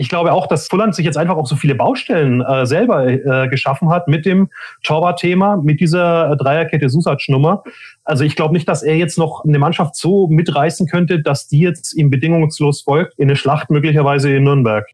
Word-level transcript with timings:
Ich 0.00 0.08
glaube 0.08 0.32
auch, 0.32 0.46
dass 0.46 0.68
Fulland 0.68 0.94
sich 0.94 1.04
jetzt 1.04 1.18
einfach 1.18 1.36
auch 1.36 1.46
so 1.48 1.56
viele 1.56 1.74
Baustellen 1.74 2.40
äh, 2.40 2.66
selber 2.66 3.08
äh, 3.08 3.48
geschaffen 3.48 3.90
hat 3.90 4.06
mit 4.06 4.26
dem 4.26 4.48
Torwart-Thema, 4.84 5.56
mit 5.56 5.80
dieser 5.80 6.36
Dreierkette 6.36 6.88
Susac-Nummer. 6.88 7.64
Also 8.04 8.22
ich 8.22 8.36
glaube 8.36 8.54
nicht, 8.54 8.68
dass 8.68 8.84
er 8.84 8.94
jetzt 8.94 9.18
noch 9.18 9.44
eine 9.44 9.58
Mannschaft 9.58 9.96
so 9.96 10.28
mitreißen 10.28 10.86
könnte, 10.86 11.20
dass 11.20 11.48
die 11.48 11.58
jetzt 11.58 11.94
ihm 11.94 12.10
bedingungslos 12.10 12.82
folgt 12.82 13.18
in 13.18 13.24
eine 13.24 13.34
Schlacht 13.34 13.70
möglicherweise 13.70 14.32
in 14.32 14.44
Nürnberg. 14.44 14.86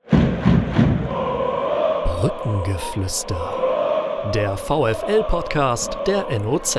Brückengeflüster. 2.23 3.37
Der 4.35 4.57
VFL-Podcast 4.57 5.99
der 6.07 6.25
NOZ. 6.41 6.79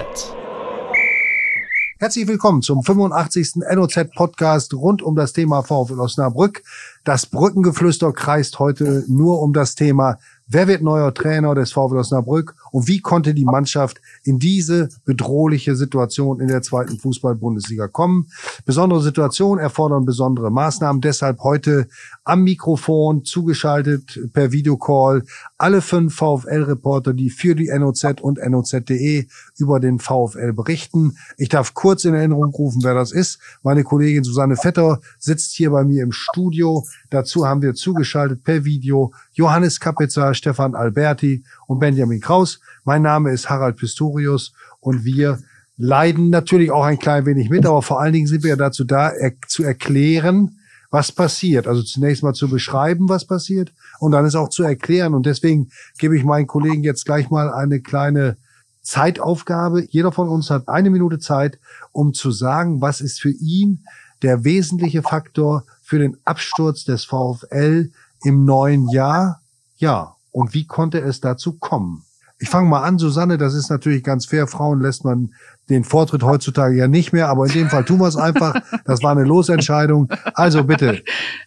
Herzlich 1.98 2.27
willkommen 2.27 2.62
zum 2.62 2.84
85. 2.84 3.64
NOZ-Podcast 3.73 4.73
rund 4.73 5.02
um 5.02 5.16
das 5.16 5.32
Thema 5.32 5.64
VfL 5.64 6.02
Osnabrück. 6.02 6.61
Das 7.05 7.25
Brückengeflüster 7.25 8.11
kreist 8.11 8.60
heute 8.60 9.05
nur 9.07 9.41
um 9.41 9.54
das 9.54 9.75
Thema 9.75 10.18
Wer 10.46 10.68
wird 10.68 10.82
neuer 10.82 11.14
Trainer 11.14 11.55
des 11.55 11.71
VfL 11.71 11.96
Osnabrück 11.96 12.54
und 12.75 12.89
wie 12.89 13.00
konnte 13.00 13.34
die 13.34 13.46
Mannschaft 13.46 14.02
in 14.25 14.38
diese 14.38 14.89
bedrohliche 15.06 15.78
Situation 15.78 16.42
in 16.42 16.50
der 16.50 16.61
zweiten 16.61 17.00
Fußball-Bundesliga 17.00 17.88
kommen? 17.88 18.28
Besondere 18.66 19.02
Situationen 19.02 19.64
erfordern 19.64 20.04
besondere 20.04 20.52
Maßnahmen. 20.52 21.00
Deshalb 21.00 21.39
heute 21.39 21.88
am 22.25 22.43
Mikrofon 22.43 23.24
zugeschaltet 23.24 24.19
per 24.33 24.52
Videocall 24.52 25.24
alle 25.57 25.82
fünf 25.82 26.16
VfL-Reporter, 26.16 27.14
die 27.14 27.30
für 27.30 27.56
die 27.56 27.71
NOZ 27.74 28.19
und 28.19 28.39
NOZ.de 28.46 29.25
über 29.57 29.80
den 29.80 30.00
VfL 30.00 30.52
berichten. 30.52 31.16
Ich 31.38 31.47
darf 31.47 31.75
kurz 31.75 32.03
in 32.03 32.14
Erinnerung 32.14 32.53
rufen, 32.53 32.83
wer 32.83 32.94
das 32.94 33.14
ist. 33.14 33.39
Meine 33.64 33.86
Kollegin 33.86 34.25
Susanne 34.25 34.58
Vetter 34.58 35.00
sitzt 35.17 35.53
hier 35.53 35.72
bei 35.72 35.86
mir 35.86 36.03
im 36.03 36.11
Studio. 36.11 36.86
Dazu 37.09 37.47
haben 37.47 37.61
wir 37.61 37.73
zugeschaltet 37.73 38.44
per 38.44 38.66
Video 38.66 39.14
Johannes 39.31 39.80
Kapitzer, 39.80 40.33
Stefan 40.33 40.75
Alberti 40.75 41.45
und 41.67 41.80
Benjamin 41.80 42.19
Kraus. 42.19 42.59
Mein 42.86 43.02
Name 43.02 43.31
ist 43.31 43.50
Harald 43.50 43.78
Pistorius 43.78 44.53
und 44.80 45.03
wir 45.03 45.39
leiden 45.75 46.30
natürlich 46.30 46.69
auch 46.69 46.83
ein 46.83 47.00
klein 47.00 47.25
wenig 47.25 47.50
mit, 47.50 47.66
aber 47.66 47.81
vor 47.81 48.00
allen 48.00 48.14
Dingen 48.14 48.27
sind 48.27 48.44
wir 48.44 48.52
ja 48.52 48.55
dazu 48.55 48.83
da, 48.83 49.09
er 49.09 49.33
zu 49.47 49.64
erklären, 49.64 50.59
was 50.92 51.11
passiert. 51.11 51.67
Also 51.67 51.81
zunächst 51.81 52.22
mal 52.22 52.36
zu 52.36 52.47
beschreiben, 52.47 53.09
was 53.09 53.25
passiert 53.25 53.73
und 54.00 54.11
dann 54.11 54.23
ist 54.23 54.36
auch 54.36 54.50
zu 54.50 54.61
erklären. 54.61 55.16
Und 55.16 55.25
deswegen 55.25 55.72
gebe 55.97 56.16
ich 56.16 56.23
meinen 56.23 56.45
Kollegen 56.45 56.83
jetzt 56.83 57.05
gleich 57.05 57.31
mal 57.31 57.52
eine 57.52 57.81
kleine 57.81 58.38
Zeitaufgabe. 58.83 59.83
Jeder 59.89 60.11
von 60.11 60.30
uns 60.30 60.52
hat 60.52 60.70
eine 60.70 60.92
Minute 60.92 61.17
Zeit, 61.17 61.58
um 61.92 62.14
zu 62.14 62.30
sagen, 62.30 62.81
was 62.81 63.02
ist 63.02 63.20
für 63.20 63.31
ihn 63.31 63.83
der 64.22 64.44
wesentliche 64.44 65.02
Faktor 65.02 65.64
für 65.81 65.97
den 65.97 66.17
Absturz 66.23 66.86
des 66.86 67.03
VfL 67.03 67.89
im 68.23 68.45
neuen 68.45 68.88
Jahr? 68.89 69.42
Ja. 69.77 70.16
Und 70.31 70.53
wie 70.53 70.67
konnte 70.67 70.99
es 70.99 71.20
dazu 71.20 71.53
kommen? 71.53 72.03
Ich 72.38 72.50
fange 72.50 72.67
mal 72.67 72.83
an, 72.83 72.97
Susanne, 72.97 73.38
das 73.38 73.53
ist 73.53 73.69
natürlich 73.69 74.03
ganz 74.03 74.25
fair. 74.25 74.45
Frauen 74.45 74.81
lässt 74.81 75.05
man 75.05 75.33
den 75.69 75.86
Vortritt 75.86 76.22
heutzutage 76.22 76.75
ja 76.75 76.88
nicht 76.88 77.14
mehr, 77.14 77.30
aber 77.30 77.45
in 77.45 77.53
dem 77.53 77.69
Fall 77.69 77.86
tun 77.86 78.00
wir 78.00 78.08
es 78.08 78.17
einfach. 78.17 78.61
Das 78.86 79.02
war 79.02 79.11
eine 79.11 79.23
Losentscheidung. 79.23 80.09
Also 80.33 80.66
bitte. 80.66 81.02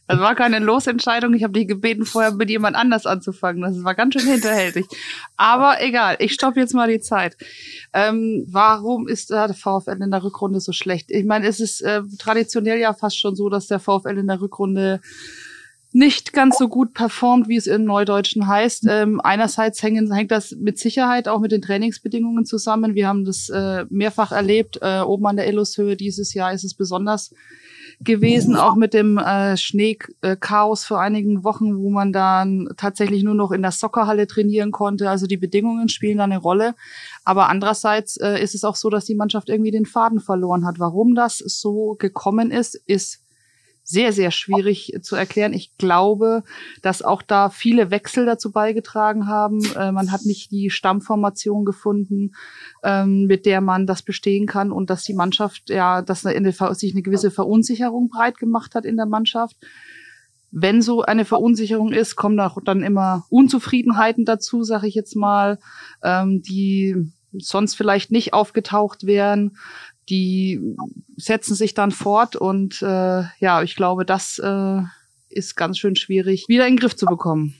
Das 0.06 0.18
war 0.18 0.34
keine 0.34 0.58
Losentscheidung. 0.58 1.34
Ich 1.34 1.44
habe 1.44 1.52
dich 1.52 1.68
gebeten, 1.68 2.06
vorher 2.06 2.32
mit 2.32 2.48
jemand 2.48 2.74
anders 2.74 3.04
anzufangen. 3.04 3.62
Das 3.62 3.84
war 3.84 3.94
ganz 3.94 4.14
schön 4.14 4.26
hinterhältig. 4.26 4.86
Aber 5.36 5.76
egal, 5.80 6.16
ich 6.20 6.32
stoppe 6.32 6.58
jetzt 6.58 6.74
mal 6.74 6.88
die 6.88 7.00
Zeit. 7.00 7.36
Ähm, 7.92 8.46
warum 8.48 9.06
ist 9.06 9.30
der 9.30 9.52
VfL 9.52 10.02
in 10.02 10.10
der 10.10 10.24
Rückrunde 10.24 10.60
so 10.60 10.72
schlecht? 10.72 11.10
Ich 11.10 11.26
meine, 11.26 11.46
es 11.46 11.60
ist 11.60 11.82
äh, 11.82 12.00
traditionell 12.18 12.78
ja 12.78 12.94
fast 12.94 13.20
schon 13.20 13.36
so, 13.36 13.50
dass 13.50 13.66
der 13.66 13.78
VfL 13.78 14.16
in 14.18 14.26
der 14.26 14.40
Rückrunde 14.40 15.00
nicht 15.92 16.32
ganz 16.32 16.58
so 16.58 16.68
gut 16.68 16.92
performt, 16.92 17.48
wie 17.48 17.56
es 17.56 17.66
im 17.66 17.84
Neudeutschen 17.84 18.46
heißt. 18.46 18.86
Ähm, 18.88 19.20
einerseits 19.22 19.82
hängen, 19.82 20.12
hängt 20.12 20.30
das 20.30 20.52
mit 20.52 20.78
Sicherheit 20.78 21.28
auch 21.28 21.40
mit 21.40 21.50
den 21.50 21.62
Trainingsbedingungen 21.62 22.44
zusammen. 22.44 22.94
Wir 22.94 23.08
haben 23.08 23.24
das 23.24 23.48
äh, 23.48 23.86
mehrfach 23.88 24.32
erlebt. 24.32 24.78
Äh, 24.82 25.00
oben 25.00 25.26
an 25.26 25.36
der 25.36 25.48
Illushöhe 25.48 25.96
dieses 25.96 26.34
Jahr 26.34 26.52
ist 26.52 26.64
es 26.64 26.74
besonders 26.74 27.32
gewesen, 28.00 28.54
auch 28.54 28.76
mit 28.76 28.94
dem 28.94 29.18
äh, 29.18 29.56
Schneechaos 29.56 30.84
vor 30.84 31.00
einigen 31.00 31.42
Wochen, 31.42 31.78
wo 31.78 31.90
man 31.90 32.12
dann 32.12 32.68
tatsächlich 32.76 33.24
nur 33.24 33.34
noch 33.34 33.50
in 33.50 33.62
der 33.62 33.72
Soccerhalle 33.72 34.26
trainieren 34.26 34.70
konnte. 34.70 35.10
Also 35.10 35.26
die 35.26 35.36
Bedingungen 35.36 35.88
spielen 35.88 36.18
da 36.18 36.24
eine 36.24 36.38
Rolle. 36.38 36.74
Aber 37.24 37.48
andererseits 37.48 38.16
äh, 38.18 38.40
ist 38.40 38.54
es 38.54 38.62
auch 38.62 38.76
so, 38.76 38.90
dass 38.90 39.06
die 39.06 39.16
Mannschaft 39.16 39.48
irgendwie 39.48 39.70
den 39.70 39.86
Faden 39.86 40.20
verloren 40.20 40.64
hat. 40.64 40.78
Warum 40.78 41.14
das 41.14 41.38
so 41.38 41.96
gekommen 41.98 42.50
ist, 42.50 42.74
ist 42.86 43.20
sehr, 43.90 44.12
sehr 44.12 44.30
schwierig 44.30 44.98
zu 45.00 45.16
erklären. 45.16 45.54
Ich 45.54 45.74
glaube, 45.78 46.42
dass 46.82 47.00
auch 47.00 47.22
da 47.22 47.48
viele 47.48 47.90
Wechsel 47.90 48.26
dazu 48.26 48.52
beigetragen 48.52 49.26
haben. 49.26 49.64
Äh, 49.76 49.92
man 49.92 50.12
hat 50.12 50.26
nicht 50.26 50.50
die 50.50 50.68
Stammformation 50.68 51.64
gefunden, 51.64 52.32
ähm, 52.84 53.24
mit 53.24 53.46
der 53.46 53.62
man 53.62 53.86
das 53.86 54.02
bestehen 54.02 54.44
kann 54.44 54.72
und 54.72 54.90
dass 54.90 55.04
die 55.04 55.14
Mannschaft, 55.14 55.70
ja, 55.70 56.02
dass 56.02 56.26
eine, 56.26 56.52
sich 56.74 56.92
eine 56.92 57.02
gewisse 57.02 57.30
Verunsicherung 57.30 58.10
breit 58.10 58.36
gemacht 58.36 58.74
hat 58.74 58.84
in 58.84 58.98
der 58.98 59.06
Mannschaft. 59.06 59.56
Wenn 60.50 60.82
so 60.82 61.00
eine 61.02 61.24
Verunsicherung 61.24 61.90
ist, 61.90 62.14
kommen 62.14 62.38
auch 62.40 62.58
dann 62.62 62.82
immer 62.82 63.24
Unzufriedenheiten 63.30 64.26
dazu, 64.26 64.64
sage 64.64 64.86
ich 64.86 64.94
jetzt 64.94 65.16
mal, 65.16 65.58
ähm, 66.02 66.42
die 66.42 67.10
sonst 67.32 67.74
vielleicht 67.74 68.10
nicht 68.10 68.32
aufgetaucht 68.32 69.06
wären 69.06 69.56
die 70.08 70.76
setzen 71.16 71.54
sich 71.54 71.74
dann 71.74 71.90
fort 71.90 72.36
und 72.36 72.82
äh, 72.82 73.24
ja, 73.38 73.62
ich 73.62 73.76
glaube, 73.76 74.04
das 74.04 74.38
äh, 74.38 74.80
ist 75.28 75.56
ganz 75.56 75.78
schön 75.78 75.96
schwierig, 75.96 76.46
wieder 76.48 76.66
in 76.66 76.74
den 76.74 76.80
Griff 76.80 76.96
zu 76.96 77.06
bekommen. 77.06 77.54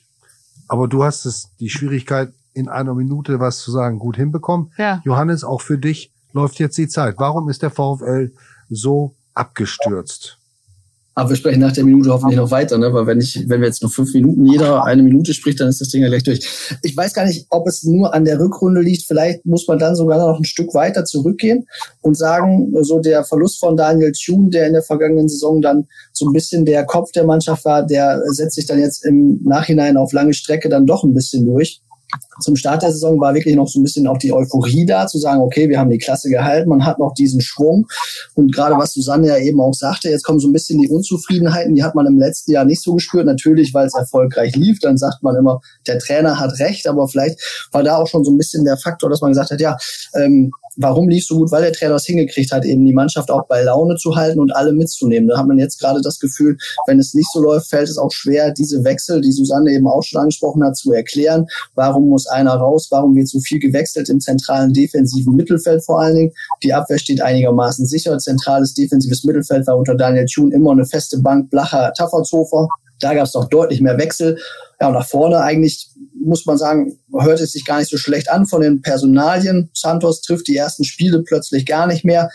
Aber 0.68 0.88
du 0.88 1.04
hast 1.04 1.24
es, 1.24 1.50
die 1.60 1.70
Schwierigkeit, 1.70 2.32
in 2.54 2.68
einer 2.68 2.94
Minute 2.94 3.40
was 3.40 3.58
zu 3.58 3.70
sagen, 3.70 3.98
gut 3.98 4.16
hinbekommen. 4.16 4.72
Ja. 4.78 5.00
Johannes, 5.04 5.44
auch 5.44 5.60
für 5.60 5.78
dich 5.78 6.10
läuft 6.32 6.58
jetzt 6.58 6.76
die 6.76 6.88
Zeit. 6.88 7.14
Warum 7.18 7.48
ist 7.48 7.62
der 7.62 7.70
VfL 7.70 8.32
so 8.68 9.14
abgestürzt? 9.34 10.37
Aber 11.18 11.30
wir 11.30 11.36
sprechen 11.36 11.58
nach 11.58 11.72
der 11.72 11.84
Minute 11.84 12.10
hoffentlich 12.10 12.38
noch 12.38 12.52
weiter, 12.52 12.78
ne? 12.78 12.94
Weil 12.94 13.08
wenn 13.08 13.20
ich, 13.20 13.48
wenn 13.48 13.60
wir 13.60 13.66
jetzt 13.66 13.82
nur 13.82 13.90
fünf 13.90 14.14
Minuten 14.14 14.46
jeder 14.46 14.84
eine 14.84 15.02
Minute 15.02 15.34
spricht, 15.34 15.58
dann 15.58 15.68
ist 15.68 15.80
das 15.80 15.88
Ding 15.88 16.00
ja 16.00 16.08
gleich 16.08 16.22
durch. 16.22 16.46
Ich 16.84 16.96
weiß 16.96 17.12
gar 17.12 17.24
nicht, 17.24 17.46
ob 17.50 17.66
es 17.66 17.82
nur 17.82 18.14
an 18.14 18.24
der 18.24 18.38
Rückrunde 18.38 18.80
liegt. 18.80 19.02
Vielleicht 19.02 19.44
muss 19.44 19.66
man 19.66 19.80
dann 19.80 19.96
sogar 19.96 20.18
noch 20.18 20.38
ein 20.38 20.44
Stück 20.44 20.74
weiter 20.74 21.04
zurückgehen 21.04 21.66
und 22.02 22.16
sagen, 22.16 22.72
so 22.82 23.00
der 23.00 23.24
Verlust 23.24 23.58
von 23.58 23.76
Daniel 23.76 24.12
Thune, 24.12 24.50
der 24.50 24.68
in 24.68 24.74
der 24.74 24.82
vergangenen 24.82 25.28
Saison 25.28 25.60
dann 25.60 25.88
so 26.12 26.28
ein 26.28 26.32
bisschen 26.32 26.64
der 26.64 26.84
Kopf 26.84 27.10
der 27.10 27.24
Mannschaft 27.24 27.64
war, 27.64 27.84
der 27.84 28.22
setzt 28.28 28.54
sich 28.54 28.66
dann 28.66 28.78
jetzt 28.78 29.04
im 29.04 29.40
Nachhinein 29.42 29.96
auf 29.96 30.12
lange 30.12 30.34
Strecke 30.34 30.68
dann 30.68 30.86
doch 30.86 31.02
ein 31.02 31.14
bisschen 31.14 31.46
durch 31.46 31.80
zum 32.40 32.56
Start 32.56 32.82
der 32.82 32.92
Saison 32.92 33.20
war 33.20 33.34
wirklich 33.34 33.56
noch 33.56 33.68
so 33.68 33.80
ein 33.80 33.82
bisschen 33.82 34.06
auch 34.06 34.18
die 34.18 34.32
Euphorie 34.32 34.86
da, 34.86 35.06
zu 35.06 35.18
sagen, 35.18 35.40
okay, 35.40 35.68
wir 35.68 35.78
haben 35.78 35.90
die 35.90 35.98
Klasse 35.98 36.30
gehalten, 36.30 36.68
man 36.68 36.84
hat 36.84 36.98
noch 36.98 37.14
diesen 37.14 37.40
Schwung. 37.40 37.86
Und 38.34 38.54
gerade 38.54 38.76
was 38.76 38.92
Susanne 38.92 39.28
ja 39.28 39.38
eben 39.38 39.60
auch 39.60 39.74
sagte, 39.74 40.08
jetzt 40.08 40.22
kommen 40.22 40.38
so 40.38 40.48
ein 40.48 40.52
bisschen 40.52 40.80
die 40.80 40.88
Unzufriedenheiten, 40.88 41.74
die 41.74 41.82
hat 41.82 41.94
man 41.94 42.06
im 42.06 42.18
letzten 42.18 42.52
Jahr 42.52 42.64
nicht 42.64 42.82
so 42.82 42.94
gespürt. 42.94 43.26
Natürlich, 43.26 43.74
weil 43.74 43.86
es 43.86 43.94
erfolgreich 43.94 44.54
lief, 44.56 44.78
dann 44.80 44.96
sagt 44.96 45.22
man 45.22 45.36
immer, 45.36 45.60
der 45.86 45.98
Trainer 45.98 46.38
hat 46.38 46.58
recht, 46.60 46.86
aber 46.86 47.08
vielleicht 47.08 47.68
war 47.72 47.82
da 47.82 47.96
auch 47.96 48.06
schon 48.06 48.24
so 48.24 48.30
ein 48.30 48.38
bisschen 48.38 48.64
der 48.64 48.76
Faktor, 48.76 49.10
dass 49.10 49.20
man 49.20 49.32
gesagt 49.32 49.50
hat, 49.50 49.60
ja, 49.60 49.76
ähm, 50.14 50.52
warum 50.78 51.08
lief 51.08 51.26
so 51.26 51.36
gut? 51.36 51.50
Weil 51.50 51.62
der 51.62 51.72
Trainer 51.72 51.96
es 51.96 52.06
hingekriegt 52.06 52.52
hat, 52.52 52.64
eben 52.64 52.84
die 52.86 52.94
Mannschaft 52.94 53.30
auch 53.30 53.46
bei 53.46 53.62
Laune 53.62 53.96
zu 53.96 54.16
halten 54.16 54.38
und 54.38 54.54
alle 54.54 54.72
mitzunehmen. 54.72 55.28
Da 55.28 55.38
hat 55.38 55.46
man 55.46 55.58
jetzt 55.58 55.80
gerade 55.80 56.00
das 56.00 56.20
Gefühl, 56.20 56.56
wenn 56.86 56.98
es 56.98 57.14
nicht 57.14 57.30
so 57.32 57.40
läuft, 57.40 57.68
fällt 57.68 57.88
es 57.88 57.98
auch 57.98 58.12
schwer, 58.12 58.52
diese 58.52 58.84
Wechsel, 58.84 59.20
die 59.20 59.32
Susanne 59.32 59.72
eben 59.72 59.88
auch 59.88 60.02
schon 60.02 60.20
angesprochen 60.20 60.64
hat, 60.64 60.76
zu 60.76 60.92
erklären. 60.92 61.46
Warum 61.74 61.97
muss 62.06 62.26
einer 62.26 62.54
raus? 62.54 62.88
Warum 62.90 63.14
wird 63.16 63.28
so 63.28 63.40
viel 63.40 63.58
gewechselt 63.58 64.08
im 64.08 64.20
zentralen 64.20 64.72
defensiven 64.72 65.34
Mittelfeld 65.34 65.84
vor 65.84 66.00
allen 66.00 66.16
Dingen? 66.16 66.32
Die 66.62 66.74
Abwehr 66.74 66.98
steht 66.98 67.22
einigermaßen 67.22 67.86
sicher. 67.86 68.18
Zentrales 68.18 68.74
defensives 68.74 69.24
Mittelfeld 69.24 69.66
war 69.66 69.78
unter 69.78 69.94
Daniel 69.94 70.26
Thune 70.26 70.54
immer 70.54 70.72
eine 70.72 70.86
feste 70.86 71.18
Bank, 71.20 71.50
Blacher, 71.50 71.92
Taffertshofer. 71.96 72.68
Da 73.00 73.14
gab 73.14 73.26
es 73.26 73.32
doch 73.32 73.48
deutlich 73.48 73.80
mehr 73.80 73.98
Wechsel. 73.98 74.38
Ja, 74.80 74.88
und 74.88 74.94
nach 74.94 75.06
vorne 75.06 75.40
eigentlich 75.40 75.88
muss 76.20 76.46
man 76.46 76.58
sagen, 76.58 76.98
hört 77.12 77.40
es 77.40 77.52
sich 77.52 77.64
gar 77.64 77.78
nicht 77.78 77.90
so 77.90 77.96
schlecht 77.96 78.30
an 78.30 78.46
von 78.46 78.60
den 78.60 78.82
Personalien. 78.82 79.70
Santos 79.72 80.20
trifft 80.20 80.48
die 80.48 80.56
ersten 80.56 80.84
Spiele 80.84 81.22
plötzlich 81.22 81.66
gar 81.66 81.86
nicht 81.86 82.04
mehr. 82.04 82.30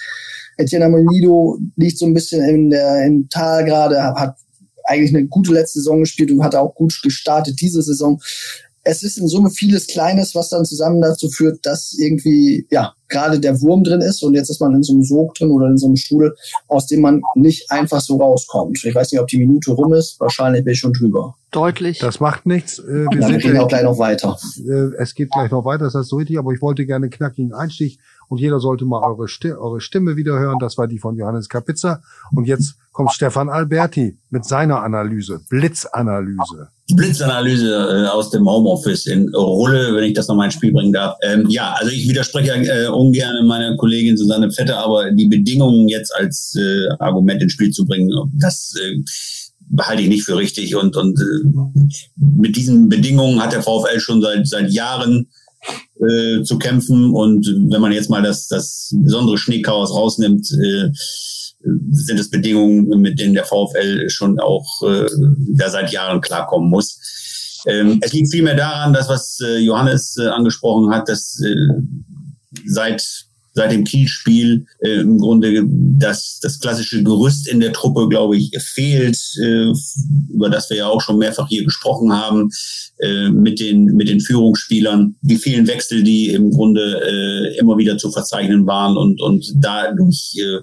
Etienne 0.57 0.85
Amonido 0.85 1.57
liegt 1.75 1.97
so 1.97 2.05
ein 2.05 2.13
bisschen 2.13 2.43
in 2.47 2.69
der, 2.69 3.05
im 3.05 3.27
Tal 3.29 3.65
gerade, 3.65 4.01
hat 4.01 4.35
eigentlich 4.85 5.15
eine 5.15 5.27
gute 5.27 5.53
letzte 5.53 5.79
Saison 5.79 6.01
gespielt 6.01 6.31
und 6.31 6.43
hat 6.43 6.55
auch 6.55 6.75
gut 6.75 6.99
gestartet 7.01 7.59
diese 7.61 7.81
Saison 7.81 8.21
es 8.83 9.01
ist 9.01 9.17
in 9.17 9.27
Summe 9.27 9.49
vieles 9.49 9.87
Kleines, 9.87 10.35
was 10.35 10.49
dann 10.49 10.65
zusammen 10.65 11.01
dazu 11.01 11.29
führt, 11.29 11.65
dass 11.65 11.93
irgendwie, 11.97 12.67
ja, 12.69 12.93
gerade 13.07 13.39
der 13.39 13.61
Wurm 13.61 13.83
drin 13.83 14.01
ist 14.01 14.23
und 14.23 14.33
jetzt 14.33 14.49
ist 14.49 14.59
man 14.59 14.73
in 14.73 14.83
so 14.83 14.93
einem 14.93 15.03
Sog 15.03 15.35
drin 15.35 15.51
oder 15.51 15.67
in 15.67 15.77
so 15.77 15.85
einem 15.85 15.95
Strudel, 15.95 16.35
aus 16.67 16.87
dem 16.87 17.01
man 17.01 17.21
nicht 17.35 17.71
einfach 17.71 18.01
so 18.01 18.17
rauskommt. 18.17 18.83
Ich 18.83 18.93
weiß 18.93 19.11
nicht, 19.11 19.21
ob 19.21 19.27
die 19.27 19.37
Minute 19.37 19.71
rum 19.71 19.93
ist, 19.93 20.19
wahrscheinlich 20.19 20.63
bin 20.63 20.73
ich 20.73 20.79
schon 20.79 20.93
drüber. 20.93 21.35
Deutlich. 21.51 21.99
Das 21.99 22.19
macht 22.19 22.45
nichts. 22.45 22.79
Äh, 22.79 23.05
wir 23.11 23.21
ja, 23.21 23.27
sind 23.27 23.41
gehen 23.41 23.57
auch 23.57 23.67
gleich 23.67 23.83
noch 23.83 23.99
weiter. 23.99 24.37
Äh, 24.57 24.95
es 24.97 25.13
geht 25.13 25.29
gleich 25.31 25.51
noch 25.51 25.63
weiter, 25.63 25.85
das 25.85 25.93
heißt 25.93 26.09
so 26.09 26.17
richtig, 26.17 26.37
aber 26.37 26.51
ich 26.51 26.61
wollte 26.61 26.85
gerne 26.85 27.09
knackigen 27.09 27.53
Einstieg 27.53 27.99
und 28.33 28.39
jeder 28.39 28.59
sollte 28.59 28.83
mal 28.83 29.03
eure, 29.03 29.27
Stimme, 29.27 29.59
eure 29.59 29.79
Stimme 29.79 30.17
wieder 30.17 30.39
hören. 30.39 30.57
Das 30.57 30.75
war 30.79 30.87
die 30.87 30.97
von 30.97 31.15
Johannes 31.15 31.49
Kapitzer. 31.49 32.01
Und 32.31 32.47
jetzt 32.47 32.73
kommt 32.91 33.13
Stefan 33.13 33.47
Alberti 33.47 34.17
mit 34.31 34.43
seiner 34.43 34.81
Analyse, 34.81 35.39
Blitzanalyse. 35.51 36.69
Blitzanalyse 36.95 38.05
äh, 38.05 38.07
aus 38.07 38.31
dem 38.31 38.49
Homeoffice 38.49 39.05
in 39.05 39.29
Rulle, 39.35 39.93
wenn 39.93 40.05
ich 40.05 40.15
das 40.15 40.27
nochmal 40.27 40.45
ins 40.45 40.55
Spiel 40.55 40.73
bringen 40.73 40.93
darf. 40.93 41.15
Ähm, 41.21 41.45
ja, 41.47 41.75
also 41.77 41.91
ich 41.91 42.09
widerspreche 42.09 42.53
äh, 42.53 42.87
ungern 42.87 43.45
meiner 43.45 43.77
Kollegin 43.77 44.17
Susanne 44.17 44.49
Vetter, 44.49 44.79
aber 44.79 45.11
die 45.11 45.27
Bedingungen 45.27 45.87
jetzt 45.87 46.15
als 46.15 46.55
äh, 46.57 46.89
Argument 46.97 47.39
ins 47.39 47.53
Spiel 47.53 47.69
zu 47.69 47.85
bringen, 47.85 48.11
das 48.33 48.73
äh, 48.81 48.99
halte 49.79 50.01
ich 50.01 50.09
nicht 50.09 50.23
für 50.23 50.37
richtig. 50.37 50.75
Und, 50.75 50.97
und 50.97 51.19
äh, 51.19 51.83
mit 52.15 52.55
diesen 52.55 52.89
Bedingungen 52.89 53.39
hat 53.43 53.53
der 53.53 53.61
VfL 53.61 53.99
schon 53.99 54.23
seit, 54.23 54.47
seit 54.47 54.71
Jahren 54.71 55.27
äh, 55.99 56.43
zu 56.43 56.57
kämpfen. 56.57 57.11
Und 57.11 57.45
wenn 57.69 57.81
man 57.81 57.91
jetzt 57.91 58.09
mal 58.09 58.21
das, 58.21 58.47
das 58.47 58.93
besondere 58.95 59.37
Schneechaos 59.37 59.91
rausnimmt, 59.91 60.51
äh, 60.51 60.89
sind 61.91 62.19
es 62.19 62.29
Bedingungen, 62.29 63.01
mit 63.01 63.19
denen 63.19 63.33
der 63.33 63.45
VfL 63.45 64.09
schon 64.09 64.39
auch 64.39 64.81
äh, 64.83 65.07
da 65.55 65.69
seit 65.69 65.91
Jahren 65.91 66.21
klarkommen 66.21 66.69
muss. 66.69 66.99
Ähm, 67.65 67.99
es 68.01 68.11
liegt 68.11 68.31
vielmehr 68.31 68.55
daran, 68.55 68.93
dass 68.93 69.07
was 69.07 69.39
äh, 69.41 69.59
Johannes 69.59 70.17
äh, 70.17 70.27
angesprochen 70.27 70.93
hat, 70.93 71.07
dass 71.07 71.41
äh, 71.41 71.55
seit 72.65 73.25
seit 73.53 73.71
dem 73.71 73.83
Kielspiel 73.83 74.65
äh, 74.79 75.01
im 75.01 75.17
Grunde 75.19 75.63
das, 75.67 76.39
das 76.41 76.59
klassische 76.59 77.03
Gerüst 77.03 77.47
in 77.47 77.59
der 77.59 77.73
Truppe, 77.73 78.09
glaube 78.09 78.37
ich, 78.37 78.51
fehlt, 78.59 79.17
äh, 79.41 79.71
über 80.33 80.49
das 80.49 80.69
wir 80.69 80.77
ja 80.77 80.87
auch 80.87 81.01
schon 81.01 81.19
mehrfach 81.19 81.47
hier 81.47 81.63
gesprochen 81.63 82.11
haben, 82.11 82.49
äh, 82.99 83.29
mit, 83.29 83.59
den, 83.59 83.85
mit 83.85 84.09
den 84.09 84.19
Führungsspielern, 84.19 85.15
die 85.21 85.37
vielen 85.37 85.67
Wechsel, 85.67 86.03
die 86.03 86.29
im 86.29 86.51
Grunde 86.51 87.01
äh, 87.05 87.57
immer 87.57 87.77
wieder 87.77 87.97
zu 87.97 88.11
verzeichnen 88.11 88.65
waren 88.65 88.97
und, 88.97 89.21
und 89.21 89.53
dadurch 89.55 90.35
äh, 90.37 90.59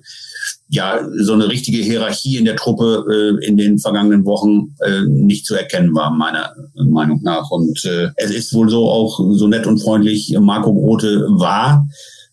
ja 0.69 1.01
so 1.19 1.35
eine 1.35 1.49
richtige 1.49 1.79
Hierarchie 1.79 2.37
in 2.37 2.45
der 2.45 2.57
Truppe 2.57 3.05
äh, 3.11 3.47
in 3.47 3.57
den 3.57 3.79
vergangenen 3.79 4.25
Wochen 4.25 4.75
äh, 4.81 5.03
nicht 5.07 5.47
zu 5.47 5.55
erkennen 5.55 5.95
war, 5.95 6.11
meiner 6.11 6.55
Meinung 6.75 7.21
nach. 7.23 7.51
Und 7.51 7.85
äh, 7.85 8.11
es 8.17 8.31
ist 8.31 8.53
wohl 8.55 8.69
so 8.69 8.89
auch 8.89 9.21
so 9.33 9.47
nett 9.47 9.67
und 9.67 9.79
freundlich 9.79 10.35
Marco 10.41 10.73
Grote 10.73 11.27
war 11.29 11.87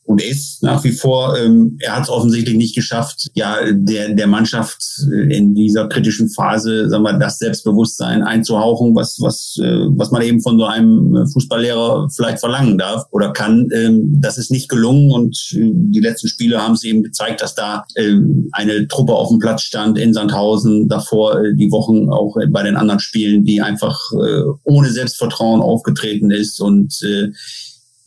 und 0.07 0.21
ist 0.23 0.63
nach 0.63 0.83
wie 0.85 0.93
vor. 0.93 1.37
Ähm, 1.37 1.77
er 1.81 1.97
hat 1.97 2.03
es 2.03 2.09
offensichtlich 2.09 2.55
nicht 2.55 2.75
geschafft, 2.75 3.27
ja, 3.33 3.57
der, 3.69 4.13
der 4.13 4.27
Mannschaft 4.27 4.81
äh, 5.11 5.35
in 5.35 5.53
dieser 5.53 5.89
kritischen 5.89 6.29
Phase, 6.29 6.89
sagen 6.89 7.03
wir, 7.03 7.13
das 7.13 7.39
Selbstbewusstsein 7.39 8.23
einzuhauchen, 8.23 8.95
was, 8.95 9.19
was, 9.19 9.59
äh, 9.61 9.85
was 9.89 10.11
man 10.11 10.21
eben 10.21 10.39
von 10.39 10.57
so 10.57 10.65
einem 10.65 11.27
Fußballlehrer 11.27 12.09
vielleicht 12.09 12.39
verlangen 12.39 12.77
darf 12.77 13.05
oder 13.11 13.33
kann. 13.33 13.67
Ähm, 13.73 14.21
das 14.21 14.37
ist 14.37 14.49
nicht 14.49 14.69
gelungen 14.69 15.11
und 15.11 15.37
äh, 15.53 15.71
die 15.73 15.99
letzten 15.99 16.29
Spiele 16.29 16.61
haben 16.61 16.75
es 16.75 16.85
eben 16.85 17.03
gezeigt, 17.03 17.41
dass 17.41 17.53
da 17.53 17.83
äh, 17.95 18.15
eine 18.53 18.87
Truppe 18.87 19.13
auf 19.13 19.27
dem 19.27 19.39
Platz 19.39 19.63
stand 19.63 19.97
in 19.97 20.13
Sandhausen, 20.13 20.87
davor 20.87 21.43
äh, 21.43 21.53
die 21.53 21.69
Wochen 21.69 22.09
auch 22.09 22.37
bei 22.49 22.63
den 22.63 22.77
anderen 22.77 23.01
Spielen, 23.01 23.43
die 23.43 23.61
einfach 23.61 23.99
äh, 24.13 24.43
ohne 24.63 24.89
Selbstvertrauen 24.89 25.59
aufgetreten 25.59 26.31
ist 26.31 26.61
und 26.61 27.03
äh, 27.03 27.27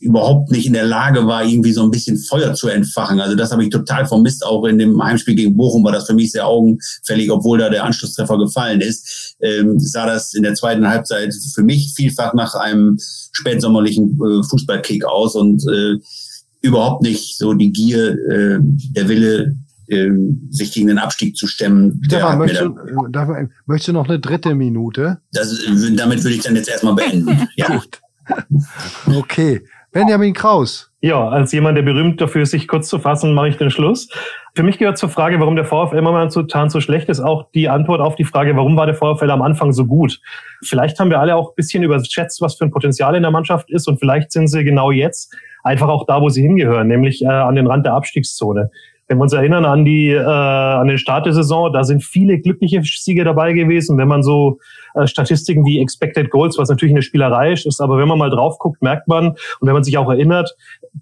überhaupt 0.01 0.51
nicht 0.51 0.65
in 0.65 0.73
der 0.73 0.85
Lage 0.85 1.27
war, 1.27 1.45
irgendwie 1.45 1.71
so 1.71 1.83
ein 1.83 1.91
bisschen 1.91 2.17
Feuer 2.17 2.53
zu 2.53 2.67
entfachen. 2.67 3.21
Also 3.21 3.35
das 3.35 3.51
habe 3.51 3.63
ich 3.63 3.69
total 3.69 4.07
vermisst. 4.07 4.43
Auch 4.43 4.65
in 4.65 4.79
dem 4.79 5.01
Heimspiel 5.01 5.35
gegen 5.35 5.55
Bochum 5.55 5.83
war 5.83 5.91
das 5.91 6.07
für 6.07 6.15
mich 6.15 6.31
sehr 6.31 6.47
augenfällig, 6.47 7.31
obwohl 7.31 7.59
da 7.59 7.69
der 7.69 7.85
Anschlusstreffer 7.85 8.37
gefallen 8.37 8.81
ist. 8.81 9.35
Ähm, 9.41 9.79
sah 9.79 10.07
das 10.07 10.33
in 10.33 10.43
der 10.43 10.55
zweiten 10.55 10.87
Halbzeit 10.87 11.33
für 11.53 11.63
mich 11.63 11.93
vielfach 11.95 12.33
nach 12.33 12.55
einem 12.55 12.97
spätsommerlichen 13.31 14.13
äh, 14.13 14.43
Fußballkick 14.43 15.05
aus 15.05 15.35
und 15.35 15.63
äh, 15.67 15.97
überhaupt 16.61 17.03
nicht 17.03 17.37
so 17.37 17.53
die 17.53 17.71
Gier, 17.71 18.13
äh, 18.29 18.59
der 18.59 19.07
Wille, 19.07 19.55
äh, 19.87 20.09
sich 20.49 20.71
gegen 20.71 20.87
den 20.87 20.97
Abstieg 20.97 21.37
zu 21.37 21.45
stemmen. 21.45 22.01
Stefan, 22.05 22.39
möchtest, 22.39 22.63
du, 22.63 23.07
darf, 23.09 23.29
möchtest 23.67 23.89
du 23.89 23.93
noch 23.93 24.09
eine 24.09 24.19
dritte 24.19 24.55
Minute? 24.55 25.19
Das, 25.31 25.63
damit 25.95 26.23
würde 26.23 26.35
ich 26.35 26.41
dann 26.41 26.55
jetzt 26.55 26.69
erstmal 26.69 26.95
beenden. 26.95 27.47
ja. 27.55 27.67
Gut. 27.67 28.01
Okay. 29.05 29.61
Benjamin 29.91 30.33
Kraus. 30.33 30.89
Ja, 31.01 31.27
als 31.27 31.51
jemand, 31.51 31.77
der 31.77 31.81
berühmt 31.81 32.21
dafür 32.21 32.43
ist, 32.43 32.51
sich 32.51 32.67
kurz 32.67 32.87
zu 32.87 32.99
fassen, 32.99 33.33
mache 33.33 33.49
ich 33.49 33.57
den 33.57 33.71
Schluss. 33.71 34.07
Für 34.55 34.63
mich 34.63 34.77
gehört 34.77 34.97
zur 34.97 35.09
Frage, 35.09 35.39
warum 35.39 35.55
der 35.55 35.65
VfL 35.65 36.01
momentan 36.01 36.69
so 36.69 36.79
schlecht 36.79 37.09
ist, 37.09 37.19
auch 37.19 37.49
die 37.53 37.67
Antwort 37.67 37.99
auf 37.99 38.15
die 38.15 38.23
Frage, 38.23 38.55
warum 38.55 38.77
war 38.77 38.85
der 38.85 38.95
VfL 38.95 39.31
am 39.31 39.41
Anfang 39.41 39.73
so 39.73 39.85
gut? 39.85 40.21
Vielleicht 40.63 40.99
haben 40.99 41.09
wir 41.09 41.19
alle 41.19 41.35
auch 41.35 41.49
ein 41.49 41.55
bisschen 41.55 41.83
überschätzt, 41.83 42.41
was 42.41 42.55
für 42.55 42.65
ein 42.65 42.71
Potenzial 42.71 43.15
in 43.15 43.23
der 43.23 43.31
Mannschaft 43.31 43.69
ist 43.71 43.87
und 43.87 43.99
vielleicht 43.99 44.31
sind 44.31 44.47
sie 44.47 44.63
genau 44.63 44.91
jetzt 44.91 45.35
einfach 45.63 45.89
auch 45.89 46.05
da, 46.05 46.21
wo 46.21 46.29
sie 46.29 46.41
hingehören, 46.41 46.87
nämlich 46.87 47.23
äh, 47.23 47.27
an 47.27 47.55
den 47.55 47.67
Rand 47.67 47.85
der 47.85 47.93
Abstiegszone. 47.93 48.69
Wenn 49.07 49.17
wir 49.17 49.23
uns 49.23 49.33
erinnern 49.33 49.65
an 49.65 49.83
die 49.83 50.09
äh, 50.09 50.23
an 50.23 50.87
den 50.87 50.97
Start 50.97 51.25
der 51.25 51.33
Saison, 51.33 51.73
da 51.73 51.83
sind 51.83 52.01
viele 52.03 52.39
glückliche 52.39 52.81
Siege 52.83 53.25
dabei 53.25 53.51
gewesen. 53.51 53.97
Wenn 53.97 54.07
man 54.07 54.23
so 54.23 54.59
äh, 54.95 55.07
Statistiken 55.07 55.65
wie 55.65 55.81
Expected 55.81 56.29
Goals, 56.29 56.57
was 56.57 56.69
natürlich 56.69 56.93
eine 56.93 57.01
Spielerei 57.01 57.53
ist, 57.53 57.81
aber 57.81 57.97
wenn 57.97 58.07
man 58.07 58.17
mal 58.17 58.29
drauf 58.29 58.57
guckt, 58.59 58.81
merkt 58.81 59.07
man 59.07 59.29
und 59.29 59.37
wenn 59.61 59.73
man 59.73 59.83
sich 59.83 59.97
auch 59.97 60.09
erinnert, 60.09 60.55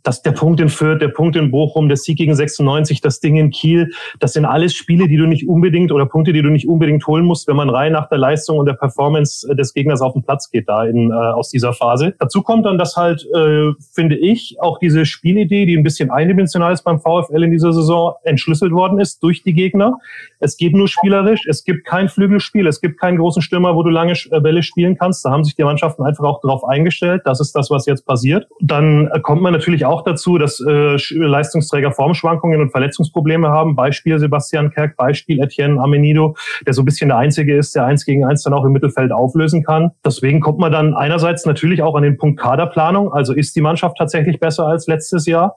dass 0.03 0.21
der 0.21 0.31
Punkt 0.31 0.59
in 0.59 0.69
Fürth, 0.69 1.01
der 1.01 1.07
Punkt 1.09 1.35
in 1.35 1.51
Bochum, 1.51 1.87
der 1.87 1.97
Sieg 1.97 2.17
gegen 2.17 2.35
96, 2.35 3.01
das 3.01 3.19
Ding 3.19 3.37
in 3.37 3.49
Kiel, 3.49 3.91
das 4.19 4.33
sind 4.33 4.45
alles 4.45 4.73
Spiele, 4.73 5.07
die 5.07 5.17
du 5.17 5.25
nicht 5.25 5.47
unbedingt 5.47 5.91
oder 5.91 6.05
Punkte, 6.05 6.33
die 6.33 6.41
du 6.41 6.49
nicht 6.49 6.67
unbedingt 6.67 7.05
holen 7.07 7.25
musst, 7.25 7.47
wenn 7.47 7.55
man 7.55 7.69
rein 7.69 7.93
nach 7.93 8.09
der 8.09 8.17
Leistung 8.17 8.57
und 8.57 8.65
der 8.65 8.73
Performance 8.73 9.47
des 9.55 9.73
Gegners 9.73 10.01
auf 10.01 10.13
den 10.13 10.23
Platz 10.23 10.49
geht 10.49 10.69
da 10.69 10.85
in, 10.85 11.11
äh, 11.11 11.13
aus 11.13 11.49
dieser 11.49 11.73
Phase. 11.73 12.13
Dazu 12.19 12.41
kommt 12.41 12.65
dann, 12.65 12.77
dass 12.77 12.95
halt, 12.95 13.25
äh, 13.35 13.71
finde 13.93 14.17
ich, 14.17 14.57
auch 14.59 14.79
diese 14.79 15.05
Spielidee, 15.05 15.65
die 15.65 15.77
ein 15.77 15.83
bisschen 15.83 16.11
eindimensional 16.11 16.73
ist 16.73 16.83
beim 16.83 16.99
VfL 16.99 17.43
in 17.43 17.51
dieser 17.51 17.73
Saison, 17.73 18.13
entschlüsselt 18.23 18.71
worden 18.71 18.99
ist 18.99 19.23
durch 19.23 19.43
die 19.43 19.53
Gegner. 19.53 19.97
Es 20.39 20.57
geht 20.57 20.73
nur 20.73 20.87
spielerisch, 20.87 21.41
es 21.47 21.63
gibt 21.63 21.85
kein 21.85 22.09
Flügelspiel, 22.09 22.67
es 22.67 22.81
gibt 22.81 22.99
keinen 22.99 23.17
großen 23.17 23.41
Stürmer, 23.41 23.75
wo 23.75 23.83
du 23.83 23.89
lange 23.89 24.13
äh, 24.31 24.39
Bälle 24.39 24.63
spielen 24.63 24.97
kannst. 24.97 25.25
Da 25.25 25.31
haben 25.31 25.43
sich 25.43 25.55
die 25.55 25.63
Mannschaften 25.63 26.03
einfach 26.03 26.23
auch 26.23 26.41
darauf 26.41 26.63
eingestellt. 26.63 27.23
Das 27.25 27.39
ist 27.39 27.53
das, 27.55 27.69
was 27.69 27.85
jetzt 27.85 28.05
passiert. 28.05 28.47
Dann 28.61 29.07
äh, 29.07 29.19
kommt 29.19 29.41
man 29.41 29.53
natürlich 29.53 29.85
auch 29.85 30.03
dazu, 30.03 30.37
dass 30.37 30.59
äh, 30.59 30.97
Leistungsträger 31.11 31.91
Formschwankungen 31.91 32.61
und 32.61 32.71
Verletzungsprobleme 32.71 33.49
haben. 33.49 33.75
Beispiel 33.75 34.19
Sebastian 34.19 34.71
Kerk, 34.71 34.95
Beispiel 34.95 35.41
Etienne 35.41 35.81
Amenido, 35.81 36.35
der 36.65 36.73
so 36.73 36.81
ein 36.81 36.85
bisschen 36.85 37.09
der 37.09 37.17
Einzige 37.17 37.55
ist, 37.55 37.75
der 37.75 37.85
eins 37.85 38.05
gegen 38.05 38.25
eins 38.25 38.43
dann 38.43 38.53
auch 38.53 38.65
im 38.65 38.71
Mittelfeld 38.71 39.11
auflösen 39.11 39.63
kann. 39.63 39.91
Deswegen 40.05 40.39
kommt 40.39 40.59
man 40.59 40.71
dann 40.71 40.93
einerseits 40.93 41.45
natürlich 41.45 41.83
auch 41.83 41.95
an 41.95 42.03
den 42.03 42.17
Punkt 42.17 42.39
Kaderplanung. 42.39 43.11
Also 43.11 43.33
ist 43.33 43.55
die 43.55 43.61
Mannschaft 43.61 43.97
tatsächlich 43.97 44.39
besser 44.39 44.67
als 44.67 44.87
letztes 44.87 45.25
Jahr? 45.25 45.55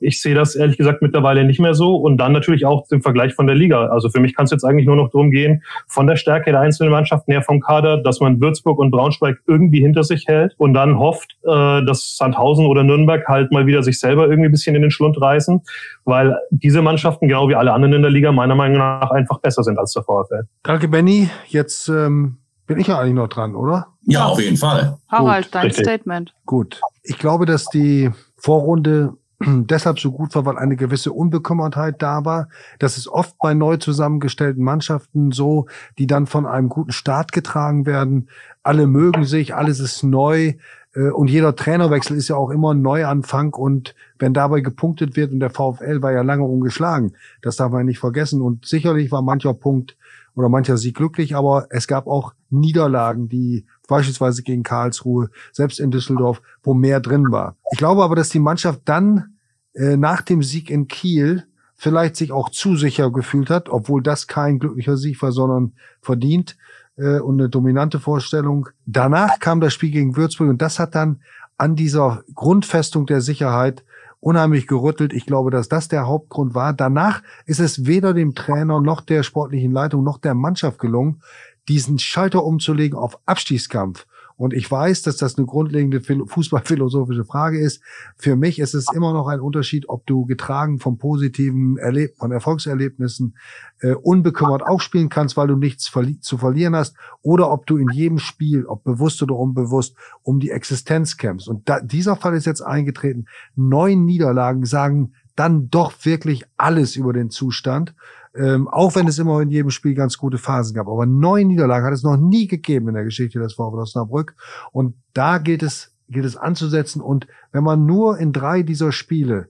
Ich 0.00 0.20
sehe 0.20 0.34
das 0.34 0.56
ehrlich 0.56 0.76
gesagt 0.76 1.02
mittlerweile 1.02 1.44
nicht 1.44 1.60
mehr 1.60 1.74
so. 1.74 1.96
Und 1.96 2.18
dann 2.18 2.32
natürlich 2.32 2.66
auch 2.66 2.86
im 2.90 3.02
Vergleich 3.02 3.34
von 3.34 3.46
der 3.46 3.56
Liga. 3.56 3.86
Also 3.86 4.08
für 4.08 4.20
mich 4.20 4.34
kann 4.34 4.44
es 4.44 4.50
jetzt 4.50 4.64
eigentlich 4.64 4.86
nur 4.86 4.96
noch 4.96 5.10
darum 5.10 5.30
gehen, 5.30 5.62
von 5.86 6.06
der 6.06 6.16
Stärke 6.16 6.50
der 6.50 6.60
einzelnen 6.60 6.92
Mannschaften 6.92 7.32
her 7.32 7.42
vom 7.42 7.60
Kader, 7.60 7.98
dass 7.98 8.20
man 8.20 8.40
Würzburg 8.40 8.78
und 8.78 8.90
Braunschweig 8.90 9.38
irgendwie 9.46 9.80
hinter 9.80 10.04
sich 10.04 10.26
hält 10.26 10.54
und 10.58 10.74
dann 10.74 10.98
hofft, 10.98 11.36
äh, 11.44 11.84
dass 11.84 12.16
Sandhausen 12.16 12.66
oder 12.66 12.82
Nürnberg 12.82 13.26
halt 13.28 13.52
mal 13.52 13.66
wieder 13.66 13.82
sich 13.82 13.98
selber 14.00 14.28
irgendwie 14.28 14.48
ein 14.48 14.52
bisschen 14.52 14.76
in 14.76 14.82
den 14.82 14.90
Schlund 14.90 15.20
reißen, 15.20 15.60
weil 16.04 16.36
diese 16.50 16.82
Mannschaften, 16.82 17.28
genau 17.28 17.48
wie 17.48 17.54
alle 17.54 17.72
anderen 17.72 17.94
in 17.94 18.02
der 18.02 18.10
Liga, 18.10 18.32
meiner 18.32 18.54
Meinung 18.54 18.78
nach 18.78 19.10
einfach 19.10 19.38
besser 19.40 19.62
sind 19.62 19.78
als 19.78 19.92
der 19.92 20.02
VfL. 20.02 20.44
Danke, 20.62 20.88
Benny. 20.88 21.28
Jetzt 21.48 21.88
ähm, 21.88 22.38
bin 22.66 22.78
ich 22.78 22.86
ja 22.86 22.98
eigentlich 22.98 23.14
noch 23.14 23.28
dran, 23.28 23.56
oder? 23.56 23.88
Ja, 24.02 24.26
auf 24.26 24.40
jeden 24.40 24.56
Fall. 24.56 24.96
Harald, 25.08 25.46
Gut. 25.46 25.54
dein 25.54 25.66
Richtig. 25.66 25.84
Statement. 25.84 26.34
Gut. 26.46 26.80
Ich 27.02 27.18
glaube, 27.18 27.44
dass 27.44 27.66
die 27.66 28.10
Vorrunde 28.36 29.14
deshalb 29.46 29.98
so 29.98 30.12
gut 30.12 30.34
war, 30.34 30.44
weil 30.44 30.58
eine 30.58 30.76
gewisse 30.76 31.12
Unbekümmertheit 31.12 32.02
da 32.02 32.24
war. 32.24 32.48
Das 32.78 32.98
ist 32.98 33.08
oft 33.08 33.36
bei 33.38 33.54
neu 33.54 33.78
zusammengestellten 33.78 34.62
Mannschaften 34.62 35.32
so, 35.32 35.66
die 35.98 36.06
dann 36.06 36.26
von 36.26 36.46
einem 36.46 36.68
guten 36.68 36.92
Start 36.92 37.32
getragen 37.32 37.86
werden. 37.86 38.28
Alle 38.62 38.86
mögen 38.86 39.24
sich, 39.24 39.54
alles 39.54 39.80
ist 39.80 40.02
neu. 40.02 40.54
Äh, 40.94 41.10
und 41.10 41.28
jeder 41.28 41.56
Trainerwechsel 41.56 42.16
ist 42.16 42.28
ja 42.28 42.36
auch 42.36 42.50
immer 42.50 42.74
ein 42.74 42.82
Neuanfang. 42.82 43.54
Und 43.54 43.94
wenn 44.18 44.34
dabei 44.34 44.60
gepunktet 44.60 45.16
wird, 45.16 45.32
und 45.32 45.40
der 45.40 45.50
VfL 45.50 46.02
war 46.02 46.12
ja 46.12 46.22
lange 46.22 46.44
ungeschlagen, 46.44 47.16
das 47.40 47.56
darf 47.56 47.72
man 47.72 47.86
nicht 47.86 47.98
vergessen. 47.98 48.42
Und 48.42 48.66
sicherlich 48.66 49.10
war 49.10 49.22
mancher 49.22 49.54
Punkt 49.54 49.96
oder 50.34 50.48
mancher 50.48 50.76
Sieg 50.76 50.96
glücklich, 50.96 51.34
aber 51.34 51.66
es 51.70 51.86
gab 51.86 52.06
auch 52.06 52.34
Niederlagen, 52.50 53.28
die 53.28 53.66
beispielsweise 53.90 54.42
gegen 54.42 54.62
Karlsruhe, 54.62 55.28
selbst 55.52 55.80
in 55.80 55.90
Düsseldorf, 55.90 56.40
wo 56.62 56.72
mehr 56.72 57.00
drin 57.00 57.30
war. 57.30 57.56
Ich 57.72 57.78
glaube 57.78 58.02
aber, 58.02 58.16
dass 58.16 58.30
die 58.30 58.38
Mannschaft 58.38 58.80
dann 58.86 59.36
äh, 59.74 59.98
nach 59.98 60.22
dem 60.22 60.42
Sieg 60.42 60.70
in 60.70 60.88
Kiel 60.88 61.44
vielleicht 61.76 62.16
sich 62.16 62.32
auch 62.32 62.50
zu 62.50 62.76
sicher 62.76 63.10
gefühlt 63.10 63.50
hat, 63.50 63.68
obwohl 63.68 64.02
das 64.02 64.26
kein 64.26 64.58
glücklicher 64.58 64.96
Sieg 64.96 65.20
war, 65.22 65.32
sondern 65.32 65.72
verdient 66.00 66.56
äh, 66.96 67.18
und 67.18 67.40
eine 67.40 67.48
dominante 67.48 68.00
Vorstellung. 68.00 68.68
Danach 68.86 69.38
kam 69.40 69.60
das 69.60 69.74
Spiel 69.74 69.90
gegen 69.90 70.16
Würzburg 70.16 70.48
und 70.48 70.62
das 70.62 70.78
hat 70.78 70.94
dann 70.94 71.20
an 71.58 71.76
dieser 71.76 72.22
Grundfestung 72.34 73.06
der 73.06 73.20
Sicherheit 73.20 73.84
unheimlich 74.20 74.66
gerüttelt. 74.66 75.12
Ich 75.12 75.26
glaube, 75.26 75.50
dass 75.50 75.68
das 75.68 75.88
der 75.88 76.06
Hauptgrund 76.06 76.54
war. 76.54 76.72
Danach 76.74 77.22
ist 77.46 77.60
es 77.60 77.86
weder 77.86 78.14
dem 78.14 78.34
Trainer 78.34 78.80
noch 78.80 79.00
der 79.00 79.22
sportlichen 79.22 79.72
Leitung 79.72 80.04
noch 80.04 80.18
der 80.18 80.34
Mannschaft 80.34 80.78
gelungen, 80.78 81.22
diesen 81.68 81.98
Schalter 81.98 82.44
umzulegen 82.44 82.98
auf 82.98 83.18
Abstiegskampf 83.26 84.06
Und 84.36 84.54
ich 84.54 84.70
weiß, 84.70 85.02
dass 85.02 85.18
das 85.18 85.36
eine 85.36 85.46
grundlegende 85.46 86.00
fußballphilosophische 86.00 87.26
Frage 87.26 87.60
ist. 87.60 87.82
Für 88.16 88.36
mich 88.36 88.58
ist 88.58 88.72
es 88.72 88.86
immer 88.94 89.12
noch 89.12 89.28
ein 89.28 89.40
Unterschied, 89.40 89.88
ob 89.88 90.06
du 90.06 90.24
getragen 90.24 90.78
vom 90.78 90.96
positiven 90.96 91.76
Erleb 91.76 92.16
von 92.16 92.32
Erfolgserlebnissen 92.32 93.36
äh, 93.80 93.92
unbekümmert 93.92 94.62
aufspielen 94.62 95.10
kannst, 95.10 95.36
weil 95.36 95.48
du 95.48 95.56
nichts 95.56 95.88
verli 95.88 96.20
zu 96.20 96.38
verlieren 96.38 96.74
hast, 96.74 96.96
oder 97.20 97.50
ob 97.50 97.66
du 97.66 97.76
in 97.76 97.90
jedem 97.90 98.18
Spiel, 98.18 98.64
ob 98.64 98.82
bewusst 98.82 99.22
oder 99.22 99.36
unbewusst, 99.36 99.94
um 100.22 100.40
die 100.40 100.50
Existenz 100.50 101.18
kämpfst. 101.18 101.46
Und 101.46 101.68
da, 101.68 101.80
dieser 101.80 102.16
Fall 102.16 102.34
ist 102.34 102.46
jetzt 102.46 102.62
eingetreten. 102.62 103.26
Neun 103.56 104.06
Niederlagen 104.06 104.64
sagen 104.64 105.12
dann 105.36 105.70
doch 105.70 105.92
wirklich 106.04 106.44
alles 106.56 106.96
über 106.96 107.12
den 107.12 107.30
Zustand. 107.30 107.94
Ähm, 108.34 108.68
auch 108.68 108.94
wenn 108.94 109.08
es 109.08 109.18
immer 109.18 109.40
in 109.40 109.50
jedem 109.50 109.70
Spiel 109.70 109.94
ganz 109.94 110.16
gute 110.16 110.38
Phasen 110.38 110.74
gab. 110.74 110.86
Aber 110.86 111.06
neun 111.06 111.48
Niederlagen 111.48 111.84
hat 111.84 111.92
es 111.92 112.04
noch 112.04 112.16
nie 112.16 112.46
gegeben 112.46 112.88
in 112.88 112.94
der 112.94 113.04
Geschichte 113.04 113.40
des 113.40 113.54
VfL 113.54 113.80
Osnabrück. 113.80 114.34
Und 114.72 114.94
da 115.14 115.38
gilt 115.38 115.62
es, 115.62 115.92
gilt 116.08 116.24
es 116.24 116.36
anzusetzen. 116.36 117.02
Und 117.02 117.26
wenn 117.50 117.64
man 117.64 117.86
nur 117.86 118.18
in 118.18 118.32
drei 118.32 118.62
dieser 118.62 118.92
Spiele 118.92 119.48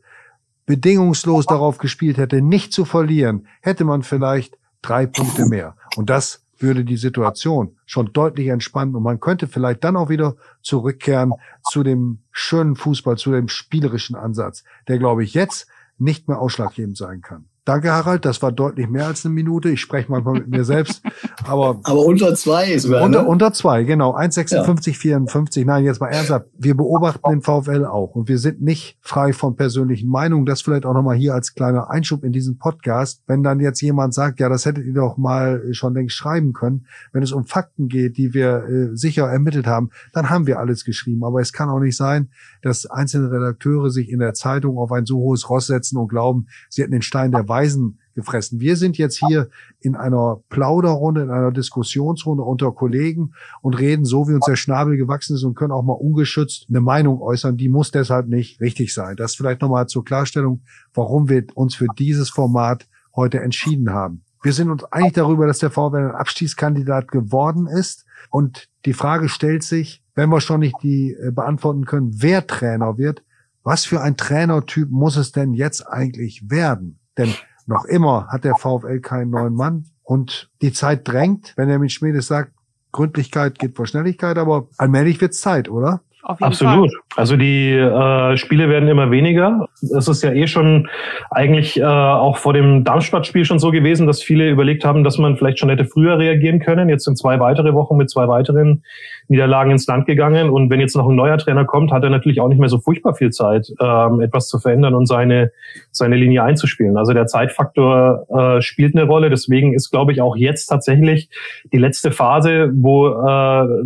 bedingungslos 0.65 1.47
darauf 1.47 1.79
gespielt 1.79 2.17
hätte, 2.17 2.41
nicht 2.41 2.73
zu 2.73 2.85
verlieren, 2.85 3.47
hätte 3.61 3.85
man 3.85 4.03
vielleicht 4.03 4.57
drei 4.83 5.05
Punkte 5.05 5.47
mehr. 5.47 5.77
Und 5.97 6.09
das 6.09 6.45
würde 6.63 6.85
die 6.85 6.97
Situation 6.97 7.77
schon 7.87 8.13
deutlich 8.13 8.49
entspannen 8.49 8.95
und 8.95 9.03
man 9.03 9.21
könnte 9.21 9.49
vielleicht 9.49 9.83
dann 9.83 9.97
auch 9.97 10.09
wieder 10.09 10.37
zurückkehren 10.63 11.33
zu 11.71 11.83
dem 11.83 12.21
schönen 12.31 12.77
Fußball, 12.77 13.17
zu 13.17 13.33
dem 13.33 13.49
spielerischen 13.49 14.15
Ansatz, 14.17 14.65
der, 14.89 14.99
glaube 14.99 15.25
ich, 15.25 15.35
jetzt 15.35 15.67
nicht 15.99 16.29
mehr 16.29 16.39
ausschlaggebend 16.39 16.97
sein 16.97 17.21
kann. 17.21 17.50
Danke, 17.71 17.93
Harald. 17.93 18.25
Das 18.25 18.43
war 18.43 18.51
deutlich 18.51 18.89
mehr 18.89 19.07
als 19.07 19.25
eine 19.25 19.33
Minute. 19.33 19.69
Ich 19.71 19.81
spreche 19.81 20.11
manchmal 20.11 20.35
mit 20.35 20.49
mir 20.49 20.65
selbst. 20.65 21.05
Aber, 21.45 21.79
aber 21.85 22.05
unter 22.05 22.35
zwei 22.35 22.77
sogar. 22.79 23.05
Unter, 23.05 23.23
ne? 23.23 23.29
unter 23.29 23.53
zwei, 23.53 23.85
genau. 23.85 24.17
1,56, 24.17 24.89
ja. 24.89 24.95
54. 24.95 25.67
Nein, 25.67 25.85
jetzt 25.85 26.01
mal 26.01 26.09
ernsthaft. 26.09 26.47
Wir 26.59 26.77
beobachten 26.77 27.31
den 27.31 27.43
VfL 27.43 27.85
auch 27.85 28.17
und 28.17 28.29
wir 28.29 28.39
sind 28.39 28.61
nicht 28.61 28.99
frei 29.01 29.33
von 29.33 29.55
persönlichen 29.55 30.11
Meinungen. 30.11 30.47
Das 30.47 30.63
vielleicht 30.63 30.85
auch 30.85 30.95
nochmal 30.95 31.15
hier 31.15 31.33
als 31.33 31.55
kleiner 31.55 31.91
Einschub 31.91 32.25
in 32.25 32.33
diesen 32.33 32.59
Podcast. 32.59 33.23
Wenn 33.29 33.45
dann 33.45 33.61
jetzt 33.61 33.81
jemand 33.81 34.15
sagt, 34.15 34.41
ja, 34.41 34.49
das 34.49 34.67
hättet 34.67 34.85
ihr 34.85 34.95
doch 34.95 35.17
mal 35.17 35.63
schon 35.73 35.95
längst 35.95 36.17
schreiben 36.17 36.53
können. 36.53 36.87
Wenn 37.13 37.23
es 37.23 37.31
um 37.31 37.45
Fakten 37.45 37.87
geht, 37.87 38.17
die 38.17 38.35
wir 38.35 38.65
äh, 38.65 38.97
sicher 38.97 39.29
ermittelt 39.29 39.69
haben, 39.69 39.91
dann 40.13 40.29
haben 40.29 40.49
wir 40.49 40.59
alles 40.59 40.85
geschrieben. 40.85 41.23
Aber 41.23 41.41
es 41.41 41.53
kann 41.53 41.71
auch 41.71 41.79
nicht 41.79 41.97
sein, 41.97 42.31
dass 42.63 42.87
einzelne 42.87 43.31
Redakteure 43.31 43.91
sich 43.91 44.11
in 44.11 44.21
der 44.21 44.35
Zeitung 44.35 44.79
auf 44.79 44.93
ein 44.93 45.07
so 45.07 45.19
hohes 45.19 45.49
Ross 45.49 45.67
setzen 45.67 45.97
und 45.97 46.09
glauben, 46.09 46.47
sie 46.69 46.83
hätten 46.83 46.93
den 46.93 47.03
Stein 47.03 47.33
der 47.33 47.49
Weisen 47.49 47.99
gefressen. 48.15 48.61
Wir 48.61 48.77
sind 48.77 48.99
jetzt 48.99 49.19
hier 49.27 49.49
in 49.81 49.97
einer 49.97 50.43
Plauderrunde, 50.49 51.23
in 51.23 51.31
einer 51.31 51.53
Diskussionsrunde 51.53 52.43
unter 52.43 52.73
Kollegen 52.73 53.33
und 53.63 53.79
reden 53.79 54.05
so, 54.05 54.29
wie 54.29 54.35
uns 54.35 54.47
der 54.47 54.57
Schnabel 54.57 54.97
gewachsen 54.97 55.37
ist 55.37 55.45
und 55.45 55.55
können 55.55 55.73
auch 55.73 55.83
mal 55.83 55.95
ungeschützt 55.95 56.67
eine 56.69 56.81
Meinung 56.81 57.21
äußern. 57.21 57.57
Die 57.57 57.69
muss 57.69 57.91
deshalb 57.91 58.29
nicht 58.29 58.61
richtig 58.61 58.93
sein. 58.95 59.17
Das 59.17 59.35
vielleicht 59.35 59.63
nochmal 59.63 59.87
zur 59.87 60.05
Klarstellung, 60.05 60.63
warum 60.95 61.29
wir 61.29 61.45
uns 61.55 61.75
für 61.75 61.87
dieses 61.99 62.31
Format 62.31 62.87
heute 63.15 63.41
entschieden 63.41 63.91
haben. 63.91 64.23
Wir 64.43 64.53
sind 64.53 64.71
uns 64.71 64.85
einig 64.85 65.15
darüber, 65.15 65.47
dass 65.47 65.59
der 65.59 65.71
VfL 65.71 65.97
ein 65.97 66.15
Abstiegskandidat 66.15 67.09
geworden 67.09 67.67
ist. 67.67 68.07
Und 68.31 68.69
die 68.85 68.95
Frage 68.95 69.29
stellt 69.29 69.63
sich, 69.63 70.03
wenn 70.15 70.31
wir 70.31 70.41
schon 70.41 70.61
nicht 70.61 70.77
die 70.83 71.13
äh, 71.13 71.31
beantworten 71.31 71.85
können, 71.85 72.11
wer 72.15 72.47
Trainer 72.47 72.97
wird, 72.99 73.23
was 73.63 73.85
für 73.85 74.01
ein 74.01 74.17
Trainertyp 74.17 74.91
muss 74.91 75.17
es 75.17 75.33
denn 75.33 75.53
jetzt 75.53 75.87
eigentlich 75.87 76.51
werden? 76.51 76.99
Denn 77.19 77.35
noch 77.67 77.85
immer 77.85 78.29
hat 78.29 78.45
der 78.45 78.55
VfL 78.55 79.01
keinen 79.01 79.31
neuen 79.31 79.55
Mann 79.55 79.87
und 80.03 80.51
die 80.63 80.73
Zeit 80.73 81.07
drängt, 81.07 81.53
wenn 81.57 81.69
er 81.69 81.79
mit 81.79 81.93
Schmiedes 81.93 82.27
sagt, 82.27 82.53
Gründlichkeit 82.93 83.59
geht 83.59 83.77
vor 83.77 83.87
Schnelligkeit, 83.87 84.39
aber 84.39 84.69
allmählich 84.77 85.21
wird's 85.21 85.41
Zeit, 85.41 85.69
oder? 85.69 86.01
Absolut. 86.23 86.91
Fall. 86.91 87.01
Also 87.17 87.37
die 87.37 87.73
äh, 87.73 88.37
Spiele 88.37 88.69
werden 88.69 88.89
immer 88.89 89.11
weniger. 89.11 89.69
Es 89.81 90.07
ist 90.07 90.23
ja 90.23 90.33
eh 90.33 90.47
schon 90.47 90.89
eigentlich 91.31 91.81
äh, 91.81 91.85
auch 91.85 92.37
vor 92.37 92.53
dem 92.53 92.85
Darmstadt-Spiel 92.85 93.45
schon 93.45 93.59
so 93.59 93.71
gewesen, 93.71 94.07
dass 94.07 94.23
viele 94.23 94.51
überlegt 94.51 94.85
haben, 94.85 95.03
dass 95.03 95.19
man 95.19 95.37
vielleicht 95.37 95.59
schon 95.59 95.71
hätte 95.71 95.87
früher 95.87 96.19
reagieren 96.19 96.61
können. 96.61 96.89
Jetzt 96.89 97.05
sind 97.05 97.17
zwei 97.17 97.41
weitere 97.41 97.73
Wochen 97.75 97.97
mit 97.97 98.11
zwei 98.11 98.29
weiteren 98.29 98.83
Niederlagen 99.29 99.71
ins 99.71 99.87
Land 99.87 100.07
gegangen. 100.07 100.51
Und 100.51 100.71
wenn 100.71 100.81
jetzt 100.81 100.97
noch 100.97 101.09
ein 101.09 101.17
neuer 101.17 101.39
Trainer 101.39 101.65
kommt, 101.65 101.91
hat 101.91 102.05
er 102.05 102.11
natürlich 102.11 102.41
auch 102.41 102.49
nicht 102.49 102.61
mehr 102.61 102.69
so 102.69 102.79
furchtbar 102.79 103.15
viel 103.15 103.31
Zeit, 103.31 103.69
ähm, 103.81 104.21
etwas 104.21 104.49
zu 104.49 104.59
verändern 104.59 104.95
und 104.95 105.07
seine, 105.07 105.53
seine 105.91 106.17
Linie 106.17 106.43
einzuspielen. 106.43 106.97
Also 106.97 107.13
der 107.13 107.27
Zeitfaktor 107.27 108.27
äh, 108.29 108.63
spielt 108.63 108.95
eine 108.95 109.07
Rolle. 109.07 109.31
Deswegen 109.31 109.73
ist, 109.73 109.91
glaube 109.91 110.13
ich, 110.13 110.21
auch 110.21 110.37
jetzt 110.37 110.67
tatsächlich 110.67 111.31
die 111.73 111.79
letzte 111.79 112.13
Phase, 112.13 112.71
wo 112.75 113.09
äh, 113.09 113.85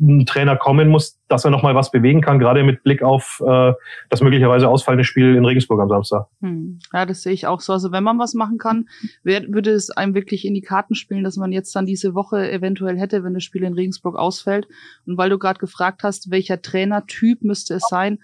ein 0.00 0.26
Trainer 0.26 0.56
kommen 0.56 0.88
muss, 0.88 1.18
dass 1.28 1.44
er 1.44 1.50
nochmal 1.50 1.74
was 1.74 1.90
bewegen 1.90 2.20
kann, 2.20 2.38
gerade 2.38 2.62
mit 2.62 2.82
Blick 2.82 3.02
auf 3.02 3.42
äh, 3.46 3.72
das 4.10 4.20
möglicherweise 4.20 4.68
ausfallende 4.68 5.04
Spiel 5.04 5.34
in 5.34 5.44
Regensburg 5.44 5.80
am 5.80 5.88
Samstag. 5.88 6.26
Hm. 6.40 6.78
Ja, 6.92 7.06
das 7.06 7.22
sehe 7.22 7.32
ich 7.32 7.46
auch 7.46 7.60
so. 7.60 7.72
Also 7.72 7.92
wenn 7.92 8.04
man 8.04 8.18
was 8.18 8.34
machen 8.34 8.58
kann, 8.58 8.88
wär, 9.22 9.42
würde 9.48 9.70
es 9.70 9.90
einem 9.90 10.14
wirklich 10.14 10.44
in 10.44 10.54
die 10.54 10.60
Karten 10.60 10.94
spielen, 10.94 11.24
dass 11.24 11.36
man 11.36 11.52
jetzt 11.52 11.74
dann 11.74 11.86
diese 11.86 12.14
Woche 12.14 12.50
eventuell 12.50 12.98
hätte, 12.98 13.24
wenn 13.24 13.34
das 13.34 13.44
Spiel 13.44 13.62
in 13.62 13.74
Regensburg 13.74 14.16
ausfällt. 14.16 14.68
Und 15.06 15.16
weil 15.18 15.30
du 15.30 15.38
gerade 15.38 15.58
gefragt 15.58 16.02
hast, 16.02 16.30
welcher 16.30 16.60
Trainertyp 16.60 17.42
müsste 17.42 17.74
es 17.74 17.86
sein, 17.88 18.18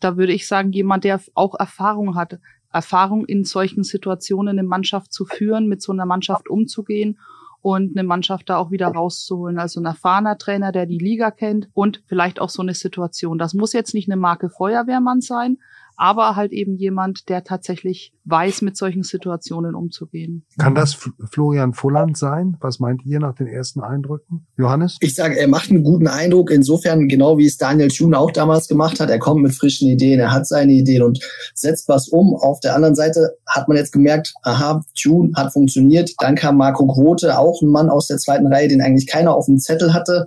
da 0.00 0.16
würde 0.16 0.32
ich 0.32 0.48
sagen, 0.48 0.72
jemand, 0.72 1.04
der 1.04 1.20
auch 1.34 1.54
Erfahrung 1.58 2.16
hat, 2.16 2.38
Erfahrung 2.72 3.24
in 3.26 3.44
solchen 3.44 3.84
Situationen 3.84 4.58
eine 4.58 4.66
Mannschaft 4.66 5.12
zu 5.12 5.26
führen, 5.26 5.68
mit 5.68 5.82
so 5.82 5.92
einer 5.92 6.06
Mannschaft 6.06 6.48
umzugehen 6.48 7.18
und 7.62 7.96
eine 7.96 8.06
Mannschaft 8.06 8.50
da 8.50 8.56
auch 8.58 8.70
wieder 8.70 8.88
rauszuholen. 8.88 9.58
Also 9.58 9.80
ein 9.80 9.86
erfahrener 9.86 10.36
Trainer, 10.36 10.72
der 10.72 10.86
die 10.86 10.98
Liga 10.98 11.30
kennt 11.30 11.68
und 11.72 12.02
vielleicht 12.06 12.40
auch 12.40 12.50
so 12.50 12.60
eine 12.60 12.74
Situation. 12.74 13.38
Das 13.38 13.54
muss 13.54 13.72
jetzt 13.72 13.94
nicht 13.94 14.10
eine 14.10 14.20
Marke 14.20 14.50
Feuerwehrmann 14.50 15.20
sein, 15.20 15.58
aber 16.02 16.34
halt 16.34 16.50
eben 16.50 16.74
jemand, 16.74 17.28
der 17.28 17.44
tatsächlich 17.44 18.12
weiß, 18.24 18.62
mit 18.62 18.76
solchen 18.76 19.04
Situationen 19.04 19.76
umzugehen. 19.76 20.44
Kann 20.58 20.74
das 20.74 20.98
Florian 21.30 21.74
Fulland 21.74 22.18
sein? 22.18 22.56
Was 22.60 22.80
meint 22.80 23.06
ihr 23.06 23.20
nach 23.20 23.36
den 23.36 23.46
ersten 23.46 23.80
Eindrücken? 23.80 24.44
Johannes? 24.56 24.96
Ich 24.98 25.14
sage, 25.14 25.38
er 25.38 25.46
macht 25.46 25.70
einen 25.70 25.84
guten 25.84 26.08
Eindruck, 26.08 26.50
insofern 26.50 27.06
genau 27.06 27.38
wie 27.38 27.46
es 27.46 27.56
Daniel 27.56 27.86
Thune 27.86 28.18
auch 28.18 28.32
damals 28.32 28.66
gemacht 28.66 28.98
hat. 28.98 29.10
Er 29.10 29.20
kommt 29.20 29.42
mit 29.42 29.54
frischen 29.54 29.88
Ideen, 29.88 30.18
er 30.18 30.32
hat 30.32 30.48
seine 30.48 30.72
Ideen 30.72 31.04
und 31.04 31.20
setzt 31.54 31.88
was 31.88 32.08
um. 32.08 32.34
Auf 32.34 32.58
der 32.58 32.74
anderen 32.74 32.96
Seite 32.96 33.36
hat 33.46 33.68
man 33.68 33.76
jetzt 33.76 33.92
gemerkt, 33.92 34.34
aha, 34.42 34.82
Thune 35.00 35.30
hat 35.36 35.52
funktioniert. 35.52 36.10
Dann 36.18 36.34
kam 36.34 36.56
Marco 36.56 36.84
Grote, 36.84 37.38
auch 37.38 37.62
ein 37.62 37.68
Mann 37.68 37.88
aus 37.88 38.08
der 38.08 38.18
zweiten 38.18 38.48
Reihe, 38.48 38.66
den 38.66 38.82
eigentlich 38.82 39.06
keiner 39.06 39.36
auf 39.36 39.46
dem 39.46 39.60
Zettel 39.60 39.94
hatte. 39.94 40.26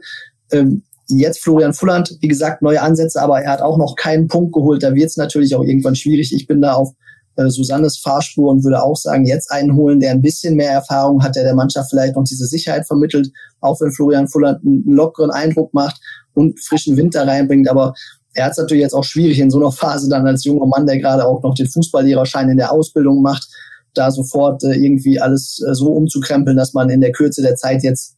Ähm, 0.54 0.84
Jetzt 1.08 1.44
Florian 1.44 1.74
Fulland, 1.74 2.18
wie 2.20 2.28
gesagt, 2.28 2.62
neue 2.62 2.82
Ansätze, 2.82 3.22
aber 3.22 3.42
er 3.42 3.52
hat 3.52 3.62
auch 3.62 3.78
noch 3.78 3.96
keinen 3.96 4.28
Punkt 4.28 4.54
geholt. 4.54 4.82
Da 4.82 4.96
wird 4.96 5.10
es 5.10 5.18
natürlich 5.18 5.56
auch 5.56 5.64
irgendwann 5.64 5.96
schwierig. 5.96 6.34
Ich 6.34 6.48
bin 6.48 6.62
da 6.62 6.74
auf 6.74 6.94
äh, 7.36 7.50
Susannes 7.50 7.98
Fahrspur 7.98 8.50
und 8.50 8.64
würde 8.64 8.82
auch 8.82 8.96
sagen, 8.96 9.26
jetzt 9.26 9.52
einen 9.52 9.76
holen, 9.76 10.00
der 10.00 10.12
ein 10.12 10.22
bisschen 10.22 10.56
mehr 10.56 10.72
Erfahrung 10.72 11.24
hat, 11.24 11.36
der 11.36 11.44
der 11.44 11.56
Mannschaft 11.56 11.90
vielleicht 11.90 12.16
noch 12.16 12.24
diese 12.24 12.46
Sicherheit 12.46 12.88
vermittelt, 12.88 13.32
auch 13.62 13.80
wenn 13.82 13.92
Florian 13.92 14.28
Fulland 14.28 14.64
einen 14.66 14.84
lockeren 14.86 15.32
Eindruck 15.32 15.74
macht 15.74 16.00
und 16.34 16.60
frischen 16.60 16.98
Winter 16.98 17.28
reinbringt. 17.28 17.70
Aber 17.70 17.94
er 18.34 18.46
hat 18.46 18.52
es 18.52 18.58
natürlich 18.58 18.84
jetzt 18.84 18.94
auch 18.94 19.04
schwierig 19.04 19.40
in 19.40 19.50
so 19.50 19.60
einer 19.60 19.72
Phase 19.72 20.10
dann 20.10 20.28
als 20.28 20.44
junger 20.44 20.66
Mann, 20.66 20.86
der 20.86 21.00
gerade 21.00 21.26
auch 21.26 21.42
noch 21.44 21.56
den 21.56 21.68
Fußballlehrerschein 21.68 22.50
in 22.50 22.58
der 22.58 22.72
Ausbildung 22.72 23.22
macht, 23.22 23.48
da 23.94 24.12
sofort 24.12 24.64
äh, 24.64 24.74
irgendwie 24.74 25.20
alles 25.20 25.64
äh, 25.68 25.74
so 25.74 25.88
umzukrempeln, 25.94 26.58
dass 26.58 26.74
man 26.74 26.90
in 26.90 27.02
der 27.02 27.12
Kürze 27.12 27.42
der 27.42 27.56
Zeit 27.56 27.84
jetzt 27.84 28.15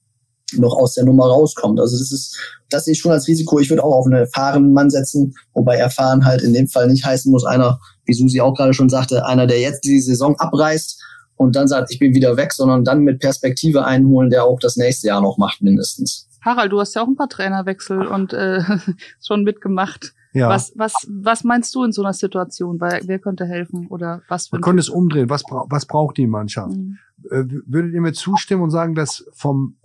noch 0.53 0.75
aus 0.75 0.93
der 0.93 1.05
Nummer 1.05 1.25
rauskommt. 1.25 1.79
Also 1.79 1.97
das 1.97 2.11
ist, 2.11 2.37
das 2.69 2.85
sehe 2.85 2.93
ich 2.93 2.99
schon 2.99 3.11
als 3.11 3.27
Risiko. 3.27 3.59
Ich 3.59 3.69
würde 3.69 3.83
auch 3.83 3.95
auf 3.95 4.05
einen 4.05 4.15
erfahrenen 4.15 4.73
Mann 4.73 4.89
setzen, 4.89 5.33
wobei 5.53 5.75
erfahren 5.75 6.25
halt 6.25 6.41
in 6.41 6.53
dem 6.53 6.67
Fall 6.67 6.87
nicht 6.87 7.05
heißen 7.05 7.31
muss, 7.31 7.45
einer, 7.45 7.79
wie 8.05 8.13
Susi 8.13 8.39
auch 8.39 8.53
gerade 8.53 8.73
schon 8.73 8.89
sagte, 8.89 9.25
einer, 9.25 9.47
der 9.47 9.59
jetzt 9.59 9.83
die 9.83 9.99
Saison 9.99 10.39
abreißt 10.39 11.01
und 11.35 11.55
dann 11.55 11.67
sagt, 11.67 11.91
ich 11.91 11.99
bin 11.99 12.15
wieder 12.15 12.37
weg, 12.37 12.53
sondern 12.53 12.83
dann 12.83 13.01
mit 13.01 13.19
Perspektive 13.19 13.85
einholen, 13.85 14.29
der 14.29 14.45
auch 14.45 14.59
das 14.59 14.77
nächste 14.77 15.07
Jahr 15.07 15.21
noch 15.21 15.37
macht, 15.37 15.61
mindestens. 15.61 16.27
Harald, 16.41 16.71
du 16.71 16.79
hast 16.79 16.95
ja 16.95 17.03
auch 17.03 17.07
ein 17.07 17.15
paar 17.15 17.29
Trainerwechsel 17.29 18.07
und 18.07 18.33
äh, 18.33 18.61
schon 19.25 19.43
mitgemacht. 19.43 20.13
Ja. 20.33 20.49
Was, 20.49 20.71
was, 20.75 20.93
was 21.09 21.43
meinst 21.43 21.73
du 21.73 21.83
in 21.83 21.91
so 21.91 22.03
einer 22.03 22.13
Situation? 22.13 22.79
Weil, 22.79 23.01
wer 23.05 23.19
könnte 23.19 23.45
helfen 23.45 23.87
oder 23.87 24.21
was? 24.27 24.51
Man 24.51 24.61
könnte 24.61 24.81
es 24.81 24.89
umdrehen. 24.89 25.29
Was, 25.29 25.43
was 25.49 25.85
braucht 25.85 26.17
die 26.17 26.27
Mannschaft? 26.27 26.75
Mhm. 26.75 26.99
Äh, 27.29 27.43
würdet 27.65 27.93
ihr 27.93 28.01
mir 28.01 28.13
zustimmen 28.13 28.63
und 28.63 28.69
sagen, 28.69 28.93
dass 28.93 29.25
vom 29.33 29.77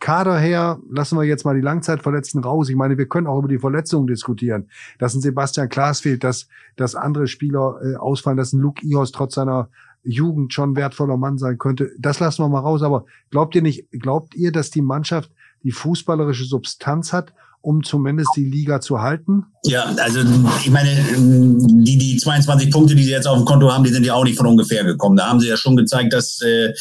Kader 0.00 0.38
her, 0.38 0.80
lassen 0.90 1.18
wir 1.18 1.24
jetzt 1.24 1.44
mal 1.44 1.54
die 1.54 1.60
Langzeitverletzten 1.60 2.42
raus. 2.42 2.70
Ich 2.70 2.76
meine, 2.76 2.96
wir 2.96 3.06
können 3.06 3.26
auch 3.26 3.38
über 3.38 3.48
die 3.48 3.58
Verletzungen 3.58 4.06
diskutieren. 4.06 4.68
Dass 4.98 5.14
ein 5.14 5.20
Sebastian 5.20 5.68
Klaas 5.68 6.00
fehlt, 6.00 6.24
dass, 6.24 6.48
dass 6.76 6.94
andere 6.94 7.26
Spieler 7.26 7.78
äh, 7.82 7.96
ausfallen, 7.96 8.38
dass 8.38 8.54
ein 8.54 8.60
Luke 8.60 8.84
Ihos 8.84 9.12
trotz 9.12 9.34
seiner 9.34 9.68
Jugend 10.02 10.54
schon 10.54 10.74
wertvoller 10.74 11.18
Mann 11.18 11.36
sein 11.36 11.58
könnte. 11.58 11.90
Das 11.98 12.18
lassen 12.18 12.42
wir 12.42 12.48
mal 12.48 12.60
raus. 12.60 12.82
Aber 12.82 13.04
glaubt 13.30 13.54
ihr 13.54 13.62
nicht, 13.62 13.90
glaubt 13.92 14.34
ihr, 14.34 14.52
dass 14.52 14.70
die 14.70 14.82
Mannschaft 14.82 15.30
die 15.62 15.72
fußballerische 15.72 16.44
Substanz 16.44 17.12
hat, 17.12 17.34
um 17.62 17.82
zumindest 17.82 18.30
die 18.36 18.44
Liga 18.44 18.80
zu 18.80 19.00
halten? 19.00 19.44
Ja, 19.64 19.94
also 19.98 20.20
ich 20.64 20.70
meine, 20.70 20.88
die, 21.18 21.98
die 21.98 22.16
22 22.16 22.70
Punkte, 22.70 22.94
die 22.94 23.02
sie 23.02 23.10
jetzt 23.10 23.28
auf 23.28 23.36
dem 23.36 23.44
Konto 23.44 23.70
haben, 23.70 23.84
die 23.84 23.90
sind 23.90 24.06
ja 24.06 24.14
auch 24.14 24.24
nicht 24.24 24.38
von 24.38 24.46
ungefähr 24.46 24.84
gekommen. 24.84 25.16
Da 25.16 25.28
haben 25.28 25.38
sie 25.38 25.48
ja 25.48 25.56
schon 25.58 25.76
gezeigt, 25.76 26.14
dass 26.14 26.40
äh, 26.40 26.72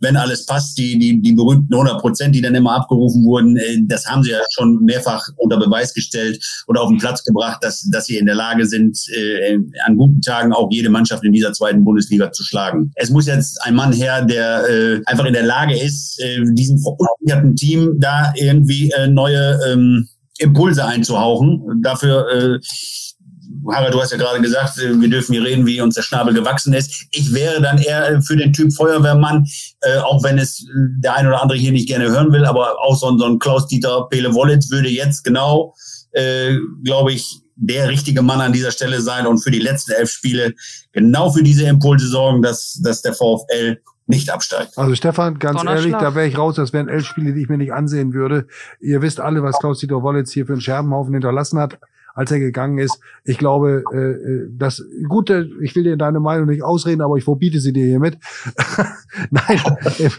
wenn 0.00 0.18
alles 0.18 0.44
passt, 0.44 0.76
die, 0.76 0.98
die, 0.98 1.22
die 1.22 1.32
berühmten 1.32 1.72
100 1.72 1.98
Prozent, 1.98 2.34
die 2.34 2.42
dann 2.42 2.54
immer 2.54 2.74
abgerufen 2.74 3.24
wurden, 3.24 3.56
äh, 3.56 3.78
das 3.86 4.06
haben 4.06 4.22
sie 4.22 4.32
ja 4.32 4.40
schon 4.50 4.84
mehrfach 4.84 5.26
unter 5.36 5.56
Beweis 5.56 5.94
gestellt 5.94 6.44
und 6.66 6.76
auf 6.76 6.90
den 6.90 6.98
Platz 6.98 7.24
gebracht, 7.24 7.64
dass, 7.64 7.88
dass 7.90 8.04
sie 8.04 8.18
in 8.18 8.26
der 8.26 8.34
Lage 8.34 8.66
sind, 8.66 8.98
äh, 9.16 9.58
an 9.86 9.96
guten 9.96 10.20
Tagen 10.20 10.52
auch 10.52 10.68
jede 10.70 10.90
Mannschaft 10.90 11.24
in 11.24 11.32
dieser 11.32 11.54
zweiten 11.54 11.84
Bundesliga 11.84 12.30
zu 12.32 12.44
schlagen. 12.44 12.92
Es 12.96 13.08
muss 13.08 13.26
jetzt 13.26 13.62
ein 13.62 13.74
Mann 13.74 13.94
her, 13.94 14.22
der 14.26 14.68
äh, 14.68 15.00
einfach 15.06 15.24
in 15.24 15.32
der 15.32 15.46
Lage 15.46 15.78
ist, 15.78 16.20
äh, 16.20 16.42
diesem 16.52 16.78
verunsicherten 16.78 17.56
Team 17.56 17.94
da 17.98 18.34
irgendwie 18.36 18.90
äh, 18.90 19.08
neue 19.08 19.58
ähm, 19.66 20.06
Impulse 20.38 20.84
einzuhauchen. 20.84 21.82
Dafür, 21.82 22.28
äh, 22.30 22.58
Harald, 23.70 23.94
du 23.94 24.00
hast 24.00 24.12
ja 24.12 24.18
gerade 24.18 24.40
gesagt, 24.40 24.78
äh, 24.78 25.00
wir 25.00 25.08
dürfen 25.08 25.32
hier 25.32 25.44
reden, 25.44 25.66
wie 25.66 25.80
uns 25.80 25.94
der 25.94 26.02
Schnabel 26.02 26.34
gewachsen 26.34 26.72
ist. 26.72 27.06
Ich 27.12 27.32
wäre 27.32 27.60
dann 27.60 27.78
eher 27.78 28.20
für 28.22 28.36
den 28.36 28.52
Typ 28.52 28.72
Feuerwehrmann, 28.72 29.46
äh, 29.80 29.98
auch 29.98 30.22
wenn 30.22 30.38
es 30.38 30.62
äh, 30.62 30.66
der 30.98 31.16
ein 31.16 31.26
oder 31.26 31.42
andere 31.42 31.58
hier 31.58 31.72
nicht 31.72 31.88
gerne 31.88 32.10
hören 32.10 32.32
will, 32.32 32.44
aber 32.44 32.80
auch 32.80 32.96
so, 32.96 33.08
ein, 33.08 33.18
so 33.18 33.24
ein 33.24 33.38
Klaus-Dieter 33.38 34.08
Pele-Wollitz 34.10 34.70
würde 34.70 34.88
jetzt 34.88 35.24
genau, 35.24 35.74
äh, 36.12 36.56
glaube 36.84 37.12
ich, 37.12 37.40
der 37.56 37.88
richtige 37.88 38.20
Mann 38.22 38.40
an 38.40 38.52
dieser 38.52 38.70
Stelle 38.70 39.00
sein 39.00 39.26
und 39.26 39.38
für 39.38 39.50
die 39.50 39.58
letzten 39.58 39.92
elf 39.92 40.10
Spiele 40.10 40.52
genau 40.92 41.30
für 41.30 41.42
diese 41.42 41.64
Impulse 41.64 42.06
sorgen, 42.06 42.42
dass, 42.42 42.78
dass 42.82 43.00
der 43.00 43.14
VfL 43.14 43.78
nicht 44.06 44.30
absteigt. 44.30 44.78
Also 44.78 44.94
Stefan, 44.94 45.38
ganz 45.38 45.64
ehrlich, 45.64 45.92
da 45.92 46.14
wäre 46.14 46.26
ich 46.26 46.38
raus. 46.38 46.54
Das 46.54 46.72
wären 46.72 46.88
elf 46.88 47.06
Spiele, 47.06 47.32
die 47.32 47.42
ich 47.42 47.48
mir 47.48 47.58
nicht 47.58 47.72
ansehen 47.72 48.14
würde. 48.14 48.46
Ihr 48.80 49.02
wisst 49.02 49.20
alle, 49.20 49.42
was 49.42 49.58
Klaus-Dieter 49.58 50.02
Wollitz 50.02 50.32
hier 50.32 50.46
für 50.46 50.52
einen 50.52 50.60
Scherbenhaufen 50.60 51.12
hinterlassen 51.12 51.58
hat 51.58 51.78
als 52.16 52.30
er 52.32 52.40
gegangen 52.40 52.78
ist. 52.78 52.98
Ich 53.24 53.38
glaube, 53.38 53.84
äh, 53.92 53.96
äh 53.96 54.48
das 54.50 54.82
gute, 55.06 55.48
ich 55.60 55.76
will 55.76 55.84
dir 55.84 55.96
deine 55.96 56.18
Meinung 56.18 56.46
nicht 56.46 56.62
ausreden, 56.62 57.02
aber 57.02 57.16
ich 57.16 57.24
verbiete 57.24 57.60
sie 57.60 57.72
dir 57.72 57.84
hiermit. 57.84 58.18
Nein, 59.30 59.60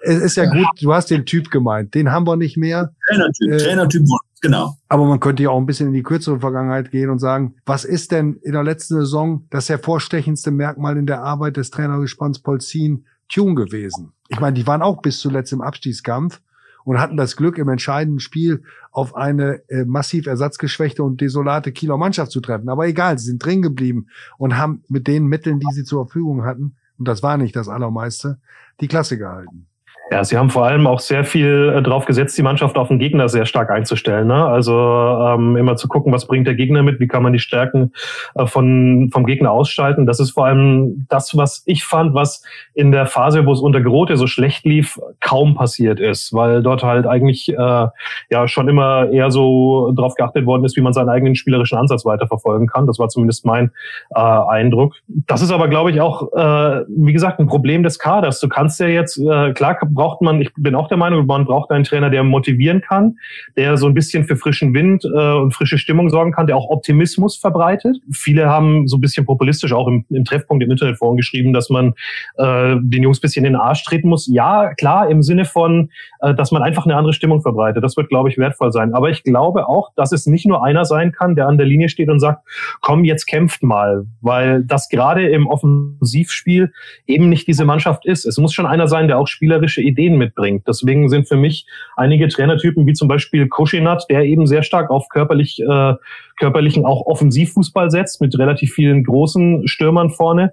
es 0.00 0.18
ist 0.20 0.36
ja 0.36 0.46
gut, 0.46 0.66
du 0.80 0.94
hast 0.94 1.10
den 1.10 1.26
Typ 1.26 1.50
gemeint. 1.50 1.94
Den 1.94 2.12
haben 2.12 2.26
wir 2.26 2.36
nicht 2.36 2.56
mehr. 2.56 2.94
Trainertyp, 3.08 3.50
äh, 3.50 3.56
Trainertyp, 3.56 4.02
genau. 4.40 4.76
Aber 4.88 5.06
man 5.06 5.18
könnte 5.18 5.42
ja 5.42 5.50
auch 5.50 5.58
ein 5.58 5.66
bisschen 5.66 5.88
in 5.88 5.94
die 5.94 6.04
kürzere 6.04 6.38
Vergangenheit 6.38 6.92
gehen 6.92 7.10
und 7.10 7.18
sagen, 7.18 7.56
was 7.66 7.84
ist 7.84 8.12
denn 8.12 8.34
in 8.42 8.52
der 8.52 8.62
letzten 8.62 8.94
Saison 8.94 9.44
das 9.50 9.68
hervorstechendste 9.68 10.52
Merkmal 10.52 10.96
in 10.96 11.06
der 11.06 11.22
Arbeit 11.22 11.56
des 11.56 11.70
Trainergespanns 11.70 12.38
Polzin 12.38 13.06
Tune 13.28 13.56
gewesen? 13.56 14.12
Ich 14.28 14.38
meine, 14.38 14.54
die 14.54 14.68
waren 14.68 14.82
auch 14.82 15.02
bis 15.02 15.18
zuletzt 15.18 15.52
im 15.52 15.62
Abstiegskampf 15.62 16.40
und 16.88 16.98
hatten 16.98 17.18
das 17.18 17.36
Glück, 17.36 17.58
im 17.58 17.68
entscheidenden 17.68 18.18
Spiel 18.18 18.62
auf 18.92 19.14
eine 19.14 19.60
äh, 19.68 19.84
massiv 19.84 20.26
ersatzgeschwächte 20.26 21.04
und 21.04 21.20
desolate 21.20 21.70
Kieler 21.70 21.98
Mannschaft 21.98 22.32
zu 22.32 22.40
treffen. 22.40 22.70
Aber 22.70 22.86
egal, 22.86 23.18
sie 23.18 23.26
sind 23.26 23.44
drin 23.44 23.60
geblieben 23.60 24.06
und 24.38 24.56
haben 24.56 24.82
mit 24.88 25.06
den 25.06 25.26
Mitteln, 25.26 25.60
die 25.60 25.70
sie 25.74 25.84
zur 25.84 26.06
Verfügung 26.06 26.44
hatten, 26.44 26.76
und 26.98 27.06
das 27.06 27.22
war 27.22 27.36
nicht 27.36 27.54
das 27.56 27.68
Allermeiste, 27.68 28.38
die 28.80 28.88
Klasse 28.88 29.18
gehalten. 29.18 29.66
Ja, 30.10 30.24
sie 30.24 30.38
haben 30.38 30.48
vor 30.48 30.64
allem 30.64 30.86
auch 30.86 31.00
sehr 31.00 31.24
viel 31.24 31.74
äh, 31.76 31.82
drauf 31.82 32.06
gesetzt, 32.06 32.36
die 32.38 32.42
Mannschaft 32.42 32.78
auf 32.78 32.88
den 32.88 32.98
Gegner 32.98 33.28
sehr 33.28 33.44
stark 33.44 33.70
einzustellen. 33.70 34.26
Ne? 34.26 34.46
Also 34.46 34.72
ähm, 34.74 35.56
immer 35.56 35.76
zu 35.76 35.86
gucken, 35.86 36.12
was 36.12 36.26
bringt 36.26 36.46
der 36.46 36.54
Gegner 36.54 36.82
mit, 36.82 36.98
wie 36.98 37.08
kann 37.08 37.22
man 37.22 37.34
die 37.34 37.38
Stärken 37.38 37.92
äh, 38.34 38.46
von, 38.46 39.10
vom 39.12 39.26
Gegner 39.26 39.50
ausschalten. 39.50 40.06
Das 40.06 40.18
ist 40.18 40.30
vor 40.30 40.46
allem 40.46 41.06
das, 41.10 41.36
was 41.36 41.62
ich 41.66 41.84
fand, 41.84 42.14
was 42.14 42.42
in 42.72 42.90
der 42.90 43.04
Phase, 43.06 43.44
wo 43.44 43.52
es 43.52 43.60
unter 43.60 43.82
Grote 43.82 44.16
so 44.16 44.26
schlecht 44.26 44.64
lief, 44.64 44.98
kaum 45.20 45.54
passiert 45.54 46.00
ist, 46.00 46.32
weil 46.32 46.62
dort 46.62 46.82
halt 46.82 47.06
eigentlich 47.06 47.50
äh, 47.50 47.86
ja 48.30 48.48
schon 48.48 48.68
immer 48.68 49.10
eher 49.10 49.30
so 49.30 49.92
drauf 49.94 50.14
geachtet 50.14 50.46
worden 50.46 50.64
ist, 50.64 50.76
wie 50.76 50.80
man 50.80 50.94
seinen 50.94 51.10
eigenen 51.10 51.34
spielerischen 51.34 51.76
Ansatz 51.76 52.06
weiterverfolgen 52.06 52.66
kann. 52.66 52.86
Das 52.86 52.98
war 52.98 53.08
zumindest 53.08 53.44
mein 53.44 53.72
äh, 54.14 54.20
Eindruck. 54.20 54.94
Das 55.06 55.42
ist 55.42 55.50
aber, 55.50 55.68
glaube 55.68 55.90
ich, 55.90 56.00
auch, 56.00 56.32
äh, 56.32 56.84
wie 56.88 57.12
gesagt, 57.12 57.40
ein 57.40 57.46
Problem 57.46 57.82
des 57.82 57.98
Kaders. 57.98 58.40
Du 58.40 58.48
kannst 58.48 58.80
ja 58.80 58.86
jetzt, 58.86 59.18
äh, 59.18 59.52
klar, 59.52 59.76
braucht 59.98 60.22
man, 60.22 60.40
ich 60.40 60.50
bin 60.56 60.76
auch 60.76 60.86
der 60.86 60.96
Meinung, 60.96 61.26
man 61.26 61.44
braucht 61.44 61.72
einen 61.72 61.82
Trainer, 61.82 62.08
der 62.08 62.22
motivieren 62.22 62.80
kann, 62.80 63.16
der 63.56 63.76
so 63.76 63.88
ein 63.88 63.94
bisschen 63.94 64.22
für 64.22 64.36
frischen 64.36 64.72
Wind 64.72 65.04
äh, 65.04 65.32
und 65.32 65.52
frische 65.52 65.76
Stimmung 65.76 66.08
sorgen 66.08 66.30
kann, 66.30 66.46
der 66.46 66.56
auch 66.56 66.70
Optimismus 66.70 67.36
verbreitet. 67.36 67.96
Viele 68.12 68.46
haben 68.48 68.86
so 68.86 68.96
ein 68.96 69.00
bisschen 69.00 69.26
populistisch 69.26 69.72
auch 69.72 69.88
im, 69.88 70.04
im 70.10 70.24
Treffpunkt 70.24 70.62
im 70.62 70.70
Internetforum 70.70 71.16
geschrieben, 71.16 71.52
dass 71.52 71.68
man 71.68 71.94
äh, 72.36 72.76
den 72.80 73.02
Jungs 73.02 73.18
bisschen 73.18 73.44
in 73.44 73.54
den 73.54 73.60
Arsch 73.60 73.82
treten 73.82 74.08
muss. 74.08 74.28
Ja, 74.32 74.72
klar, 74.74 75.10
im 75.10 75.20
Sinne 75.20 75.44
von, 75.44 75.90
äh, 76.20 76.32
dass 76.32 76.52
man 76.52 76.62
einfach 76.62 76.84
eine 76.84 76.94
andere 76.94 77.12
Stimmung 77.12 77.42
verbreitet. 77.42 77.82
Das 77.82 77.96
wird, 77.96 78.08
glaube 78.08 78.28
ich, 78.28 78.38
wertvoll 78.38 78.70
sein. 78.70 78.94
Aber 78.94 79.10
ich 79.10 79.24
glaube 79.24 79.68
auch, 79.68 79.90
dass 79.96 80.12
es 80.12 80.26
nicht 80.26 80.46
nur 80.46 80.62
einer 80.62 80.84
sein 80.84 81.10
kann, 81.10 81.34
der 81.34 81.48
an 81.48 81.58
der 81.58 81.66
Linie 81.66 81.88
steht 81.88 82.08
und 82.08 82.20
sagt, 82.20 82.46
komm, 82.82 83.02
jetzt 83.02 83.26
kämpft 83.26 83.64
mal, 83.64 84.06
weil 84.20 84.62
das 84.62 84.88
gerade 84.88 85.28
im 85.28 85.48
Offensivspiel 85.48 86.72
eben 87.08 87.28
nicht 87.28 87.48
diese 87.48 87.64
Mannschaft 87.64 88.06
ist. 88.06 88.26
Es 88.26 88.38
muss 88.38 88.54
schon 88.54 88.66
einer 88.66 88.86
sein, 88.86 89.08
der 89.08 89.18
auch 89.18 89.26
spielerische 89.26 89.87
Ideen 89.88 90.16
mitbringt. 90.16 90.66
Deswegen 90.66 91.08
sind 91.08 91.28
für 91.28 91.36
mich 91.36 91.66
einige 91.96 92.28
Trainertypen 92.28 92.86
wie 92.86 92.92
zum 92.92 93.08
Beispiel 93.08 93.48
Koschinat, 93.48 94.04
der 94.08 94.22
eben 94.24 94.46
sehr 94.46 94.62
stark 94.62 94.90
auf 94.90 95.08
körperlich, 95.08 95.60
äh, 95.60 95.94
körperlichen 96.36 96.84
auch 96.84 97.06
Offensivfußball 97.06 97.90
setzt 97.90 98.20
mit 98.20 98.38
relativ 98.38 98.72
vielen 98.72 99.04
großen 99.04 99.66
Stürmern 99.66 100.10
vorne. 100.10 100.52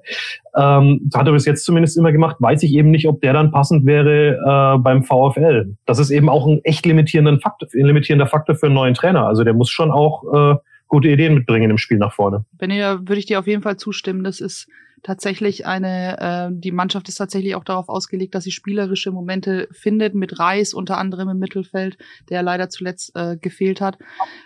Ähm, 0.56 1.10
hat 1.13 1.28
er 1.28 1.34
bis 1.34 1.45
jetzt 1.45 1.65
zumindest 1.65 1.98
immer 1.98 2.12
gemacht. 2.12 2.38
Weiß 2.39 2.63
ich 2.63 2.74
eben 2.74 2.91
nicht, 2.91 3.08
ob 3.08 3.21
der 3.21 3.34
dann 3.34 3.52
passend 3.52 3.86
wäre 3.86 4.76
äh, 4.76 4.80
beim 4.80 5.04
VfL. 5.04 5.76
Das 5.86 6.00
ist 6.00 6.10
eben 6.10 6.30
auch 6.30 6.48
ein 6.48 6.62
echt 6.63 6.86
limitierender 6.86 7.39
Faktor, 7.39 7.67
limitierender 7.74 8.28
Faktor 8.28 8.56
für 8.56 8.67
einen 8.67 8.76
neuen 8.76 8.93
Trainer. 8.93 9.28
Also 9.28 9.43
der 9.43 9.54
muss 9.54 9.69
schon 9.69 9.91
auch 9.91 10.54
äh, 10.54 10.56
gute 10.88 11.10
Ideen 11.10 11.34
mitbringen 11.34 11.71
im 11.71 11.78
Spiel 11.78 11.98
nach 11.98 12.13
vorne. 12.13 12.45
Wenn 12.58 12.71
ihr, 12.71 13.00
würde 13.02 13.19
ich 13.19 13.26
dir 13.26 13.39
auf 13.39 13.48
jeden 13.48 13.62
Fall 13.62 13.78
zustimmen. 13.78 14.24
Das 14.24 14.39
ist 14.39 14.67
tatsächlich 15.03 15.65
eine, 15.65 16.19
äh, 16.19 16.49
die 16.51 16.71
Mannschaft 16.71 17.10
ist 17.10 17.15
tatsächlich 17.15 17.55
auch 17.55 17.63
darauf 17.63 17.89
ausgelegt, 17.89 18.36
dass 18.36 18.43
sie 18.43 18.51
spielerische 18.51 19.12
Momente 19.12 19.67
findet, 19.71 20.15
mit 20.15 20.39
Reis 20.39 20.73
unter 20.73 20.97
anderem 20.97 21.29
im 21.29 21.39
Mittelfeld, 21.39 21.97
der 22.29 22.43
leider 22.43 22.69
zuletzt 22.69 23.15
äh, 23.15 23.38
gefehlt 23.38 23.81
hat, 23.81 23.97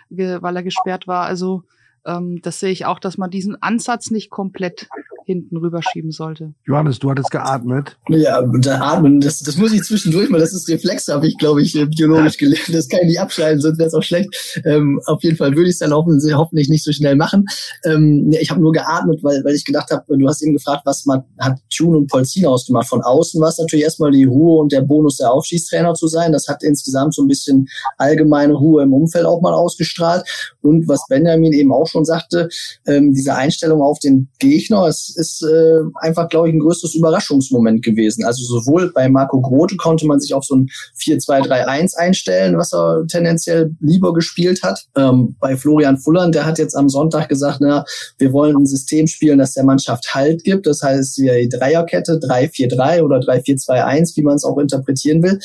weil 0.08 0.56
er 0.56 0.62
gesperrt 0.62 1.06
war. 1.06 1.26
Also 1.26 1.64
ähm, 2.06 2.40
das 2.42 2.60
sehe 2.60 2.70
ich 2.70 2.86
auch, 2.86 2.98
dass 2.98 3.18
man 3.18 3.30
diesen 3.30 3.60
Ansatz 3.62 4.10
nicht 4.10 4.30
komplett 4.30 4.88
hinten 5.30 5.56
rüberschieben 5.56 6.10
sollte. 6.10 6.54
Johannes, 6.66 6.98
du 6.98 7.10
hattest 7.10 7.30
geatmet. 7.30 7.96
Ja, 8.08 8.42
da 8.42 8.80
atmen, 8.80 9.20
das, 9.20 9.40
das 9.40 9.56
muss 9.56 9.72
ich 9.72 9.82
zwischendurch 9.82 10.28
mal, 10.28 10.40
das 10.40 10.52
ist 10.52 10.68
Reflex, 10.68 11.06
habe 11.08 11.26
ich, 11.28 11.38
glaube 11.38 11.62
ich, 11.62 11.72
biologisch 11.96 12.36
gelernt. 12.36 12.74
Das 12.74 12.88
kann 12.88 13.00
ich 13.02 13.08
nicht 13.08 13.20
abschneiden, 13.20 13.60
sonst 13.60 13.78
wäre 13.78 13.88
es 13.88 13.94
auch 13.94 14.02
schlecht. 14.02 14.28
Ähm, 14.64 15.00
auf 15.06 15.22
jeden 15.22 15.36
Fall 15.36 15.54
würde 15.54 15.68
ich 15.68 15.74
es 15.74 15.78
dann 15.78 15.92
hoffentlich, 15.92 16.34
hoffentlich 16.34 16.68
nicht 16.68 16.84
so 16.84 16.92
schnell 16.92 17.14
machen. 17.14 17.44
Ähm, 17.84 18.32
ich 18.32 18.50
habe 18.50 18.60
nur 18.60 18.72
geatmet, 18.72 19.22
weil, 19.22 19.44
weil 19.44 19.54
ich 19.54 19.64
gedacht 19.64 19.90
habe, 19.90 20.04
du 20.18 20.28
hast 20.28 20.42
eben 20.42 20.52
gefragt, 20.52 20.82
was 20.84 21.06
man 21.06 21.22
hat 21.38 21.58
Tune 21.74 21.96
und 21.96 22.10
Polzin 22.10 22.46
ausgemacht. 22.46 22.88
Von 22.88 23.02
außen 23.02 23.40
war 23.40 23.48
es 23.48 23.58
natürlich 23.58 23.84
erstmal 23.84 24.10
die 24.10 24.24
Ruhe 24.24 24.60
und 24.60 24.72
der 24.72 24.80
Bonus, 24.82 25.18
der 25.18 25.32
Aufschießtrainer 25.32 25.94
zu 25.94 26.08
sein. 26.08 26.32
Das 26.32 26.48
hat 26.48 26.64
insgesamt 26.64 27.14
so 27.14 27.22
ein 27.22 27.28
bisschen 27.28 27.68
allgemeine 27.98 28.54
Ruhe 28.54 28.82
im 28.82 28.92
Umfeld 28.92 29.26
auch 29.26 29.40
mal 29.40 29.54
ausgestrahlt. 29.54 30.24
Und 30.62 30.88
was 30.88 31.06
Benjamin 31.08 31.52
eben 31.52 31.72
auch 31.72 31.86
schon 31.86 32.04
sagte, 32.04 32.48
ähm, 32.86 33.14
diese 33.14 33.34
Einstellung 33.34 33.80
auf 33.80 33.98
den 34.00 34.28
Gegner, 34.38 34.86
es 34.86 35.16
ist 35.20 35.42
äh, 35.42 35.80
einfach, 35.96 36.28
glaube 36.28 36.48
ich, 36.48 36.54
ein 36.54 36.60
größtes 36.60 36.94
Überraschungsmoment 36.94 37.84
gewesen. 37.84 38.24
Also 38.24 38.42
sowohl 38.42 38.92
bei 38.92 39.08
Marco 39.08 39.40
Grote 39.40 39.76
konnte 39.76 40.06
man 40.06 40.18
sich 40.18 40.34
auf 40.34 40.44
so 40.44 40.56
ein 40.56 40.68
4-2-3-1 40.98 41.96
einstellen, 41.96 42.56
was 42.56 42.72
er 42.72 43.06
tendenziell 43.06 43.74
lieber 43.80 44.12
gespielt 44.12 44.62
hat. 44.62 44.86
Ähm, 44.96 45.36
bei 45.38 45.56
Florian 45.56 45.98
Fullern, 45.98 46.32
der 46.32 46.46
hat 46.46 46.58
jetzt 46.58 46.74
am 46.74 46.88
Sonntag 46.88 47.28
gesagt, 47.28 47.58
na, 47.60 47.84
wir 48.18 48.32
wollen 48.32 48.56
ein 48.56 48.66
System 48.66 49.06
spielen, 49.06 49.38
das 49.38 49.54
der 49.54 49.64
Mannschaft 49.64 50.14
Halt 50.14 50.44
gibt. 50.44 50.66
Das 50.66 50.82
heißt, 50.82 51.18
die 51.18 51.48
Dreierkette, 51.48 52.14
3-4-3 52.14 53.02
oder 53.02 53.18
3-4-2-1, 53.18 54.16
wie 54.16 54.22
man 54.22 54.36
es 54.36 54.44
auch 54.44 54.58
interpretieren 54.58 55.22
will. 55.22 55.38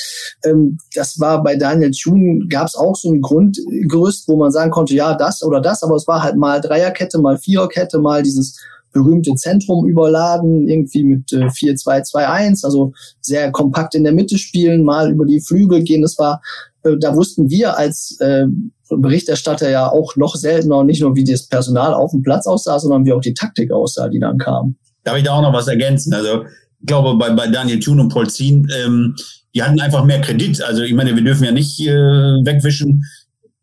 Ähm, 0.43 0.77
das 0.93 1.19
war 1.19 1.43
bei 1.43 1.55
Daniel 1.55 1.91
Thun, 1.91 2.47
gab 2.49 2.67
es 2.67 2.75
auch 2.75 2.95
so 2.95 3.11
ein 3.11 3.21
Grundgerüst, 3.21 4.27
wo 4.27 4.37
man 4.37 4.51
sagen 4.51 4.71
konnte, 4.71 4.93
ja, 4.93 5.13
das 5.15 5.43
oder 5.43 5.61
das, 5.61 5.83
aber 5.83 5.95
es 5.95 6.07
war 6.07 6.23
halt 6.23 6.37
mal 6.37 6.61
Dreierkette, 6.61 7.19
mal 7.19 7.37
Viererkette, 7.37 7.99
mal 7.99 8.23
dieses 8.23 8.57
berühmte 8.95 9.35
Zentrum 9.35 9.85
überladen, 9.85 10.67
irgendwie 10.67 11.03
mit 11.03 11.33
äh, 11.33 11.47
4-2-2-1, 11.47 12.65
also 12.65 12.93
sehr 13.19 13.51
kompakt 13.51 13.93
in 13.93 14.05
der 14.05 14.13
Mitte 14.13 14.37
spielen, 14.37 14.83
mal 14.83 15.11
über 15.11 15.25
die 15.25 15.41
Flügel 15.41 15.83
gehen. 15.83 16.01
Das 16.01 16.17
war, 16.17 16.41
äh, 16.83 16.95
da 16.97 17.13
wussten 17.15 17.49
wir 17.49 17.77
als 17.77 18.17
äh, 18.21 18.45
Berichterstatter 18.89 19.69
ja 19.69 19.91
auch 19.91 20.15
noch 20.15 20.35
seltener, 20.35 20.83
nicht 20.85 21.01
nur 21.01 21.15
wie 21.15 21.25
das 21.25 21.47
Personal 21.47 21.93
auf 21.93 22.11
dem 22.11 22.23
Platz 22.23 22.47
aussah, 22.47 22.79
sondern 22.79 23.05
wie 23.05 23.11
auch 23.11 23.21
die 23.21 23.33
Taktik 23.33 23.71
aussah, 23.71 24.07
die 24.07 24.19
dann 24.19 24.37
kam. 24.37 24.75
Darf 25.03 25.17
ich 25.17 25.23
da 25.23 25.33
auch 25.33 25.41
noch 25.41 25.53
was 25.53 25.67
ergänzen? 25.67 26.13
Also 26.13 26.45
ich 26.79 26.87
glaube, 26.87 27.17
bei, 27.17 27.31
bei 27.31 27.47
Daniel 27.47 27.79
Thun 27.79 27.99
und 27.99 28.09
Paul 28.09 28.29
Zien, 28.29 28.67
ähm, 28.81 29.15
die 29.53 29.61
hatten 29.61 29.79
einfach 29.81 30.05
mehr 30.05 30.21
Kredit. 30.21 30.61
Also 30.61 30.83
ich 30.83 30.93
meine, 30.93 31.13
wir 31.15 31.23
dürfen 31.23 31.43
ja 31.43 31.51
nicht 31.51 31.81
äh, 31.81 31.91
wegwischen, 31.91 33.03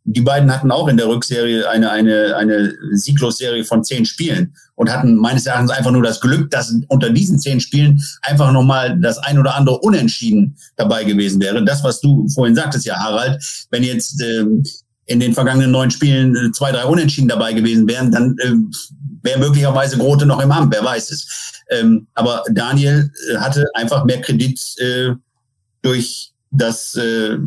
die 0.04 0.20
beiden 0.20 0.52
hatten 0.52 0.70
auch 0.70 0.88
in 0.88 0.96
der 0.96 1.06
Rückserie 1.06 1.68
eine, 1.68 1.90
eine, 1.90 2.36
eine 2.36 2.74
Sieglosserie 2.92 3.64
von 3.64 3.84
zehn 3.84 4.04
Spielen 4.04 4.54
und 4.74 4.90
hatten 4.90 5.14
meines 5.14 5.46
Erachtens 5.46 5.70
einfach 5.70 5.92
nur 5.92 6.02
das 6.02 6.20
Glück, 6.20 6.50
dass 6.50 6.74
unter 6.88 7.10
diesen 7.10 7.38
zehn 7.38 7.60
Spielen 7.60 8.02
einfach 8.22 8.50
nochmal 8.52 8.98
das 9.00 9.18
ein 9.18 9.38
oder 9.38 9.54
andere 9.54 9.78
Unentschieden 9.78 10.56
dabei 10.76 11.04
gewesen 11.04 11.40
wäre. 11.40 11.64
Das, 11.64 11.84
was 11.84 12.00
du 12.00 12.28
vorhin 12.28 12.56
sagtest, 12.56 12.84
ja, 12.84 12.96
Harald, 12.96 13.42
wenn 13.70 13.84
jetzt 13.84 14.20
ähm, 14.22 14.64
in 15.06 15.20
den 15.20 15.34
vergangenen 15.34 15.70
neun 15.70 15.90
Spielen 15.90 16.34
äh, 16.34 16.52
zwei, 16.52 16.72
drei 16.72 16.84
Unentschieden 16.84 17.28
dabei 17.28 17.52
gewesen 17.52 17.86
wären, 17.86 18.10
dann 18.10 18.36
äh, 18.38 18.52
wäre 19.22 19.38
möglicherweise 19.38 19.98
Grote 19.98 20.26
noch 20.26 20.40
im 20.40 20.50
Amt, 20.50 20.74
wer 20.74 20.84
weiß 20.84 21.10
es. 21.10 21.62
Ähm, 21.70 22.08
aber 22.14 22.42
Daniel 22.50 23.10
äh, 23.30 23.36
hatte 23.36 23.66
einfach 23.74 24.04
mehr 24.04 24.20
Kredit 24.20 24.60
äh, 24.78 25.10
durch 25.82 26.32
das 26.50 26.94
äh, 26.96 27.38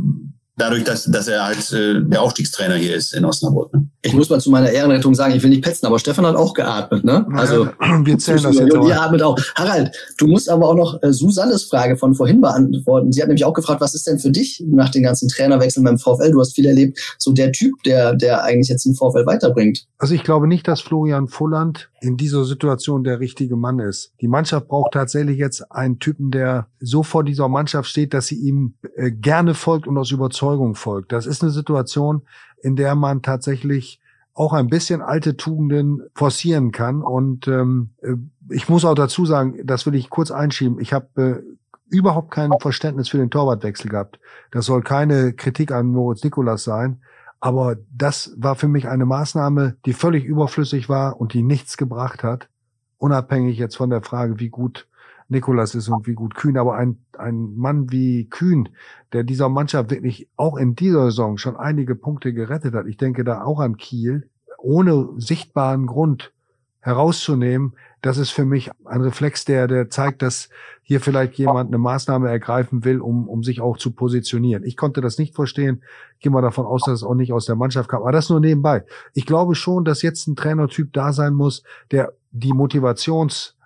dadurch, 0.57 0.83
dass, 0.83 1.05
dass 1.05 1.27
er 1.27 1.45
halt 1.45 1.71
äh, 1.73 2.01
der 2.01 2.21
Aufstiegstrainer 2.21 2.75
hier 2.75 2.95
ist 2.95 3.13
in 3.13 3.25
Osnabrück. 3.25 3.73
Ne? 3.73 3.87
Ich 4.01 4.13
muss 4.13 4.29
mal 4.29 4.39
zu 4.39 4.49
meiner 4.49 4.69
Ehrenrettung 4.69 5.13
sagen, 5.15 5.33
ich 5.35 5.43
will 5.43 5.49
nicht 5.49 5.63
petzen, 5.63 5.85
aber 5.85 5.99
Stefan 5.99 6.25
hat 6.25 6.35
auch 6.35 6.53
geatmet, 6.53 7.03
ne? 7.03 7.25
Also 7.33 7.67
wir 8.03 8.17
zählen 8.17 8.41
das 8.41 8.55
jetzt 8.55 8.75
auch. 8.75 8.87
Ihr 8.87 9.01
atmet 9.01 9.21
auch. 9.21 9.37
Harald, 9.55 9.91
du 10.17 10.27
musst 10.27 10.49
aber 10.49 10.69
auch 10.69 10.75
noch 10.75 11.01
äh, 11.03 11.11
Susannes 11.11 11.63
Frage 11.65 11.97
von 11.97 12.13
vorhin 12.13 12.41
beantworten. 12.41 13.11
Sie 13.11 13.21
hat 13.21 13.27
nämlich 13.27 13.45
auch 13.45 13.53
gefragt, 13.53 13.81
was 13.81 13.95
ist 13.95 14.07
denn 14.07 14.19
für 14.19 14.31
dich 14.31 14.63
nach 14.67 14.89
den 14.89 15.03
ganzen 15.03 15.27
Trainerwechseln 15.27 15.83
beim 15.83 15.97
VfL? 15.97 16.31
Du 16.31 16.39
hast 16.39 16.55
viel 16.55 16.65
erlebt, 16.65 16.99
so 17.17 17.33
der 17.33 17.51
Typ, 17.51 17.73
der 17.83 18.13
der 18.15 18.43
eigentlich 18.43 18.69
jetzt 18.69 18.85
den 18.85 18.95
VfL 18.95 19.25
weiterbringt. 19.25 19.85
Also 19.97 20.13
ich 20.13 20.23
glaube 20.23 20.47
nicht, 20.47 20.67
dass 20.67 20.81
Florian 20.81 21.27
Volland 21.27 21.89
in 21.99 22.17
dieser 22.17 22.45
Situation 22.45 23.03
der 23.03 23.19
richtige 23.19 23.55
Mann 23.55 23.79
ist. 23.79 24.13
Die 24.21 24.27
Mannschaft 24.27 24.67
braucht 24.67 24.93
tatsächlich 24.93 25.37
jetzt 25.39 25.71
einen 25.71 25.99
Typen, 25.99 26.29
der 26.29 26.67
so 26.79 27.01
vor 27.01 27.23
dieser 27.23 27.49
Mannschaft 27.49 27.89
steht, 27.89 28.13
dass 28.13 28.27
sie 28.27 28.35
ihm 28.35 28.75
äh, 28.95 29.11
gerne 29.11 29.55
folgt 29.55 29.87
und 29.87 29.97
aus 29.97 30.11
Überzeugung 30.11 30.44
folgt. 30.75 31.11
Das 31.11 31.25
ist 31.25 31.41
eine 31.41 31.51
Situation, 31.51 32.23
in 32.61 32.75
der 32.75 32.95
man 32.95 33.21
tatsächlich 33.21 34.01
auch 34.33 34.53
ein 34.53 34.67
bisschen 34.67 35.01
alte 35.01 35.37
Tugenden 35.37 36.01
forcieren 36.13 36.71
kann. 36.71 37.01
Und 37.01 37.47
ähm, 37.47 37.91
äh, 38.01 38.15
ich 38.49 38.69
muss 38.69 38.85
auch 38.85 38.95
dazu 38.95 39.25
sagen, 39.25 39.59
das 39.63 39.85
will 39.85 39.95
ich 39.95 40.09
kurz 40.09 40.29
einschieben, 40.29 40.79
ich 40.79 40.93
habe 40.93 41.07
äh, 41.21 41.55
überhaupt 41.89 42.31
kein 42.31 42.51
Verständnis 42.59 43.09
für 43.09 43.17
den 43.17 43.29
Torwartwechsel 43.29 43.89
gehabt. 43.89 44.19
Das 44.51 44.65
soll 44.65 44.81
keine 44.81 45.33
Kritik 45.33 45.71
an 45.71 45.87
Moritz 45.87 46.23
Nikolas 46.23 46.63
sein. 46.63 47.01
Aber 47.39 47.77
das 47.95 48.33
war 48.37 48.55
für 48.55 48.67
mich 48.67 48.87
eine 48.87 49.05
Maßnahme, 49.05 49.75
die 49.85 49.93
völlig 49.93 50.25
überflüssig 50.25 50.89
war 50.89 51.19
und 51.19 51.33
die 51.33 51.43
nichts 51.43 51.77
gebracht 51.77 52.23
hat. 52.23 52.49
Unabhängig 52.97 53.57
jetzt 53.57 53.77
von 53.77 53.89
der 53.89 54.01
Frage, 54.01 54.39
wie 54.39 54.49
gut 54.49 54.87
Nikolas 55.27 55.75
ist 55.75 55.89
und 55.89 56.07
wie 56.07 56.13
gut 56.13 56.35
Kühn. 56.35 56.57
Aber 56.57 56.75
ein, 56.75 56.97
ein 57.17 57.55
Mann 57.55 57.91
wie 57.91 58.25
Kühn, 58.29 58.69
der 59.13 59.23
dieser 59.23 59.49
Mannschaft 59.49 59.89
wirklich 59.89 60.27
auch 60.37 60.57
in 60.57 60.75
dieser 60.75 61.05
Saison 61.05 61.37
schon 61.37 61.55
einige 61.55 61.95
Punkte 61.95 62.33
gerettet 62.33 62.73
hat. 62.73 62.87
Ich 62.87 62.97
denke 62.97 63.23
da 63.23 63.43
auch 63.43 63.59
an 63.59 63.77
Kiel, 63.77 64.29
ohne 64.57 65.09
sichtbaren 65.17 65.85
Grund 65.85 66.31
herauszunehmen, 66.79 67.73
das 68.05 68.19
ist 68.19 68.29
für 68.29 68.45
mich 68.45 68.69
ein 68.85 69.01
Reflex, 69.01 69.45
der, 69.45 69.67
der 69.67 69.89
zeigt, 69.89 70.21
dass 70.21 70.49
hier 70.83 71.01
vielleicht 71.01 71.33
jemand 71.39 71.69
eine 71.69 71.79
Maßnahme 71.79 72.29
ergreifen 72.29 72.85
will, 72.85 73.01
um, 73.01 73.27
um 73.27 73.41
sich 73.41 73.61
auch 73.61 73.77
zu 73.77 73.89
positionieren. 73.89 74.63
Ich 74.63 74.77
konnte 74.77 75.01
das 75.01 75.17
nicht 75.17 75.33
verstehen. 75.33 75.81
Ich 76.13 76.19
gehe 76.19 76.31
mal 76.31 76.43
davon 76.43 76.67
aus, 76.67 76.83
dass 76.85 76.99
es 76.99 77.03
auch 77.03 77.15
nicht 77.15 77.33
aus 77.33 77.47
der 77.47 77.55
Mannschaft 77.55 77.89
kam. 77.89 78.03
Aber 78.03 78.11
das 78.11 78.29
nur 78.29 78.39
nebenbei. 78.39 78.85
Ich 79.15 79.25
glaube 79.25 79.55
schon, 79.55 79.85
dass 79.85 80.03
jetzt 80.03 80.27
ein 80.27 80.35
Trainertyp 80.35 80.93
da 80.93 81.13
sein 81.13 81.33
muss, 81.33 81.63
der 81.89 82.13
die 82.29 82.53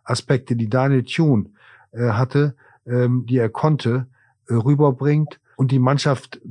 Motivationsaspekte, 0.10 0.56
die 0.56 0.70
Daniel 0.70 1.04
Thune 1.04 1.46
äh, 1.92 2.10
hatte, 2.10 2.56
ähm, 2.86 3.26
die 3.26 3.38
er 3.38 3.50
konnte, 3.50 4.08
äh, 4.48 4.54
rüberbringt 4.54 5.40
und 5.56 5.72
die 5.72 5.80
Mannschaft 5.80 6.42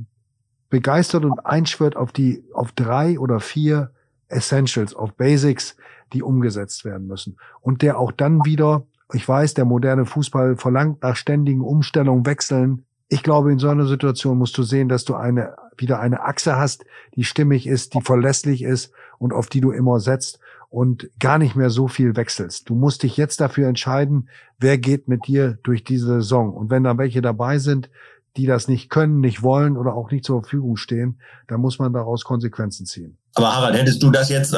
begeistert 0.69 1.25
und 1.25 1.45
einschwört 1.45 1.95
auf 1.95 2.11
die, 2.11 2.43
auf 2.53 2.71
drei 2.71 3.19
oder 3.19 3.39
vier 3.39 3.91
Essentials, 4.27 4.93
auf 4.93 5.13
Basics, 5.13 5.75
die 6.13 6.21
umgesetzt 6.21 6.85
werden 6.85 7.07
müssen. 7.07 7.37
Und 7.61 7.81
der 7.81 7.97
auch 7.97 8.11
dann 8.11 8.45
wieder, 8.45 8.83
ich 9.13 9.27
weiß, 9.27 9.55
der 9.55 9.65
moderne 9.65 10.05
Fußball 10.05 10.55
verlangt 10.55 11.01
nach 11.01 11.15
ständigen 11.15 11.61
Umstellungen, 11.61 12.25
Wechseln. 12.25 12.85
Ich 13.07 13.23
glaube, 13.23 13.51
in 13.51 13.57
so 13.57 13.69
einer 13.69 13.87
Situation 13.87 14.37
musst 14.37 14.55
du 14.57 14.63
sehen, 14.63 14.87
dass 14.87 15.03
du 15.05 15.15
eine, 15.15 15.55
wieder 15.77 15.99
eine 15.99 16.21
Achse 16.21 16.57
hast, 16.57 16.85
die 17.15 17.23
stimmig 17.23 17.65
ist, 17.65 17.95
die 17.95 18.01
verlässlich 18.01 18.61
ist 18.61 18.93
und 19.17 19.33
auf 19.33 19.47
die 19.47 19.61
du 19.61 19.71
immer 19.71 19.99
setzt 19.99 20.39
und 20.69 21.09
gar 21.19 21.39
nicht 21.39 21.55
mehr 21.55 21.69
so 21.69 21.87
viel 21.87 22.15
wechselst. 22.15 22.69
Du 22.69 22.75
musst 22.75 23.03
dich 23.03 23.17
jetzt 23.17 23.41
dafür 23.41 23.67
entscheiden, 23.67 24.29
wer 24.59 24.77
geht 24.77 25.07
mit 25.07 25.27
dir 25.27 25.57
durch 25.63 25.83
diese 25.83 26.05
Saison. 26.05 26.53
Und 26.53 26.69
wenn 26.69 26.83
da 26.83 26.97
welche 26.97 27.21
dabei 27.21 27.57
sind, 27.57 27.89
die 28.39 28.45
das 28.45 28.69
nicht 28.69 28.89
können, 28.89 29.19
nicht 29.19 29.43
wollen 29.43 29.75
oder 29.75 29.93
auch 29.93 30.11
nicht 30.11 30.23
zur 30.23 30.41
Verfügung 30.41 30.77
stehen, 30.77 31.19
dann 31.47 31.59
muss 31.59 31.77
man 31.77 31.91
daraus 31.91 32.23
Konsequenzen 32.23 32.85
ziehen. 32.85 33.17
Aber 33.35 33.55
Harald, 33.55 33.77
hättest 33.77 34.01
du 34.01 34.09
das 34.09 34.29
jetzt, 34.29 34.53
äh, 34.53 34.57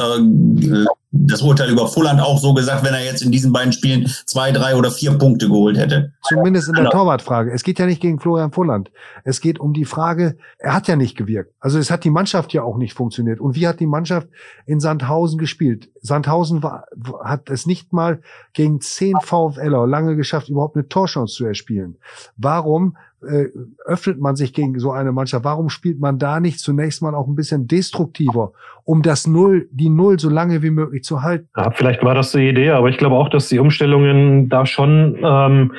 das 1.11 1.41
Urteil 1.41 1.69
über 1.69 1.87
Fulland 1.87 2.21
auch 2.21 2.39
so 2.39 2.53
gesagt, 2.53 2.85
wenn 2.85 2.93
er 2.93 3.03
jetzt 3.03 3.21
in 3.21 3.31
diesen 3.31 3.51
beiden 3.51 3.73
Spielen 3.73 4.07
zwei, 4.25 4.51
drei 4.51 4.75
oder 4.75 4.91
vier 4.91 5.11
Punkte 5.17 5.47
geholt 5.47 5.77
hätte? 5.77 6.13
Zumindest 6.21 6.69
in 6.69 6.75
der 6.75 6.85
genau. 6.85 6.91
Torwartfrage. 6.91 7.51
Es 7.51 7.63
geht 7.63 7.79
ja 7.79 7.85
nicht 7.85 8.01
gegen 8.01 8.19
Florian 8.19 8.51
Fulland. 8.51 8.91
Es 9.25 9.41
geht 9.41 9.59
um 9.59 9.73
die 9.73 9.83
Frage, 9.83 10.37
er 10.57 10.73
hat 10.73 10.87
ja 10.87 10.95
nicht 10.95 11.17
gewirkt. 11.17 11.53
Also 11.59 11.79
es 11.79 11.91
hat 11.91 12.05
die 12.05 12.09
Mannschaft 12.09 12.53
ja 12.53 12.63
auch 12.63 12.77
nicht 12.77 12.93
funktioniert. 12.93 13.41
Und 13.41 13.55
wie 13.55 13.67
hat 13.67 13.81
die 13.81 13.87
Mannschaft 13.87 14.29
in 14.65 14.79
Sandhausen 14.79 15.37
gespielt? 15.37 15.89
Sandhausen 16.01 16.63
war, 16.63 16.85
hat 17.23 17.49
es 17.49 17.65
nicht 17.65 17.91
mal 17.91 18.21
gegen 18.53 18.79
zehn 18.79 19.17
VfLer 19.21 19.85
lange 19.87 20.15
geschafft, 20.15 20.47
überhaupt 20.47 20.77
eine 20.77 20.87
Torchance 20.87 21.35
zu 21.35 21.45
erspielen. 21.45 21.97
Warum 22.37 22.95
äh, 23.27 23.49
öffnet 23.85 24.19
man 24.19 24.35
sich 24.35 24.53
gegen 24.53 24.79
so 24.79 24.91
eine 24.91 25.11
Mannschaft? 25.11 25.45
Warum 25.45 25.69
spielt 25.69 25.99
man 25.99 26.19
da 26.19 26.39
nicht 26.39 26.59
zunächst 26.59 27.01
mal 27.01 27.15
auch 27.15 27.27
ein 27.27 27.35
bisschen 27.35 27.67
destruktiver, 27.67 28.53
um 28.83 29.01
das 29.01 29.27
Null, 29.27 29.67
die 29.71 29.89
Null 29.89 30.19
so 30.19 30.29
lange 30.29 30.61
wie 30.61 30.71
möglich 30.71 31.03
zu 31.03 31.21
halten? 31.21 31.47
Ja, 31.55 31.71
vielleicht 31.71 32.03
war 32.03 32.15
das 32.15 32.31
die 32.31 32.49
Idee, 32.49 32.71
aber 32.71 32.89
ich 32.89 32.97
glaube 32.97 33.15
auch, 33.15 33.29
dass 33.29 33.49
die 33.49 33.59
Umstellungen 33.59 34.49
da 34.49 34.65
schon 34.65 35.17
ähm, 35.23 35.71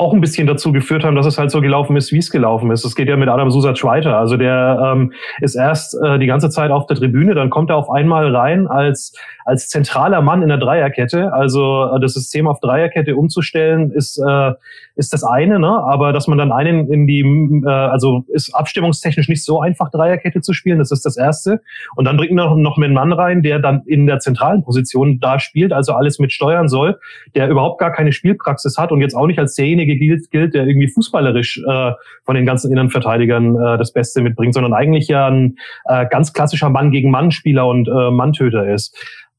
auch 0.00 0.14
ein 0.14 0.20
bisschen 0.22 0.46
dazu 0.46 0.72
geführt 0.72 1.04
haben, 1.04 1.14
dass 1.14 1.26
es 1.26 1.36
halt 1.36 1.50
so 1.50 1.60
gelaufen 1.60 1.94
ist, 1.94 2.10
wie 2.10 2.18
es 2.18 2.30
gelaufen 2.30 2.70
ist. 2.70 2.84
Es 2.86 2.96
geht 2.96 3.08
ja 3.08 3.16
mit 3.16 3.28
Adam 3.28 3.50
Susac 3.50 3.84
weiter. 3.84 4.16
Also 4.16 4.38
der 4.38 4.92
ähm, 4.94 5.12
ist 5.40 5.56
erst 5.56 5.94
äh, 6.02 6.18
die 6.18 6.26
ganze 6.26 6.48
Zeit 6.48 6.70
auf 6.70 6.86
der 6.86 6.96
Tribüne, 6.96 7.34
dann 7.34 7.50
kommt 7.50 7.68
er 7.68 7.76
auf 7.76 7.90
einmal 7.90 8.34
rein 8.34 8.66
als 8.66 9.14
als 9.50 9.68
zentraler 9.68 10.22
Mann 10.22 10.42
in 10.42 10.48
der 10.48 10.58
Dreierkette. 10.58 11.32
Also 11.32 11.90
äh, 11.92 12.00
das 12.00 12.14
System 12.14 12.46
auf 12.46 12.60
Dreierkette 12.60 13.16
umzustellen 13.16 13.90
ist 13.90 14.16
äh, 14.16 14.52
ist 14.94 15.12
das 15.12 15.24
eine, 15.24 15.58
ne? 15.58 15.68
Aber 15.68 16.12
dass 16.12 16.28
man 16.28 16.38
dann 16.38 16.52
einen 16.52 16.90
in 16.90 17.06
die 17.06 17.20
äh, 17.20 17.68
also 17.68 18.24
ist 18.28 18.54
abstimmungstechnisch 18.54 19.28
nicht 19.28 19.44
so 19.44 19.60
einfach 19.60 19.90
Dreierkette 19.90 20.40
zu 20.40 20.52
spielen. 20.52 20.78
Das 20.78 20.92
ist 20.92 21.04
das 21.04 21.16
erste. 21.16 21.60
Und 21.96 22.04
dann 22.04 22.16
bringt 22.16 22.32
man 22.32 22.46
noch 22.46 22.56
noch 22.56 22.76
einen 22.76 22.94
Mann 22.94 23.12
rein, 23.12 23.42
der 23.42 23.58
dann 23.58 23.82
in 23.86 24.06
der 24.06 24.20
zentralen 24.20 24.62
Position 24.62 25.18
da 25.18 25.40
spielt, 25.40 25.72
also 25.72 25.94
alles 25.94 26.20
mit 26.20 26.32
steuern 26.32 26.68
soll, 26.68 27.00
der 27.34 27.48
überhaupt 27.48 27.80
gar 27.80 27.92
keine 27.92 28.12
Spielpraxis 28.12 28.78
hat 28.78 28.92
und 28.92 29.00
jetzt 29.00 29.16
auch 29.16 29.26
nicht 29.26 29.40
als 29.40 29.54
derjenige 29.54 29.96
gilt, 29.96 30.30
gilt 30.30 30.54
der 30.54 30.66
irgendwie 30.66 30.88
fußballerisch 30.88 31.60
äh, 31.66 31.92
von 32.24 32.36
den 32.36 32.46
ganzen 32.46 32.70
Innenverteidigern 32.70 33.56
äh, 33.56 33.78
das 33.78 33.92
Beste 33.92 34.22
mitbringt, 34.22 34.54
sondern 34.54 34.74
eigentlich 34.74 35.08
ja 35.08 35.26
ein 35.26 35.56
äh, 35.86 36.06
ganz 36.06 36.32
klassischer 36.32 36.70
Mann 36.70 36.92
gegen 36.92 37.10
Mann-Spieler 37.10 37.66
und 37.66 37.88
äh, 37.88 38.10
Manntöter 38.12 38.72
ist. 38.72 38.96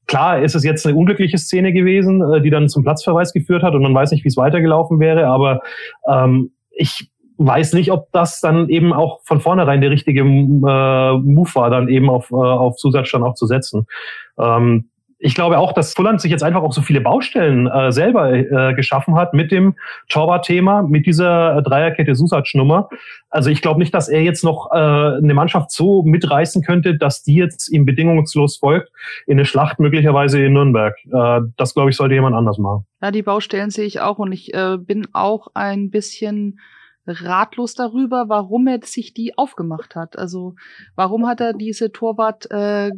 Klar 0.08 0.42
ist 0.42 0.56
es 0.56 0.64
jetzt 0.64 0.86
eine 0.86 0.96
unglückliche 0.96 1.38
Szene 1.38 1.74
gewesen, 1.74 2.22
äh, 2.22 2.42
die 2.42 2.50
dann 2.50 2.70
zum 2.70 2.84
Platzverweis 2.84 3.34
geführt 3.34 3.64
hat 3.64 3.74
und 3.74 3.82
man 3.82 3.94
weiß 3.94 4.12
nicht, 4.12 4.24
wie 4.24 4.30
es 4.30 4.38
weitergelaufen 4.38 5.00
wäre, 5.00 5.28
aber 5.28 5.62
ähm, 6.08 6.52
ich 6.72 7.10
weiß 7.38 7.74
nicht, 7.74 7.92
ob 7.92 8.12
das 8.12 8.40
dann 8.40 8.70
eben 8.70 8.94
auch 8.94 9.22
von 9.24 9.42
vornherein 9.42 9.82
der 9.82 9.90
richtige 9.90 10.22
äh, 10.22 10.24
Move 10.24 11.50
war, 11.56 11.70
dann 11.70 11.90
eben 11.90 12.10
auf, 12.10 12.30
äh, 12.32 12.36
auf 12.36 12.76
Zusatz 12.76 13.12
dann 13.12 13.24
auch 13.24 13.34
zu 13.34 13.48
setzen. 13.48 13.88
Ähm, 14.38 14.90
ich 15.21 15.36
glaube 15.36 15.60
auch, 15.60 15.71
dass 15.71 15.93
Fulland 15.93 16.19
sich 16.19 16.31
jetzt 16.31 16.43
einfach 16.43 16.63
auch 16.63 16.73
so 16.73 16.81
viele 16.81 16.99
Baustellen 16.99 17.67
äh, 17.67 17.91
selber 17.91 18.34
äh, 18.34 18.73
geschaffen 18.73 19.15
hat 19.15 19.34
mit 19.34 19.51
dem 19.51 19.75
Torwart-Thema, 20.10 20.81
mit 20.81 21.05
dieser 21.05 21.62
Dreierkette 21.62 22.15
Susac-Nummer. 22.15 22.89
Also 23.29 23.49
ich 23.49 23.62
glaube 23.62 23.79
nicht, 23.79 23.93
dass 23.93 24.10
er 24.10 24.23
jetzt 24.23 24.43
noch 24.43 24.71
äh, 24.71 24.75
eine 24.75 25.34
Mannschaft 25.34 25.71
so 25.71 26.03
mitreißen 26.03 26.63
könnte, 26.63 26.97
dass 26.97 27.21
die 27.21 27.36
jetzt 27.36 27.71
ihm 27.71 27.86
bedingungslos 27.86 28.57
folgt 28.57 28.91
in 29.27 29.34
eine 29.34 29.45
Schlacht 29.45 29.79
möglicherweise 29.79 30.43
in 30.43 30.53
Nürnberg. 30.53 30.95
Äh, 31.05 31.41
das 31.55 31.75
glaube 31.75 31.91
ich 31.91 31.95
sollte 31.95 32.15
jemand 32.15 32.36
anders 32.36 32.57
machen. 32.57 32.86
Ja, 33.01 33.12
die 33.12 33.23
Baustellen 33.23 33.69
sehe 33.69 33.86
ich 33.86 34.01
auch 34.01 34.17
und 34.17 34.31
ich 34.31 34.53
äh, 34.53 34.77
bin 34.77 35.07
auch 35.13 35.49
ein 35.53 35.91
bisschen 35.91 36.60
ratlos 37.06 37.74
darüber, 37.74 38.30
warum 38.30 38.68
er 38.68 38.80
sich 38.84 39.14
die 39.14 39.38
aufgemacht 39.38 39.96
hat. 39.96 40.18
Also 40.18 40.56
warum 40.96 41.28
hat 41.28 41.42
er 41.42 41.54
diese 41.54 41.92
Torwart 41.92 42.50
äh, 42.52 42.92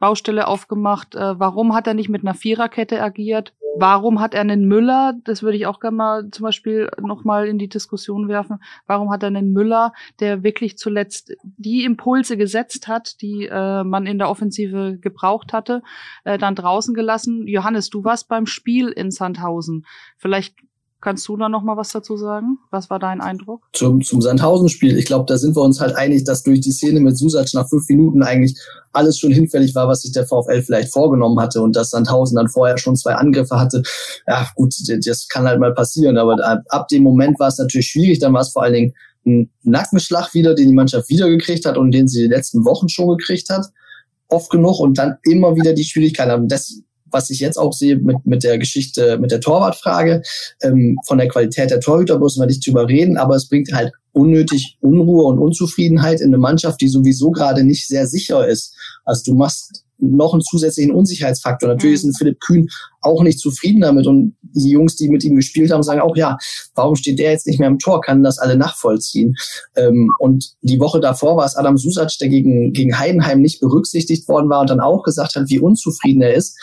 aufgemacht? 0.00 1.14
Äh, 1.14 1.38
warum 1.38 1.74
hat 1.74 1.86
er 1.86 1.94
nicht 1.94 2.08
mit 2.08 2.22
einer 2.22 2.34
Viererkette 2.34 3.02
agiert? 3.02 3.54
Warum 3.78 4.20
hat 4.20 4.34
er 4.34 4.42
einen 4.42 4.66
Müller? 4.66 5.14
Das 5.24 5.42
würde 5.42 5.56
ich 5.56 5.66
auch 5.66 5.80
gerne 5.80 5.96
mal 5.96 6.30
zum 6.30 6.44
Beispiel 6.44 6.90
nochmal 7.00 7.48
in 7.48 7.58
die 7.58 7.68
Diskussion 7.68 8.28
werfen. 8.28 8.58
Warum 8.86 9.10
hat 9.10 9.22
er 9.22 9.28
einen 9.28 9.52
Müller, 9.52 9.92
der 10.20 10.42
wirklich 10.42 10.76
zuletzt 10.76 11.32
die 11.42 11.84
Impulse 11.84 12.36
gesetzt 12.36 12.86
hat, 12.86 13.22
die 13.22 13.46
äh, 13.50 13.82
man 13.82 14.06
in 14.06 14.18
der 14.18 14.28
Offensive 14.28 14.98
gebraucht 15.00 15.54
hatte, 15.54 15.82
äh, 16.24 16.36
dann 16.36 16.54
draußen 16.54 16.92
gelassen? 16.92 17.46
Johannes, 17.46 17.88
du 17.88 18.04
warst 18.04 18.28
beim 18.28 18.44
Spiel 18.44 18.88
in 18.88 19.10
Sandhausen. 19.10 19.86
Vielleicht 20.18 20.56
Kannst 21.02 21.26
du 21.26 21.36
da 21.36 21.48
noch 21.48 21.64
mal 21.64 21.76
was 21.76 21.90
dazu 21.90 22.16
sagen? 22.16 22.58
Was 22.70 22.88
war 22.88 23.00
dein 23.00 23.20
Eindruck? 23.20 23.64
Zum, 23.72 24.02
zum 24.02 24.22
Sandhausen-Spiel. 24.22 24.96
Ich 24.96 25.04
glaube, 25.04 25.24
da 25.26 25.36
sind 25.36 25.56
wir 25.56 25.62
uns 25.62 25.80
halt 25.80 25.96
einig, 25.96 26.22
dass 26.22 26.44
durch 26.44 26.60
die 26.60 26.70
Szene 26.70 27.00
mit 27.00 27.18
Susac 27.18 27.52
nach 27.54 27.68
fünf 27.68 27.88
Minuten 27.88 28.22
eigentlich 28.22 28.56
alles 28.92 29.18
schon 29.18 29.32
hinfällig 29.32 29.74
war, 29.74 29.88
was 29.88 30.02
sich 30.02 30.12
der 30.12 30.26
VfL 30.26 30.62
vielleicht 30.62 30.92
vorgenommen 30.92 31.40
hatte 31.40 31.60
und 31.60 31.74
dass 31.74 31.90
Sandhausen 31.90 32.36
dann 32.36 32.48
vorher 32.48 32.78
schon 32.78 32.94
zwei 32.94 33.16
Angriffe 33.16 33.58
hatte. 33.58 33.82
Ja, 34.28 34.48
gut, 34.54 34.74
das 35.04 35.26
kann 35.26 35.44
halt 35.44 35.58
mal 35.58 35.74
passieren, 35.74 36.16
aber 36.18 36.36
ab 36.68 36.86
dem 36.86 37.02
Moment 37.02 37.40
war 37.40 37.48
es 37.48 37.58
natürlich 37.58 37.88
schwierig. 37.88 38.20
Dann 38.20 38.32
war 38.32 38.42
es 38.42 38.50
vor 38.50 38.62
allen 38.62 38.74
Dingen 38.74 38.94
ein 39.26 39.50
Nackenschlag 39.64 40.32
wieder, 40.34 40.54
den 40.54 40.68
die 40.68 40.74
Mannschaft 40.74 41.08
wieder 41.08 41.28
gekriegt 41.28 41.66
hat 41.66 41.76
und 41.76 41.90
den 41.90 42.06
sie 42.06 42.22
die 42.22 42.28
letzten 42.28 42.64
Wochen 42.64 42.88
schon 42.88 43.16
gekriegt 43.16 43.50
hat, 43.50 43.66
oft 44.28 44.50
genug 44.50 44.78
und 44.78 44.98
dann 44.98 45.16
immer 45.24 45.56
wieder 45.56 45.72
die 45.72 45.84
Schwierigkeit 45.84 46.28
haben. 46.28 46.46
Das, 46.46 46.80
was 47.12 47.30
ich 47.30 47.40
jetzt 47.40 47.58
auch 47.58 47.72
sehe 47.72 47.96
mit, 47.96 48.24
mit 48.24 48.42
der 48.42 48.58
Geschichte, 48.58 49.18
mit 49.18 49.30
der 49.30 49.40
Torwartfrage, 49.40 50.22
ähm, 50.62 50.96
von 51.06 51.18
der 51.18 51.28
Qualität 51.28 51.70
der 51.70 51.80
Torhüter 51.80 52.18
müssen 52.18 52.40
wir 52.40 52.46
nicht 52.46 52.66
drüber 52.66 52.88
reden, 52.88 53.16
aber 53.16 53.36
es 53.36 53.48
bringt 53.48 53.72
halt 53.72 53.92
unnötig 54.12 54.76
Unruhe 54.80 55.24
und 55.24 55.38
Unzufriedenheit 55.38 56.20
in 56.20 56.28
eine 56.28 56.38
Mannschaft, 56.38 56.80
die 56.80 56.88
sowieso 56.88 57.30
gerade 57.30 57.64
nicht 57.64 57.86
sehr 57.86 58.06
sicher 58.06 58.46
ist. 58.46 58.74
Also 59.04 59.32
du 59.32 59.38
machst 59.38 59.84
noch 60.02 60.32
einen 60.32 60.42
zusätzlichen 60.42 60.92
Unsicherheitsfaktor. 60.92 61.68
Natürlich 61.68 61.94
ist 61.94 62.04
ein 62.04 62.14
Philipp 62.14 62.40
Kühn 62.40 62.68
auch 63.00 63.22
nicht 63.22 63.38
zufrieden 63.38 63.80
damit 63.80 64.06
und 64.06 64.34
die 64.42 64.70
Jungs, 64.70 64.96
die 64.96 65.08
mit 65.08 65.24
ihm 65.24 65.36
gespielt 65.36 65.70
haben, 65.70 65.82
sagen 65.82 66.00
auch, 66.00 66.16
ja, 66.16 66.36
warum 66.74 66.96
steht 66.96 67.18
der 67.18 67.30
jetzt 67.30 67.46
nicht 67.46 67.58
mehr 67.58 67.68
im 67.68 67.78
Tor? 67.78 68.00
Kann 68.00 68.22
das 68.22 68.38
alle 68.38 68.56
nachvollziehen? 68.56 69.34
Ähm, 69.76 70.10
und 70.18 70.54
die 70.60 70.80
Woche 70.80 71.00
davor 71.00 71.36
war 71.36 71.46
es 71.46 71.56
Adam 71.56 71.78
Susac, 71.78 72.18
der 72.20 72.28
gegen, 72.28 72.72
gegen 72.72 72.98
Heidenheim 72.98 73.40
nicht 73.40 73.60
berücksichtigt 73.60 74.28
worden 74.28 74.50
war 74.50 74.60
und 74.60 74.70
dann 74.70 74.80
auch 74.80 75.02
gesagt 75.02 75.36
hat, 75.36 75.48
wie 75.48 75.60
unzufrieden 75.60 76.22
er 76.22 76.34
ist. 76.34 76.58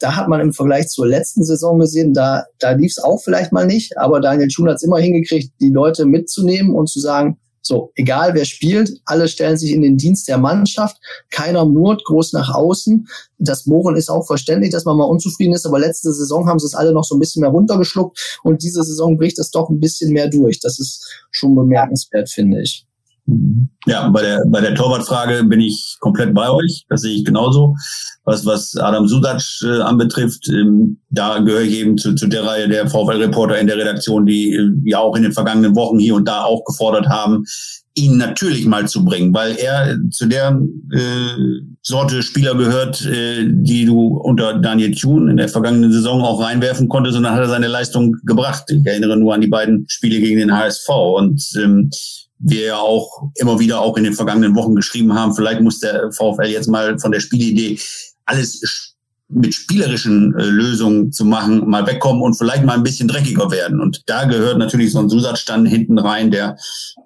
Da 0.00 0.16
hat 0.16 0.28
man 0.28 0.40
im 0.40 0.52
Vergleich 0.52 0.88
zur 0.88 1.06
letzten 1.06 1.44
Saison 1.44 1.78
gesehen, 1.78 2.14
da, 2.14 2.44
da 2.58 2.72
lief 2.72 2.92
es 2.92 3.02
auch 3.02 3.22
vielleicht 3.22 3.52
mal 3.52 3.66
nicht, 3.66 3.96
aber 3.98 4.20
Daniel 4.20 4.50
Schuhn 4.50 4.68
hat 4.68 4.76
es 4.76 4.82
immer 4.82 4.98
hingekriegt, 4.98 5.52
die 5.60 5.70
Leute 5.70 6.06
mitzunehmen 6.06 6.74
und 6.74 6.88
zu 6.88 7.00
sagen, 7.00 7.38
so, 7.66 7.92
egal 7.94 8.34
wer 8.34 8.44
spielt, 8.44 9.00
alle 9.06 9.26
stellen 9.26 9.56
sich 9.56 9.72
in 9.72 9.80
den 9.80 9.96
Dienst 9.96 10.28
der 10.28 10.36
Mannschaft. 10.36 10.98
Keiner 11.30 11.64
murrt 11.64 12.04
groß 12.04 12.34
nach 12.34 12.54
außen. 12.54 13.08
Das 13.38 13.64
Mohren 13.64 13.96
ist 13.96 14.10
auch 14.10 14.26
verständlich, 14.26 14.70
dass 14.70 14.84
man 14.84 14.98
mal 14.98 15.04
unzufrieden 15.04 15.54
ist, 15.54 15.64
aber 15.64 15.78
letzte 15.78 16.12
Saison 16.12 16.46
haben 16.46 16.58
sie 16.58 16.66
es 16.66 16.74
alle 16.74 16.92
noch 16.92 17.04
so 17.04 17.16
ein 17.16 17.20
bisschen 17.20 17.40
mehr 17.40 17.50
runtergeschluckt 17.50 18.38
und 18.42 18.62
diese 18.62 18.84
Saison 18.84 19.16
bricht 19.16 19.38
es 19.38 19.50
doch 19.50 19.70
ein 19.70 19.80
bisschen 19.80 20.12
mehr 20.12 20.28
durch. 20.28 20.60
Das 20.60 20.78
ist 20.78 21.08
schon 21.30 21.54
bemerkenswert, 21.54 22.28
finde 22.28 22.60
ich. 22.60 22.86
Ja, 23.86 24.08
bei 24.08 24.20
der, 24.20 24.42
bei 24.48 24.60
der 24.60 24.74
Torwartfrage 24.74 25.44
bin 25.44 25.60
ich 25.60 25.96
komplett 26.00 26.34
bei 26.34 26.50
euch. 26.50 26.84
Das 26.88 27.02
sehe 27.02 27.16
ich 27.16 27.24
genauso. 27.24 27.74
Was, 28.24 28.44
was 28.44 28.76
Adam 28.76 29.08
Sudac 29.08 29.42
äh, 29.62 29.80
anbetrifft, 29.80 30.48
ähm, 30.48 30.98
da 31.08 31.38
gehöre 31.38 31.62
ich 31.62 31.78
eben 31.78 31.96
zu, 31.96 32.14
zu 32.14 32.26
der 32.26 32.44
Reihe 32.44 32.68
der 32.68 32.86
VfL-Reporter 32.88 33.58
in 33.58 33.66
der 33.66 33.78
Redaktion, 33.78 34.26
die 34.26 34.54
äh, 34.54 34.70
ja 34.84 34.98
auch 34.98 35.16
in 35.16 35.22
den 35.22 35.32
vergangenen 35.32 35.74
Wochen 35.74 35.98
hier 35.98 36.14
und 36.14 36.28
da 36.28 36.44
auch 36.44 36.64
gefordert 36.64 37.08
haben, 37.08 37.44
ihn 37.94 38.16
natürlich 38.18 38.66
mal 38.66 38.88
zu 38.88 39.04
bringen, 39.04 39.32
weil 39.32 39.56
er 39.56 39.96
zu 40.10 40.26
der 40.26 40.60
äh, 40.92 41.60
Sorte 41.80 42.22
Spieler 42.22 42.54
gehört, 42.56 43.06
äh, 43.06 43.44
die 43.46 43.86
du 43.86 44.18
unter 44.18 44.58
Daniel 44.58 44.94
Thune 44.94 45.30
in 45.30 45.36
der 45.36 45.48
vergangenen 45.48 45.92
Saison 45.92 46.22
auch 46.22 46.42
reinwerfen 46.42 46.88
konntest 46.88 47.16
und 47.16 47.22
dann 47.22 47.34
hat 47.34 47.40
er 47.40 47.48
seine 47.48 47.68
Leistung 47.68 48.16
gebracht. 48.24 48.64
Ich 48.70 48.84
erinnere 48.84 49.16
nur 49.16 49.32
an 49.32 49.40
die 49.40 49.48
beiden 49.48 49.86
Spiele 49.88 50.20
gegen 50.20 50.38
den 50.38 50.52
HSV 50.52 50.88
und 50.88 51.42
ähm, 51.62 51.90
wir 52.44 52.66
ja 52.66 52.76
auch 52.76 53.30
immer 53.36 53.58
wieder 53.58 53.80
auch 53.80 53.96
in 53.96 54.04
den 54.04 54.14
vergangenen 54.14 54.54
Wochen 54.54 54.74
geschrieben 54.74 55.14
haben, 55.14 55.34
vielleicht 55.34 55.60
muss 55.60 55.80
der 55.80 56.12
VfL 56.12 56.46
jetzt 56.46 56.68
mal 56.68 56.98
von 56.98 57.12
der 57.12 57.20
Spielidee 57.20 57.78
alles 58.26 58.94
mit 59.28 59.54
spielerischen 59.54 60.34
äh, 60.38 60.44
Lösungen 60.44 61.10
zu 61.10 61.24
machen, 61.24 61.68
mal 61.68 61.86
wegkommen 61.86 62.22
und 62.22 62.34
vielleicht 62.34 62.64
mal 62.64 62.74
ein 62.74 62.82
bisschen 62.82 63.08
dreckiger 63.08 63.50
werden. 63.50 63.80
Und 63.80 64.02
da 64.06 64.24
gehört 64.24 64.58
natürlich 64.58 64.92
so 64.92 65.00
ein 65.00 65.08
Zusatzstand 65.08 65.66
hinten 65.66 65.98
rein, 65.98 66.30
der 66.30 66.56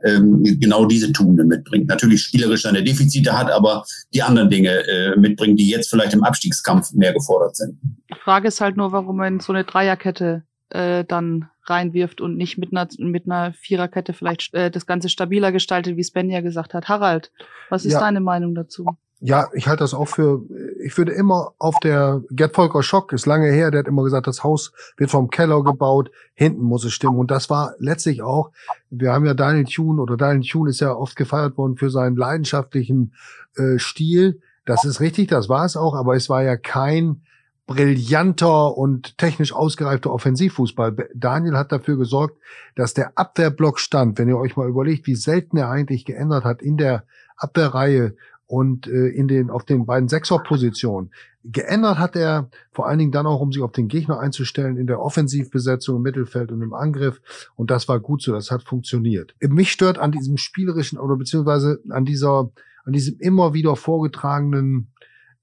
ähm, 0.05 0.43
genau 0.43 0.85
diese 0.85 1.13
Tugenden 1.13 1.47
mitbringt. 1.47 1.89
Natürlich 1.89 2.23
spielerisch 2.23 2.63
seine 2.63 2.83
Defizite 2.83 3.39
hat, 3.39 3.51
aber 3.51 3.85
die 4.13 4.23
anderen 4.23 4.51
Dinge 4.51 4.87
äh, 4.89 5.17
mitbringt, 5.17 5.59
die 5.61 5.69
jetzt 5.69 5.89
vielleicht 5.89 6.13
im 6.13 6.25
Abstiegskampf 6.25 6.93
mehr 6.93 7.13
gefordert 7.13 7.57
sind. 7.57 7.79
Die 8.11 8.19
Frage 8.23 8.49
ist 8.49 8.61
halt 8.61 8.77
nur, 8.77 8.91
warum 8.93 9.17
man 9.17 9.39
so 9.41 9.53
eine 9.53 9.65
Dreierkette 9.65 10.43
äh, 10.71 11.05
dann 11.05 11.49
reinwirft 11.69 12.21
und 12.21 12.37
nicht 12.37 12.59
mit 12.59 12.73
einer, 12.73 12.89
mit 12.99 13.27
einer 13.27 13.53
Viererkette 13.53 14.13
vielleicht 14.13 14.55
äh, 14.55 14.71
das 14.71 14.87
Ganze 14.87 15.09
stabiler 15.09 15.53
gestaltet, 15.53 15.97
wie 15.97 16.05
Sven 16.05 16.31
ja 16.31 16.41
gesagt 16.41 16.75
hat. 16.75 16.89
Harald, 16.89 17.33
was 17.71 17.85
ist 17.85 17.95
ja. 17.95 18.01
deine 18.01 18.21
Meinung 18.21 18.55
dazu? 18.55 18.87
Ja, 19.21 19.49
ich 19.53 19.67
halte 19.67 19.83
das 19.83 19.95
auch 19.95 20.07
für, 20.07 20.43
ich 20.81 20.97
würde 20.97 21.11
immer 21.11 21.53
auf 21.59 21.75
der, 21.83 22.23
Gerd 22.31 22.55
Volker 22.55 22.85
Schock 22.85 23.13
ist 23.13 23.27
lange 23.27 23.51
her, 23.51 23.73
der 23.73 23.81
hat 23.81 23.89
immer 23.89 24.05
gesagt, 24.05 24.29
das 24.29 24.45
Haus 24.45 24.73
wird 24.97 25.11
vom 25.11 25.29
Keller 25.29 25.65
gebaut, 25.65 26.13
hinten 26.35 26.63
muss 26.63 26.85
es 26.85 26.93
stimmen. 26.93 27.19
Und 27.19 27.33
das 27.33 27.51
war 27.51 27.75
letztlich 27.79 28.23
auch, 28.23 28.53
wir 28.91 29.13
haben 29.13 29.27
ja 29.27 29.35
Daniel 29.35 29.65
Thune 29.65 30.01
oder 30.01 30.17
Daniel 30.17 30.49
Thune 30.49 30.71
ist 30.71 30.81
ja 30.81 30.95
oft 30.95 31.17
gefeiert 31.17 31.59
worden 31.59 31.77
für 31.77 31.91
seinen 31.91 32.17
leidenschaftlichen 32.17 33.13
äh, 33.57 33.79
Stil. 33.79 34.41
Das 34.65 34.85
ist 34.85 35.01
richtig, 35.01 35.29
das 35.29 35.49
war 35.49 35.65
es 35.65 35.77
auch, 35.77 35.95
aber 35.95 36.15
es 36.15 36.29
war 36.29 36.45
ja 36.45 36.57
kein 36.57 37.23
brillanter 37.69 38.77
und 38.77 39.19
technisch 39.19 39.53
ausgereifter 39.53 40.11
Offensivfußball. 40.11 41.11
Daniel 41.15 41.57
hat 41.57 41.71
dafür 41.71 41.99
gesorgt, 41.99 42.39
dass 42.75 42.95
der 42.95 43.17
Abwehrblock 43.17 43.79
stand, 43.79 44.19
wenn 44.19 44.27
ihr 44.27 44.39
euch 44.39 44.57
mal 44.57 44.69
überlegt, 44.69 45.07
wie 45.07 45.15
selten 45.15 45.59
er 45.59 45.69
eigentlich 45.69 46.07
geändert 46.07 46.45
hat 46.45 46.63
in 46.63 46.79
der 46.79 47.05
Abwehrreihe 47.37 48.17
und 48.47 48.87
äh, 48.87 49.09
in 49.09 49.29
den 49.29 49.51
auf 49.51 49.65
den 49.65 49.85
beiden 49.85 50.09
Sechserpositionen. 50.09 51.11
Geändert 51.45 51.99
hat 51.99 52.17
er 52.17 52.49
vor 52.73 52.89
allen 52.89 52.99
Dingen 52.99 53.13
dann 53.13 53.27
auch, 53.27 53.41
um 53.41 53.53
sich 53.53 53.63
auf 53.63 53.73
den 53.73 53.89
Gegner 53.89 54.19
einzustellen, 54.19 54.79
in 54.79 54.87
der 54.87 55.01
Offensivbesetzung 55.01 55.97
im 55.97 56.03
Mittelfeld 56.03 56.51
und 56.51 56.63
im 56.63 56.73
Angriff. 56.73 57.21
Und 57.55 57.71
das 57.71 57.87
war 57.87 58.01
gut 58.01 58.23
so, 58.23 58.33
das 58.33 58.51
hat 58.51 58.63
funktioniert. 58.63 59.35
Mich 59.41 59.73
stört 59.73 59.99
an 59.99 60.11
diesem 60.11 60.39
spielerischen 60.39 60.99
oder 60.99 61.17
beziehungsweise 61.17 61.81
an 61.91 62.07
dieser, 62.07 62.51
an 62.85 62.95
diesem 62.95 63.19
immer 63.19 63.53
wieder 63.53 63.77
vorgetragenen 63.77 64.91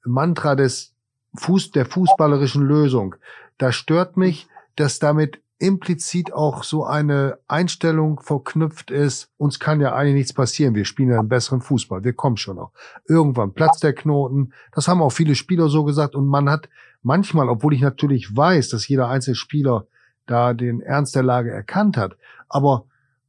Mantra 0.03 0.55
des 0.55 0.94
Fuß, 1.37 1.71
der 1.71 1.85
fußballerischen 1.85 2.63
Lösung. 2.63 3.15
Da 3.57 3.71
stört 3.71 4.17
mich, 4.17 4.47
dass 4.75 4.99
damit 4.99 5.39
implizit 5.57 6.33
auch 6.33 6.63
so 6.63 6.83
eine 6.83 7.37
Einstellung 7.47 8.19
verknüpft 8.19 8.91
ist, 8.91 9.31
uns 9.37 9.59
kann 9.59 9.79
ja 9.79 9.93
eigentlich 9.93 10.15
nichts 10.15 10.33
passieren, 10.33 10.75
wir 10.75 10.85
spielen 10.85 11.09
ja 11.09 11.19
einen 11.19 11.29
besseren 11.29 11.61
Fußball, 11.61 12.03
wir 12.03 12.13
kommen 12.13 12.37
schon 12.37 12.57
noch. 12.57 12.71
Irgendwann 13.07 13.53
platzt 13.53 13.83
der 13.83 13.93
Knoten, 13.93 14.51
das 14.73 14.87
haben 14.87 15.01
auch 15.01 15.11
viele 15.11 15.35
Spieler 15.35 15.69
so 15.69 15.85
gesagt. 15.85 16.15
Und 16.15 16.27
man 16.27 16.49
hat 16.49 16.67
manchmal, 17.03 17.47
obwohl 17.47 17.73
ich 17.73 17.81
natürlich 17.81 18.35
weiß, 18.35 18.69
dass 18.69 18.87
jeder 18.87 19.07
einzelne 19.07 19.35
Spieler 19.35 19.87
da 20.25 20.53
den 20.53 20.81
Ernst 20.81 21.15
der 21.15 21.23
Lage 21.23 21.51
erkannt 21.51 21.95
hat, 21.95 22.17
aber 22.49 22.85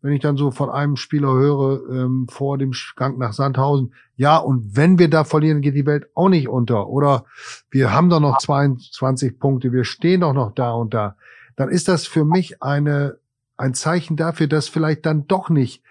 wenn 0.07 0.15
ich 0.15 0.23
dann 0.23 0.37
so 0.37 0.51
von 0.51 0.71
einem 0.71 0.97
Spieler 0.97 1.33
höre 1.33 1.83
ähm, 1.91 2.27
vor 2.31 2.59
dem 2.59 2.73
Gang 2.95 3.19
nach 3.19 3.33
Sandhausen, 3.33 3.93
ja, 4.15 4.39
und 4.39 4.77
wenn 4.77 4.99
wir 4.99 5.11
da 5.11 5.25
verlieren, 5.25 5.61
geht 5.61 5.75
die 5.75 5.85
Welt 5.85 6.07
auch 6.15 6.29
nicht 6.29 6.49
unter. 6.49 6.89
Oder 6.89 7.25
wir 7.71 7.93
haben 7.93 8.09
doch 8.09 8.21
noch 8.21 8.39
22 8.39 9.39
Punkte, 9.39 9.73
wir 9.73 9.85
stehen 9.85 10.21
doch 10.23 10.33
noch 10.33 10.55
da 10.55 10.73
und 10.73 10.95
da. 10.95 11.17
Dann 11.57 11.69
ist 11.69 11.89
das 11.89 12.07
für 12.07 12.25
mich 12.25 12.63
eine, 12.63 13.19
ein 13.57 13.75
Zeichen 13.75 14.17
dafür, 14.17 14.47
dass 14.47 14.69
vielleicht 14.69 15.05
dann 15.05 15.27
doch 15.27 15.51
nicht 15.51 15.83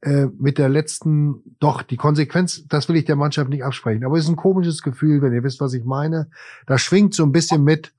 äh, 0.00 0.26
mit 0.38 0.58
der 0.58 0.68
letzten, 0.68 1.56
doch, 1.60 1.82
die 1.82 1.96
Konsequenz, 1.96 2.66
das 2.66 2.88
will 2.88 2.96
ich 2.96 3.04
der 3.04 3.16
Mannschaft 3.16 3.48
nicht 3.48 3.64
absprechen. 3.64 4.04
Aber 4.04 4.16
es 4.16 4.24
ist 4.24 4.30
ein 4.30 4.36
komisches 4.36 4.82
Gefühl, 4.82 5.22
wenn 5.22 5.32
ihr 5.32 5.44
wisst, 5.44 5.60
was 5.60 5.74
ich 5.74 5.84
meine. 5.84 6.28
Da 6.66 6.76
schwingt 6.78 7.14
so 7.14 7.22
ein 7.22 7.32
bisschen 7.32 7.62
mit, 7.62 7.94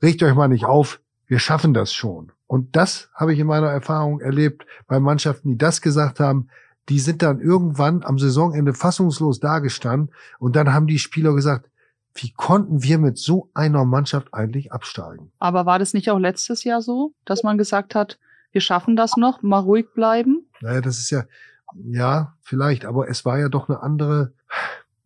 regt 0.00 0.22
euch 0.22 0.34
mal 0.34 0.48
nicht 0.48 0.66
auf, 0.66 1.00
wir 1.26 1.40
schaffen 1.40 1.74
das 1.74 1.92
schon. 1.92 2.30
Und 2.48 2.74
das 2.74 3.10
habe 3.14 3.32
ich 3.32 3.38
in 3.38 3.46
meiner 3.46 3.68
Erfahrung 3.68 4.20
erlebt 4.20 4.66
bei 4.88 4.98
Mannschaften, 4.98 5.50
die 5.50 5.58
das 5.58 5.82
gesagt 5.82 6.18
haben. 6.18 6.48
Die 6.88 6.98
sind 6.98 7.22
dann 7.22 7.40
irgendwann 7.40 8.02
am 8.02 8.18
Saisonende 8.18 8.72
fassungslos 8.72 9.38
dagestanden 9.38 10.14
und 10.38 10.56
dann 10.56 10.72
haben 10.72 10.86
die 10.86 10.98
Spieler 10.98 11.34
gesagt, 11.34 11.68
wie 12.14 12.32
konnten 12.32 12.82
wir 12.82 12.98
mit 12.98 13.18
so 13.18 13.50
einer 13.52 13.84
Mannschaft 13.84 14.32
eigentlich 14.32 14.72
absteigen? 14.72 15.30
Aber 15.38 15.66
war 15.66 15.78
das 15.78 15.92
nicht 15.92 16.10
auch 16.10 16.18
letztes 16.18 16.64
Jahr 16.64 16.80
so, 16.80 17.12
dass 17.26 17.42
man 17.42 17.58
gesagt 17.58 17.94
hat, 17.94 18.18
wir 18.50 18.62
schaffen 18.62 18.96
das 18.96 19.18
noch, 19.18 19.42
mal 19.42 19.58
ruhig 19.58 19.92
bleiben? 19.94 20.48
Naja, 20.62 20.80
das 20.80 20.98
ist 20.98 21.10
ja, 21.10 21.24
ja, 21.74 22.34
vielleicht, 22.40 22.86
aber 22.86 23.10
es 23.10 23.26
war 23.26 23.38
ja 23.38 23.50
doch 23.50 23.68
eine 23.68 23.82
andere, 23.82 24.32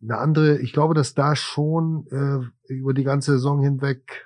eine 0.01 0.17
andere, 0.17 0.59
ich 0.59 0.71
glaube, 0.71 0.93
dass 0.93 1.13
da 1.13 1.35
schon 1.35 2.07
äh, 2.09 2.73
über 2.73 2.93
die 2.93 3.03
ganze 3.03 3.33
Saison 3.33 3.61
hinweg 3.61 4.25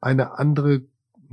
eine 0.00 0.38
andere 0.38 0.82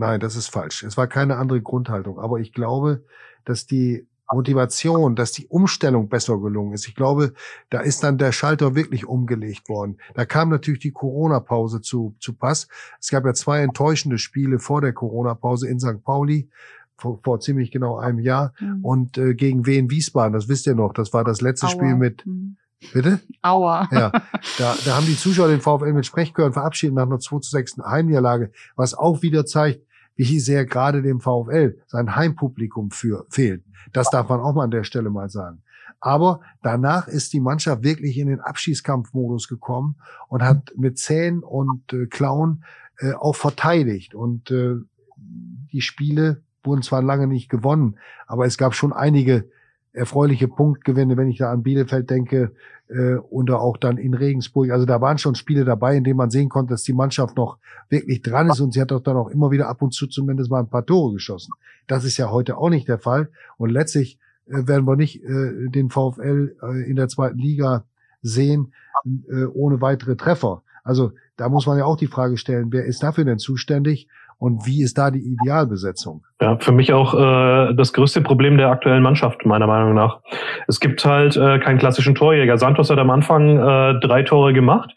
Nein, 0.02 0.20
das 0.20 0.36
ist 0.36 0.48
falsch. 0.48 0.82
Es 0.82 0.98
war 0.98 1.06
keine 1.06 1.38
andere 1.38 1.62
Grundhaltung. 1.62 2.18
Aber 2.18 2.40
ich 2.40 2.54
glaube, 2.54 3.04
dass 3.46 3.68
die 3.68 4.08
Motivation, 4.34 5.16
dass 5.16 5.32
die 5.32 5.46
Umstellung 5.46 6.10
besser 6.10 6.40
gelungen 6.40 6.74
ist. 6.74 6.88
Ich 6.88 6.96
glaube, 6.96 7.34
da 7.70 7.82
ist 7.82 8.04
dann 8.04 8.18
der 8.18 8.32
Schalter 8.32 8.74
wirklich 8.74 9.06
umgelegt 9.06 9.70
worden. 9.70 10.00
Da 10.16 10.26
kam 10.26 10.50
natürlich 10.50 10.80
die 10.80 10.92
Corona-Pause 10.92 11.82
zu, 11.82 12.16
zu 12.20 12.34
Pass. 12.34 12.68
Es 13.00 13.10
gab 13.10 13.26
ja 13.26 13.34
zwei 13.36 13.62
enttäuschende 13.62 14.18
Spiele 14.18 14.58
vor 14.58 14.82
der 14.82 14.94
Corona-Pause 14.94 15.68
in 15.68 15.80
St. 15.80 16.04
Pauli 16.04 16.50
vor, 16.98 17.20
vor 17.24 17.40
ziemlich 17.40 17.70
genau 17.70 18.00
einem 18.00 18.20
Jahr 18.20 18.54
mhm. 18.60 18.84
und 18.84 19.18
äh, 19.20 19.36
gegen 19.36 19.68
Wien 19.68 19.92
Wiesbaden, 19.92 20.34
das 20.34 20.48
wisst 20.50 20.66
ihr 20.66 20.76
noch, 20.76 20.94
das 20.94 21.14
war 21.14 21.24
das 21.24 21.42
letzte 21.42 21.68
Aua. 21.68 21.72
Spiel 21.72 21.96
mit 21.96 22.26
mhm. 22.26 22.58
Bitte? 22.94 23.20
Aua. 23.42 23.88
Ja, 23.92 24.12
da, 24.58 24.76
da 24.86 24.96
haben 24.96 25.06
die 25.06 25.18
Zuschauer 25.18 25.50
den 25.50 25.62
VfL 25.62 25.94
mit 25.94 26.06
Sprechchören 26.06 26.54
verabschiedet 26.54 26.96
nach 26.96 27.06
einer 27.06 27.20
2 27.20 27.40
zu 27.40 27.52
6 27.52 27.78
Heimniederlage, 27.86 28.52
was 28.76 28.94
auch 28.94 29.22
wieder 29.22 29.46
zeigt, 29.46 29.86
wie 30.22 30.40
sehr 30.40 30.68
gerade 30.68 31.02
dem 31.02 31.20
VfL 31.20 31.80
sein 31.88 32.16
Heimpublikum 32.16 32.92
für 32.92 33.26
fehlt. 33.30 33.64
Das 33.92 34.12
darf 34.12 34.30
man 34.30 34.40
auch 34.40 34.54
mal 34.54 34.66
an 34.66 34.72
der 34.72 34.84
Stelle 34.84 35.10
mal 35.10 35.30
sagen. 35.30 35.64
Aber 36.00 36.42
danach 36.62 37.08
ist 37.08 37.34
die 37.34 37.40
Mannschaft 37.40 37.84
wirklich 37.84 38.20
in 38.20 38.28
den 38.28 38.40
Abschießkampfmodus 38.40 39.48
gekommen 39.48 39.96
und 40.28 40.44
hat 40.44 40.74
mit 40.78 41.00
Zähnen 41.00 41.42
und 41.42 41.92
äh, 41.92 42.06
Klauen 42.06 42.64
äh, 43.00 43.14
auch 43.14 43.36
verteidigt. 43.36 44.14
Und 44.14 44.52
äh, 44.52 44.76
die 45.18 45.82
Spiele 45.82 46.44
wurden 46.64 46.84
zwar 46.84 47.02
lange 47.02 47.26
nicht 47.26 47.50
gewonnen, 47.50 47.98
aber 48.28 48.46
es 48.46 48.60
gab 48.60 48.76
schon 48.76 48.94
einige 48.94 49.50
erfreuliche 49.94 50.48
Punktgewinne, 50.48 51.18
wenn 51.18 51.30
ich 51.30 51.38
da 51.38 51.52
an 51.52 51.64
Bielefeld 51.64 52.10
denke, 52.10 52.54
äh, 52.88 53.16
oder 53.16 53.62
auch 53.62 53.78
dann 53.78 53.98
in 53.98 54.14
Regensburg. 54.14 54.72
Also 54.72 54.86
da 54.86 55.02
waren 55.02 55.18
schon 55.18 55.36
Spiele 55.36 55.66
dabei, 55.66 55.96
in 55.96 56.04
denen 56.04 56.18
man 56.18 56.30
sehen 56.30 56.50
konnte, 56.50 56.74
dass 56.74 56.84
die 56.84 56.94
Mannschaft 56.94 57.38
noch 57.38 57.58
wirklich 57.90 58.22
dran 58.22 58.50
ist 58.50 58.60
und 58.60 58.74
sie 58.74 58.82
hat 58.82 58.92
doch 58.92 59.02
dann 59.02 59.18
auch 59.18 59.30
immer 59.30 59.52
wieder 59.52 59.68
ab 59.68 59.82
und 59.82 59.94
zu 59.94 60.08
zumindest 60.08 60.50
mal 60.50 60.60
ein 60.60 60.70
paar 60.70 60.86
Tore 60.86 61.14
geschossen. 61.14 61.54
Das 61.88 62.04
ist 62.04 62.18
ja 62.18 62.32
heute 62.32 62.58
auch 62.58 62.70
nicht 62.70 62.88
der 62.88 63.00
Fall. 63.00 63.30
Und 63.58 63.70
letztlich 63.70 64.20
äh, 64.48 64.68
werden 64.68 64.86
wir 64.86 64.96
nicht 64.96 65.24
äh, 65.24 65.70
den 65.70 65.90
VfL 65.90 66.56
äh, 66.62 66.90
in 66.90 66.96
der 66.96 67.08
zweiten 67.08 67.38
Liga 67.38 67.86
sehen 68.22 68.74
äh, 69.06 69.46
ohne 69.46 69.82
weitere 69.82 70.16
Treffer. 70.16 70.64
Also 70.84 71.12
da 71.38 71.50
muss 71.50 71.68
man 71.68 71.78
ja 71.78 71.86
auch 71.86 71.98
die 71.98 72.08
Frage 72.08 72.38
stellen, 72.38 72.72
wer 72.72 72.86
ist 72.86 73.04
dafür 73.04 73.26
denn 73.26 73.40
zuständig 73.40 74.08
und 74.38 74.66
wie 74.66 74.84
ist 74.84 74.98
da 74.98 75.12
die 75.12 75.24
Idealbesetzung? 75.24 76.24
Ja, 76.42 76.58
für 76.58 76.72
mich 76.72 76.92
auch 76.92 77.14
äh, 77.14 77.74
das 77.76 77.94
größte 77.94 78.22
Problem 78.22 78.58
der 78.58 78.70
aktuellen 78.70 79.04
Mannschaft, 79.04 79.46
meiner 79.46 79.68
Meinung 79.68 79.94
nach. 79.94 80.22
Es 80.68 80.80
gibt 80.80 81.06
halt 81.06 81.38
äh, 81.38 81.60
keinen 81.60 81.78
klassischen 81.78 82.16
Torjäger. 82.16 82.58
Santos 82.58 82.90
hat 82.90 82.98
am 82.98 83.12
Anfang 83.12 83.60
äh, 83.60 84.00
drei 84.00 84.24
Tore 84.24 84.52
gemacht. 84.52 84.92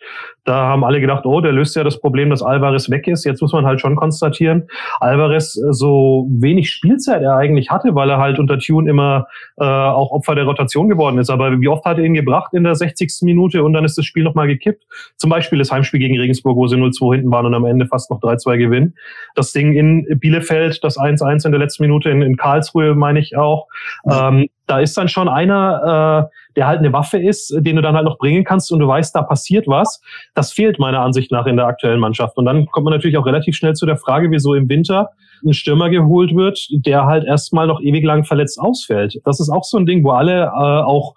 Da 0.44 0.66
haben 0.66 0.85
alle 0.85 1.00
gedacht, 1.00 1.24
oh, 1.24 1.40
der 1.40 1.52
löst 1.52 1.74
ja 1.74 1.85
das 1.85 2.00
Problem, 2.00 2.28
dass 2.28 2.42
Alvarez 2.42 2.90
weg 2.90 3.09
ist. 3.09 3.24
Jetzt 3.24 3.40
muss 3.40 3.52
man 3.52 3.64
halt 3.64 3.80
schon 3.80 3.96
konstatieren, 3.96 4.68
Alvarez, 5.00 5.57
äh, 5.57 5.72
so 5.72 6.28
wenig 6.30 6.70
Spielzeit 6.70 7.22
er 7.22 7.37
eigentlich 7.37 7.70
hatte, 7.70 7.94
weil 7.94 8.11
er 8.11 8.18
halt 8.18 8.38
unter 8.38 8.59
Tune 8.59 8.88
immer 8.88 9.26
äh, 9.59 9.64
auch 9.64 10.12
Opfer 10.12 10.35
der 10.35 10.44
Rotation 10.44 10.88
geworden 10.88 11.18
ist. 11.18 11.30
Aber 11.30 11.61
wie 11.61 11.68
oft 11.68 11.85
hat 11.85 11.98
er 11.98 12.04
ihn 12.04 12.14
gebracht 12.14 12.52
in 12.52 12.64
der 12.64 12.74
60. 12.74 13.20
Minute 13.22 13.64
und 13.64 13.72
dann 13.72 13.85
ist 13.85 13.96
das 13.96 14.04
Spiel 14.04 14.22
nochmal 14.22 14.46
gekippt? 14.46 14.85
Zum 15.16 15.30
Beispiel 15.30 15.59
das 15.59 15.72
Heimspiel 15.72 16.00
gegen 16.00 16.18
Regensburg, 16.18 16.57
wo 16.57 16.66
sie 16.66 16.76
0-2 16.76 17.16
hinten 17.16 17.30
waren 17.30 17.46
und 17.46 17.54
am 17.54 17.64
Ende 17.64 17.87
fast 17.87 18.11
noch 18.11 18.20
3-2 18.20 18.59
gewinnen. 18.59 18.94
Das 19.35 19.52
Ding 19.52 19.72
in 19.72 20.07
Bielefeld, 20.20 20.85
das 20.85 20.98
1-1 20.98 21.34
1 21.35 21.44
in 21.44 21.53
der 21.53 21.61
letzten 21.61 21.83
Minute 21.83 22.11
in, 22.11 22.23
in 22.23 22.37
Karlsruhe, 22.37 22.94
meine 22.94 23.20
ich 23.20 23.37
auch. 23.37 23.68
Ähm, 24.11 24.49
da 24.66 24.81
ist 24.81 24.96
dann 24.96 25.09
schon 25.09 25.29
einer, 25.29 26.29
äh, 26.31 26.55
der 26.57 26.66
halt 26.66 26.79
eine 26.79 26.92
Waffe 26.92 27.18
ist, 27.18 27.55
den 27.59 27.77
du 27.77 27.83
dann 27.83 27.94
halt 27.94 28.05
noch 28.05 28.18
bringen 28.18 28.44
kannst 28.44 28.72
und 28.72 28.79
du 28.79 28.87
weißt, 28.87 29.14
da 29.14 29.22
passiert 29.22 29.66
was. 29.66 30.00
Das 30.35 30.53
fehlt 30.53 30.79
meiner 30.79 31.00
Ansicht 31.00 31.31
nach 31.33 31.46
in 31.46 31.57
der 31.57 31.66
aktuellen 31.66 32.00
Mannschaft. 32.00 32.37
Und 32.37 32.44
dann 32.44 32.66
kommt 32.66 32.85
man 32.85 32.92
natürlich 32.92 33.18
auch 33.18 33.27
relativ 33.27 33.57
schnell 33.57 33.74
zu 33.74 33.87
der 33.87 33.96
Frage, 33.96 34.31
wieso 34.31 34.55
im 34.55 34.68
Winter 34.68 35.11
ein 35.44 35.53
Stürmer 35.53 35.90
geholt 35.90 36.35
wird, 36.35 36.68
der 36.70 37.07
halt 37.07 37.24
erstmal 37.24 37.66
noch 37.66 37.81
ewig 37.81 38.05
lang 38.05 38.24
verletzt 38.24 38.59
ausfällt. 38.59 39.20
Das 39.24 39.40
ist 39.40 39.50
auch 39.50 39.64
so 39.64 39.79
ein 39.79 39.87
Ding, 39.87 40.05
wo 40.05 40.11
alle 40.11 40.44
äh, 40.44 40.48
auch 40.48 41.14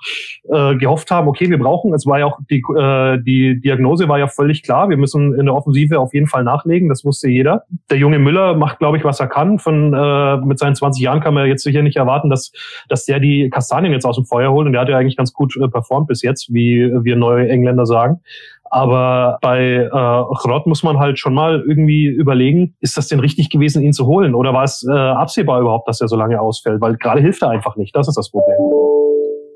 äh, 0.49 0.75
gehofft 0.75 1.11
haben, 1.11 1.27
okay, 1.27 1.49
wir 1.49 1.59
brauchen, 1.59 1.93
es 1.93 2.05
war 2.05 2.19
ja 2.19 2.25
auch 2.25 2.39
die, 2.49 2.63
äh, 2.77 3.19
die 3.21 3.59
Diagnose 3.61 4.07
war 4.07 4.19
ja 4.19 4.27
völlig 4.27 4.63
klar, 4.63 4.89
wir 4.89 4.97
müssen 4.97 5.33
in 5.33 5.45
der 5.45 5.55
Offensive 5.55 5.99
auf 5.99 6.13
jeden 6.13 6.27
Fall 6.27 6.43
nachlegen, 6.43 6.89
das 6.89 7.05
wusste 7.05 7.29
jeder. 7.29 7.63
Der 7.89 7.97
junge 7.97 8.19
Müller 8.19 8.55
macht, 8.55 8.79
glaube 8.79 8.97
ich, 8.97 9.03
was 9.03 9.19
er 9.19 9.27
kann. 9.27 9.59
Von 9.59 9.93
äh, 9.93 10.37
mit 10.37 10.59
seinen 10.59 10.75
20 10.75 11.01
Jahren 11.01 11.21
kann 11.21 11.33
man 11.33 11.47
jetzt 11.47 11.63
sicher 11.63 11.81
nicht 11.81 11.97
erwarten, 11.97 12.29
dass, 12.29 12.51
dass 12.89 13.05
der 13.05 13.19
die 13.19 13.36
Kastanien 13.49 13.93
jetzt 13.93 14.05
aus 14.05 14.15
dem 14.15 14.25
Feuer 14.25 14.51
holt 14.51 14.67
und 14.67 14.73
der 14.73 14.81
hat 14.81 14.89
ja 14.89 14.97
eigentlich 14.97 15.17
ganz 15.17 15.33
gut 15.33 15.55
äh, 15.57 15.67
performt 15.67 16.07
bis 16.07 16.21
jetzt, 16.21 16.53
wie 16.53 16.91
wir 17.03 17.15
neue 17.15 17.49
Engländer 17.49 17.85
sagen. 17.85 18.21
Aber 18.69 19.37
bei 19.41 19.75
äh, 19.75 19.89
Chrot 19.89 20.67
muss 20.67 20.83
man 20.83 20.99
halt 20.99 21.19
schon 21.19 21.33
mal 21.33 21.63
irgendwie 21.67 22.05
überlegen, 22.05 22.75
ist 22.81 22.97
das 22.97 23.07
denn 23.07 23.19
richtig 23.19 23.49
gewesen, 23.49 23.81
ihn 23.81 23.93
zu 23.93 24.05
holen? 24.05 24.35
Oder 24.35 24.53
war 24.53 24.63
es 24.63 24.85
äh, 24.87 24.93
absehbar 24.93 25.61
überhaupt, 25.61 25.87
dass 25.87 26.01
er 26.01 26.07
so 26.07 26.15
lange 26.15 26.39
ausfällt? 26.39 26.81
Weil 26.81 26.97
gerade 26.97 27.21
hilft 27.21 27.41
er 27.41 27.49
einfach 27.49 27.75
nicht. 27.77 27.95
Das 27.95 28.07
ist 28.07 28.17
das 28.17 28.29
Problem. 28.29 28.57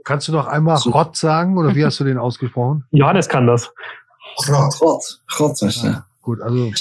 Kannst 0.04 0.28
du 0.28 0.32
noch 0.32 0.48
einmal 0.48 0.78
Chrot 0.78 1.16
sagen 1.16 1.58
oder 1.58 1.76
wie 1.76 1.86
hast 1.86 2.00
du 2.00 2.04
den 2.04 2.18
ausgesprochen? 2.18 2.86
Johannes 2.92 3.28
kann 3.28 3.48
das. 3.48 3.72
Chrot. 4.46 4.74
Chrot. 4.74 5.20
Chrot, 5.28 5.84
ja. 5.84 6.06
Gut, 6.22 6.40
also. 6.40 6.72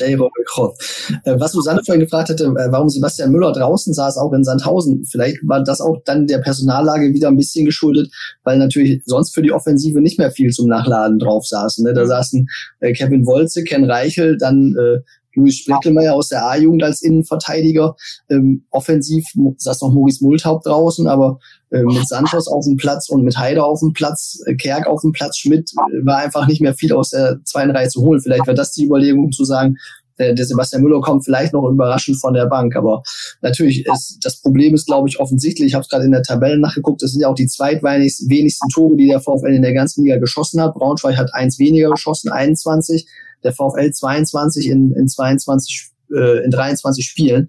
Äh, 1.25 1.41
was 1.41 1.53
Susanne 1.53 1.81
vorhin 1.85 2.05
gefragt 2.05 2.29
hatte, 2.29 2.45
äh, 2.45 2.71
warum 2.71 2.91
Sebastian 2.91 3.33
Müller 3.33 3.53
draußen 3.53 3.95
saß, 3.95 4.19
auch 4.19 4.33
in 4.35 4.45
Sandhausen, 4.45 5.07
vielleicht 5.11 5.39
war 5.49 5.65
das 5.65 5.81
auch 5.81 5.97
dann 6.05 6.27
der 6.27 6.39
Personallage 6.39 7.15
wieder 7.15 7.29
ein 7.29 7.37
bisschen 7.37 7.65
geschuldet, 7.65 8.13
weil 8.45 8.59
natürlich 8.59 9.03
sonst 9.07 9.35
für 9.35 9.41
die 9.41 9.53
Offensive 9.53 10.01
nicht 10.03 10.19
mehr 10.19 10.31
viel 10.31 10.51
zum 10.51 10.69
Nachladen 10.69 11.19
drauf 11.19 11.47
saßen. 11.47 11.85
Ne? 11.85 11.95
Da 11.95 12.07
saßen 12.07 12.49
äh, 12.81 12.93
Kevin 12.93 13.27
Wolze, 13.27 13.65
Ken 13.65 13.91
Reichel, 13.91 14.37
dann 14.37 14.77
äh, 14.77 14.99
Luis 15.35 15.59
Spleckelmeier 15.59 16.15
aus 16.15 16.29
der 16.29 16.45
A-Jugend 16.45 16.83
als 16.83 17.03
Innenverteidiger. 17.03 17.97
Ähm, 18.29 18.65
offensiv 18.71 19.25
saß 19.57 19.81
noch 19.81 19.93
Maurice 19.93 20.23
Multhaupt 20.25 20.67
draußen, 20.67 21.07
aber 21.07 21.39
äh, 21.71 21.83
mit 21.83 22.09
Santos 22.09 22.49
auf 22.49 22.65
dem 22.65 22.77
Platz 22.77 23.09
und 23.09 23.25
mit 23.25 23.39
Heider 23.39 23.65
auf 23.65 23.81
dem 23.81 23.93
Platz, 23.93 24.41
äh, 24.47 24.55
Kerk 24.55 24.87
auf 24.87 25.03
dem 25.03 25.13
Platz, 25.13 25.39
Schmidt 25.39 25.71
äh, 25.73 26.05
war 26.05 26.19
einfach 26.19 26.47
nicht 26.47 26.61
mehr 26.61 26.75
viel 26.75 26.93
aus 26.93 27.11
der 27.11 27.39
zweiten 27.45 27.71
Reihe 27.71 27.89
zu 27.89 28.03
holen. 28.03 28.21
Vielleicht 28.21 28.47
wäre 28.47 28.57
das 28.57 28.73
die 28.73 28.87
Überlegung 28.87 29.33
zu 29.33 29.45
sagen, 29.45 29.77
der, 30.21 30.35
der 30.35 30.45
Sebastian 30.45 30.83
Müller 30.83 31.01
kommt 31.01 31.25
vielleicht 31.25 31.53
noch 31.53 31.69
überraschend 31.69 32.21
von 32.21 32.35
der 32.35 32.47
Bank. 32.47 32.77
Aber 32.77 33.03
natürlich 33.41 33.87
ist 33.87 34.19
das 34.23 34.41
Problem 34.41 34.75
ist, 34.75 34.87
glaube 34.87 35.09
ich, 35.09 35.19
offensichtlich. 35.19 35.69
Ich 35.69 35.75
habe 35.75 35.83
es 35.83 35.89
gerade 35.89 36.05
in 36.05 36.13
der 36.13 36.23
Tabelle 36.23 36.59
nachgeguckt. 36.59 37.03
Das 37.03 37.13
sind 37.13 37.23
ja 37.23 37.29
auch 37.29 37.35
die 37.35 37.47
zweitwenigsten 37.47 38.69
Tore, 38.69 38.97
die 38.97 39.09
der 39.09 39.21
VfL 39.21 39.55
in 39.55 39.63
der 39.63 39.73
ganzen 39.73 40.05
Liga 40.05 40.19
geschossen 40.19 40.61
hat. 40.61 40.75
Braunschweig 40.75 41.17
hat 41.17 41.35
eins 41.35 41.59
weniger 41.59 41.91
geschossen, 41.91 42.31
21 42.31 43.07
der 43.43 43.53
VfL 43.53 43.91
22 43.91 44.69
in, 44.69 44.93
in 44.93 45.09
22 45.09 45.91
äh, 46.15 46.45
in 46.45 46.51
23 46.51 47.07
Spielen. 47.07 47.49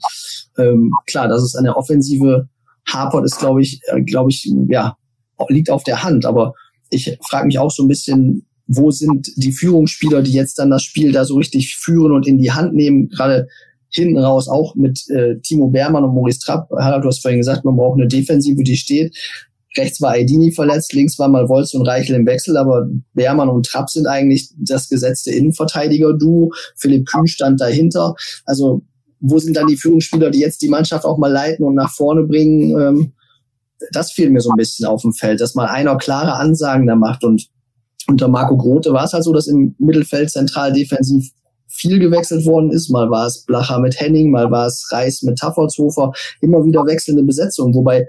Ähm, 0.57 0.91
klar, 1.07 1.27
das 1.27 1.43
ist 1.43 1.55
eine 1.55 1.75
offensive 1.75 2.47
hapert, 2.87 3.25
ist 3.25 3.39
glaube 3.39 3.61
ich, 3.61 3.79
äh, 3.87 4.01
glaube 4.01 4.31
ich, 4.31 4.51
ja, 4.69 4.95
liegt 5.49 5.69
auf 5.69 5.83
der 5.83 6.03
Hand. 6.03 6.25
Aber 6.25 6.53
ich 6.89 7.17
frage 7.27 7.47
mich 7.47 7.59
auch 7.59 7.71
so 7.71 7.83
ein 7.83 7.87
bisschen, 7.87 8.45
wo 8.67 8.91
sind 8.91 9.31
die 9.35 9.51
Führungsspieler, 9.51 10.21
die 10.21 10.31
jetzt 10.31 10.59
dann 10.59 10.69
das 10.69 10.83
Spiel 10.83 11.11
da 11.11 11.25
so 11.25 11.35
richtig 11.35 11.75
führen 11.77 12.11
und 12.11 12.27
in 12.27 12.37
die 12.37 12.51
Hand 12.51 12.73
nehmen, 12.73 13.09
gerade 13.09 13.47
hinten 13.89 14.17
raus 14.17 14.47
auch 14.47 14.75
mit 14.75 15.03
äh, 15.09 15.39
Timo 15.41 15.67
Bermann 15.67 16.05
und 16.05 16.15
Maurice 16.15 16.39
Trapp. 16.39 16.69
Harald, 16.71 17.03
du 17.03 17.09
hast 17.09 17.21
vorhin 17.21 17.39
gesagt, 17.39 17.65
man 17.65 17.75
braucht 17.75 17.99
eine 17.99 18.07
Defensive, 18.07 18.63
die 18.63 18.77
steht. 18.77 19.15
Rechts 19.77 20.01
war 20.01 20.11
Aidini 20.11 20.51
verletzt, 20.51 20.93
links 20.93 21.17
war 21.17 21.29
mal 21.29 21.47
Wolz 21.47 21.73
und 21.73 21.87
Reichel 21.87 22.15
im 22.15 22.25
Wechsel, 22.25 22.57
aber 22.57 22.87
Beermann 23.13 23.49
und 23.49 23.65
Trapp 23.65 23.89
sind 23.89 24.05
eigentlich 24.05 24.49
das 24.57 24.89
gesetzte 24.89 25.31
Innenverteidiger-Duo. 25.31 26.51
Philipp 26.75 27.07
Kühn 27.07 27.27
stand 27.27 27.61
dahinter. 27.61 28.15
Also 28.45 28.81
wo 29.21 29.37
sind 29.37 29.55
dann 29.55 29.67
die 29.67 29.77
Führungsspieler, 29.77 30.31
die 30.31 30.39
jetzt 30.39 30.61
die 30.61 30.69
Mannschaft 30.69 31.05
auch 31.05 31.17
mal 31.17 31.31
leiten 31.31 31.63
und 31.63 31.75
nach 31.75 31.91
vorne 31.91 32.23
bringen? 32.23 32.77
Ähm, 32.77 33.11
das 33.91 34.11
fehlt 34.11 34.31
mir 34.31 34.41
so 34.41 34.49
ein 34.51 34.57
bisschen 34.57 34.85
auf 34.85 35.01
dem 35.03 35.13
Feld, 35.13 35.39
dass 35.41 35.55
mal 35.55 35.67
einer 35.67 35.97
klare 35.97 36.33
Ansagen 36.33 36.87
da 36.87 36.95
macht. 36.95 37.23
Und 37.23 37.47
unter 38.07 38.27
Marco 38.27 38.57
Grote 38.57 38.93
war 38.93 39.05
es 39.05 39.13
halt 39.13 39.23
so, 39.23 39.33
dass 39.33 39.47
im 39.47 39.75
Mittelfeld 39.79 40.29
zentral 40.29 40.73
defensiv 40.73 41.31
viel 41.67 41.99
gewechselt 41.99 42.45
worden 42.45 42.71
ist. 42.71 42.89
Mal 42.89 43.09
war 43.09 43.27
es 43.27 43.45
Blacher 43.45 43.79
mit 43.79 43.99
Henning, 43.99 44.31
mal 44.31 44.51
war 44.51 44.67
es 44.67 44.91
Reis 44.91 45.21
mit 45.21 45.39
Taffertshofer. 45.39 46.11
Immer 46.41 46.65
wieder 46.65 46.85
wechselnde 46.85 47.23
Besetzung, 47.23 47.73
wobei 47.73 48.07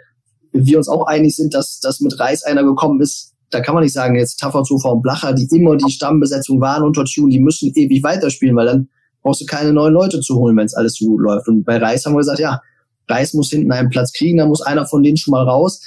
wir 0.52 0.76
uns 0.76 0.88
auch 0.88 1.06
einig 1.06 1.36
sind, 1.36 1.54
dass, 1.54 1.80
dass 1.80 2.00
mit 2.00 2.18
Reis 2.18 2.42
einer 2.42 2.64
gekommen 2.64 3.00
ist, 3.00 3.32
da 3.50 3.60
kann 3.60 3.74
man 3.74 3.84
nicht 3.84 3.92
sagen, 3.92 4.16
jetzt 4.16 4.38
Tafferzofer 4.38 4.92
und 4.92 5.02
Blacher, 5.02 5.32
die 5.32 5.46
immer 5.54 5.76
die 5.76 5.90
Stammbesetzung 5.90 6.60
waren 6.60 6.82
unter 6.82 7.04
Tune, 7.04 7.30
die 7.30 7.40
müssen 7.40 7.72
ewig 7.74 8.02
weiterspielen, 8.02 8.56
weil 8.56 8.66
dann 8.66 8.88
brauchst 9.22 9.40
du 9.40 9.46
keine 9.46 9.72
neuen 9.72 9.94
Leute 9.94 10.20
zu 10.20 10.36
holen, 10.36 10.56
wenn 10.56 10.66
es 10.66 10.74
alles 10.74 10.96
so 10.96 11.06
gut 11.06 11.20
läuft. 11.20 11.48
Und 11.48 11.64
bei 11.64 11.78
Reis 11.78 12.04
haben 12.04 12.14
wir 12.14 12.18
gesagt, 12.18 12.40
ja, 12.40 12.60
Reis 13.08 13.34
muss 13.34 13.50
hinten 13.50 13.72
einen 13.72 13.90
Platz 13.90 14.12
kriegen, 14.12 14.38
da 14.38 14.46
muss 14.46 14.62
einer 14.62 14.86
von 14.86 15.02
denen 15.02 15.16
schon 15.16 15.32
mal 15.32 15.44
raus 15.44 15.80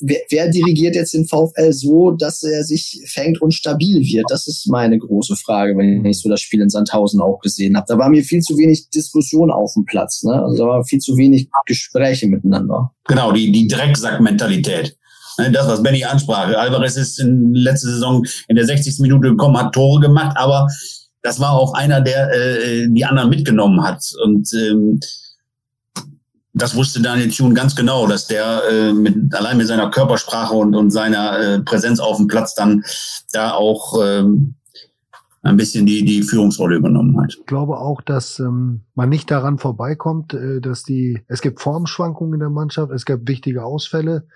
wer, 0.00 0.20
wer 0.30 0.48
dirigiert 0.48 0.94
jetzt 0.94 1.14
den 1.14 1.26
VfL 1.26 1.72
so, 1.72 2.10
dass 2.12 2.42
er 2.42 2.64
sich 2.64 3.02
fängt 3.06 3.40
und 3.40 3.52
stabil 3.52 4.00
wird? 4.00 4.26
Das 4.28 4.46
ist 4.46 4.66
meine 4.68 4.98
große 4.98 5.36
Frage, 5.36 5.76
wenn 5.76 6.04
ich 6.04 6.20
so 6.20 6.28
das 6.28 6.40
Spiel 6.40 6.60
in 6.60 6.70
Sandhausen 6.70 7.20
auch 7.20 7.40
gesehen 7.40 7.76
habe. 7.76 7.86
Da 7.88 7.98
war 7.98 8.08
mir 8.08 8.22
viel 8.22 8.40
zu 8.40 8.56
wenig 8.56 8.90
Diskussion 8.90 9.50
auf 9.50 9.74
dem 9.74 9.84
Platz. 9.84 10.22
Ne? 10.22 10.32
Also 10.42 10.64
da 10.64 10.68
war 10.68 10.84
viel 10.84 11.00
zu 11.00 11.16
wenig 11.16 11.48
Gespräche 11.66 12.26
miteinander. 12.26 12.92
Genau, 13.06 13.32
die, 13.32 13.50
die 13.52 13.68
Drecksack-Mentalität. 13.68 14.96
Ne, 15.38 15.52
das, 15.52 15.68
was 15.68 15.82
Benny 15.82 16.02
ansprach. 16.04 16.52
Alvarez 16.56 16.96
ist 16.96 17.20
in 17.20 17.54
letzter 17.54 17.88
Saison 17.88 18.24
in 18.48 18.56
der 18.56 18.64
60. 18.64 18.98
Minute 18.98 19.30
gekommen, 19.30 19.56
hat 19.56 19.72
Tore 19.72 20.00
gemacht, 20.00 20.36
aber 20.36 20.66
das 21.22 21.40
war 21.40 21.52
auch 21.52 21.74
einer, 21.74 22.00
der 22.00 22.30
äh, 22.32 22.88
die 22.88 23.04
anderen 23.04 23.30
mitgenommen 23.30 23.82
hat. 23.82 24.12
Und 24.24 24.52
ähm, 24.54 25.00
das 26.54 26.74
wusste 26.74 27.00
Daniel 27.00 27.30
Thune 27.30 27.54
ganz 27.54 27.74
genau, 27.76 28.06
dass 28.06 28.26
der 28.26 28.62
äh, 28.70 28.92
mit, 28.92 29.34
allein 29.34 29.56
mit 29.56 29.66
seiner 29.66 29.90
Körpersprache 29.90 30.54
und, 30.54 30.74
und 30.74 30.90
seiner 30.90 31.38
äh, 31.38 31.60
Präsenz 31.60 32.00
auf 32.00 32.16
dem 32.16 32.26
Platz 32.26 32.54
dann 32.54 32.84
da 33.32 33.52
auch 33.52 33.94
ähm, 34.02 34.54
ein 35.42 35.56
bisschen 35.56 35.86
die, 35.86 36.04
die 36.04 36.22
Führungsrolle 36.22 36.76
übernommen 36.76 37.20
hat. 37.20 37.36
Ich 37.38 37.46
glaube 37.46 37.78
auch, 37.78 38.02
dass 38.02 38.38
ähm, 38.38 38.82
man 38.94 39.08
nicht 39.08 39.30
daran 39.30 39.58
vorbeikommt, 39.58 40.34
äh, 40.34 40.60
dass 40.60 40.82
die, 40.82 41.22
es 41.28 41.40
gibt 41.40 41.60
Formschwankungen 41.60 42.34
in 42.34 42.40
der 42.40 42.50
Mannschaft, 42.50 42.92
es 42.92 43.04
gibt 43.04 43.28
wichtige 43.28 43.64
Ausfälle, 43.64 44.26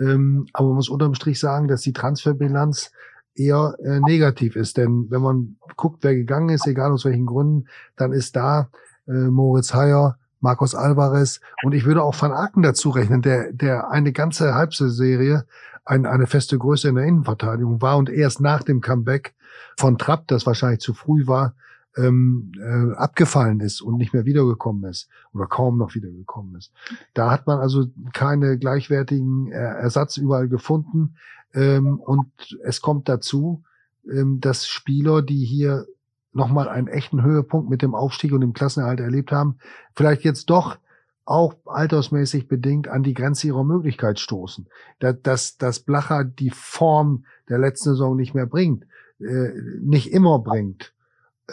ähm, 0.00 0.46
aber 0.52 0.68
man 0.68 0.76
muss 0.76 0.88
unterm 0.88 1.14
Strich 1.14 1.38
sagen, 1.38 1.68
dass 1.68 1.82
die 1.82 1.92
Transferbilanz 1.92 2.90
eher 3.38 3.76
äh, 3.82 4.00
negativ 4.00 4.56
ist. 4.56 4.76
Denn 4.76 5.06
wenn 5.10 5.22
man 5.22 5.56
guckt, 5.76 6.02
wer 6.02 6.14
gegangen 6.14 6.50
ist, 6.50 6.66
egal 6.66 6.92
aus 6.92 7.04
welchen 7.04 7.26
Gründen, 7.26 7.68
dann 7.96 8.12
ist 8.12 8.36
da 8.36 8.68
äh, 9.06 9.12
Moritz 9.12 9.74
Heyer, 9.74 10.18
Marcos 10.40 10.74
Alvarez 10.74 11.40
und 11.64 11.72
ich 11.74 11.84
würde 11.84 12.02
auch 12.02 12.20
Van 12.20 12.32
Aken 12.32 12.62
dazu 12.62 12.90
rechnen, 12.90 13.22
der, 13.22 13.52
der 13.52 13.90
eine 13.90 14.12
ganze 14.12 14.54
Halbserie 14.54 15.44
ein, 15.84 16.06
eine 16.06 16.26
feste 16.26 16.58
Größe 16.58 16.88
in 16.88 16.94
der 16.94 17.04
Innenverteidigung 17.04 17.80
war 17.80 17.96
und 17.96 18.10
erst 18.10 18.40
nach 18.40 18.62
dem 18.62 18.80
Comeback 18.80 19.34
von 19.76 19.98
Trapp, 19.98 20.28
das 20.28 20.46
wahrscheinlich 20.46 20.80
zu 20.80 20.94
früh 20.94 21.26
war, 21.26 21.54
ähm, 21.96 22.52
äh, 22.58 22.94
abgefallen 22.94 23.60
ist 23.60 23.80
und 23.80 23.96
nicht 23.96 24.12
mehr 24.12 24.24
wiedergekommen 24.24 24.88
ist 24.88 25.08
oder 25.32 25.46
kaum 25.46 25.78
noch 25.78 25.94
wiedergekommen 25.94 26.54
ist. 26.56 26.72
Da 27.14 27.30
hat 27.30 27.46
man 27.46 27.58
also 27.58 27.86
keine 28.12 28.58
gleichwertigen 28.58 29.50
äh, 29.50 29.56
Ersatz 29.56 30.16
überall 30.16 30.48
gefunden. 30.48 31.16
Ähm, 31.54 31.98
und 32.00 32.58
es 32.62 32.80
kommt 32.80 33.08
dazu, 33.08 33.62
ähm, 34.10 34.40
dass 34.40 34.66
Spieler, 34.66 35.22
die 35.22 35.44
hier 35.44 35.86
nochmal 36.32 36.68
einen 36.68 36.88
echten 36.88 37.22
Höhepunkt 37.22 37.70
mit 37.70 37.82
dem 37.82 37.94
Aufstieg 37.94 38.32
und 38.32 38.40
dem 38.40 38.52
Klassenerhalt 38.52 39.00
erlebt 39.00 39.32
haben, 39.32 39.58
vielleicht 39.94 40.22
jetzt 40.22 40.50
doch 40.50 40.78
auch 41.24 41.54
altersmäßig 41.66 42.48
bedingt 42.48 42.88
an 42.88 43.02
die 43.02 43.12
Grenze 43.12 43.48
ihrer 43.48 43.64
Möglichkeit 43.64 44.18
stoßen. 44.18 44.66
Dass, 44.98 45.20
dass, 45.22 45.58
dass 45.58 45.80
Blacher 45.80 46.24
die 46.24 46.50
Form 46.50 47.26
der 47.48 47.58
letzten 47.58 47.90
Saison 47.90 48.16
nicht 48.16 48.34
mehr 48.34 48.46
bringt, 48.46 48.86
äh, 49.20 49.50
nicht 49.80 50.10
immer 50.12 50.38
bringt, 50.38 50.94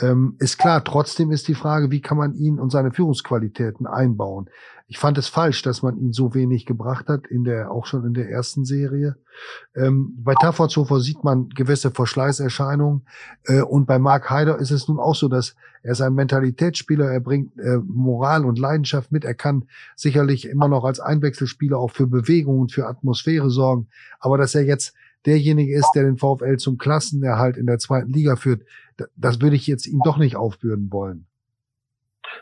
ähm, 0.02 0.36
ist 0.40 0.58
klar. 0.58 0.84
Trotzdem 0.84 1.32
ist 1.32 1.48
die 1.48 1.56
Frage, 1.56 1.92
wie 1.92 2.02
kann 2.02 2.18
man 2.18 2.34
ihn 2.36 2.60
und 2.60 2.72
seine 2.72 2.92
Führungsqualitäten 2.92 3.88
einbauen? 3.88 4.50
Ich 4.88 5.00
fand 5.00 5.18
es 5.18 5.28
falsch, 5.28 5.64
dass 5.64 5.82
man 5.82 5.98
ihn 5.98 6.14
so 6.14 6.36
wenig 6.36 6.68
gebracht 6.68 7.08
hat, 7.08 7.26
in 7.26 7.44
der, 7.44 7.72
auch 7.72 7.88
schon 7.88 8.06
in 8.06 8.14
der 8.14 8.30
ersten 8.30 8.66
Serie. 8.66 9.16
Ähm, 9.76 10.14
bei 10.20 10.36
Taffertshofer 10.36 11.00
sieht 11.00 11.24
man 11.24 11.50
gewisse 11.50 11.90
Verschleißerscheinungen. 11.90 13.02
Äh, 13.46 13.62
und 13.62 13.88
bei 13.88 13.98
Mark 13.98 14.30
Heider 14.30 14.60
ist 14.60 14.70
es 14.70 14.88
nun 14.88 15.00
auch 15.00 15.16
so, 15.16 15.28
dass 15.28 15.56
er 15.82 15.94
ist 15.94 16.02
ein 16.02 16.14
Mentalitätsspieler, 16.14 17.12
er 17.12 17.20
bringt 17.20 17.58
äh, 17.60 17.78
Moral 17.78 18.46
und 18.46 18.60
Leidenschaft 18.60 19.12
mit. 19.12 19.24
Er 19.24 19.36
kann 19.36 19.66
sicherlich 19.96 20.48
immer 20.48 20.68
noch 20.68 20.84
als 20.84 21.00
Einwechselspieler 21.00 21.78
auch 21.78 21.92
für 21.92 22.08
Bewegung 22.08 22.60
und 22.60 22.72
für 22.72 22.88
Atmosphäre 22.88 23.50
sorgen. 23.50 23.88
Aber 24.20 24.38
dass 24.38 24.56
er 24.56 24.64
jetzt 24.64 24.94
derjenige 25.26 25.76
ist, 25.76 25.92
der 25.96 26.04
den 26.04 26.18
VfL 26.18 26.58
zum 26.58 26.78
Klassenerhalt 26.78 27.58
in 27.58 27.66
der 27.66 27.80
zweiten 27.80 28.12
Liga 28.12 28.36
führt, 28.36 28.62
das 29.16 29.42
würde 29.42 29.56
ich 29.56 29.68
jetzt 29.68 29.88
ihm 29.88 30.02
doch 30.04 30.18
nicht 30.18 30.36
aufbürden 30.36 30.92
wollen. 30.92 31.28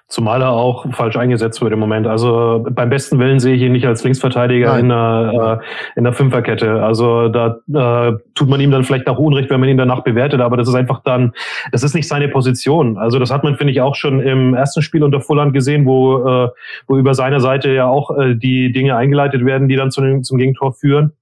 Zumal 0.07 0.41
er 0.43 0.51
auch 0.51 0.85
falsch 0.93 1.15
eingesetzt 1.17 1.61
wird 1.61 1.73
im 1.73 1.79
Moment. 1.79 2.05
Also 2.05 2.63
beim 2.69 2.89
besten 2.89 3.17
Willen 3.17 3.39
sehe 3.39 3.55
ich 3.55 3.61
ihn 3.63 3.71
nicht 3.71 3.87
als 3.87 4.03
Linksverteidiger 4.03 4.77
in 4.77 4.89
der, 4.89 5.59
äh, 5.63 5.97
in 5.97 6.03
der 6.03 6.13
Fünferkette. 6.13 6.83
Also 6.83 7.29
da 7.29 7.57
äh, 7.73 8.13
tut 8.35 8.47
man 8.47 8.59
ihm 8.59 8.69
dann 8.69 8.83
vielleicht 8.83 9.07
nach 9.07 9.17
Unrecht, 9.17 9.49
wenn 9.49 9.59
man 9.59 9.69
ihn 9.69 9.77
danach 9.77 10.03
bewertet, 10.03 10.41
aber 10.41 10.55
das 10.55 10.67
ist 10.67 10.75
einfach 10.75 11.01
dann, 11.03 11.31
das 11.71 11.81
ist 11.81 11.95
nicht 11.95 12.07
seine 12.07 12.27
Position. 12.27 12.97
Also 12.97 13.17
das 13.17 13.31
hat 13.31 13.43
man, 13.43 13.55
finde 13.55 13.73
ich, 13.73 13.81
auch 13.81 13.95
schon 13.95 14.19
im 14.19 14.53
ersten 14.53 14.83
Spiel 14.83 15.03
unter 15.03 15.19
Fulland 15.19 15.53
gesehen, 15.53 15.85
wo, 15.87 16.17
äh, 16.27 16.49
wo 16.87 16.97
über 16.97 17.15
seine 17.15 17.39
Seite 17.39 17.71
ja 17.71 17.87
auch 17.87 18.15
äh, 18.15 18.35
die 18.35 18.71
Dinge 18.71 18.95
eingeleitet 18.95 19.45
werden, 19.45 19.67
die 19.67 19.77
dann 19.77 19.89
zum, 19.89 20.21
zum 20.21 20.37
Gegentor 20.37 20.73
führen. 20.73 21.13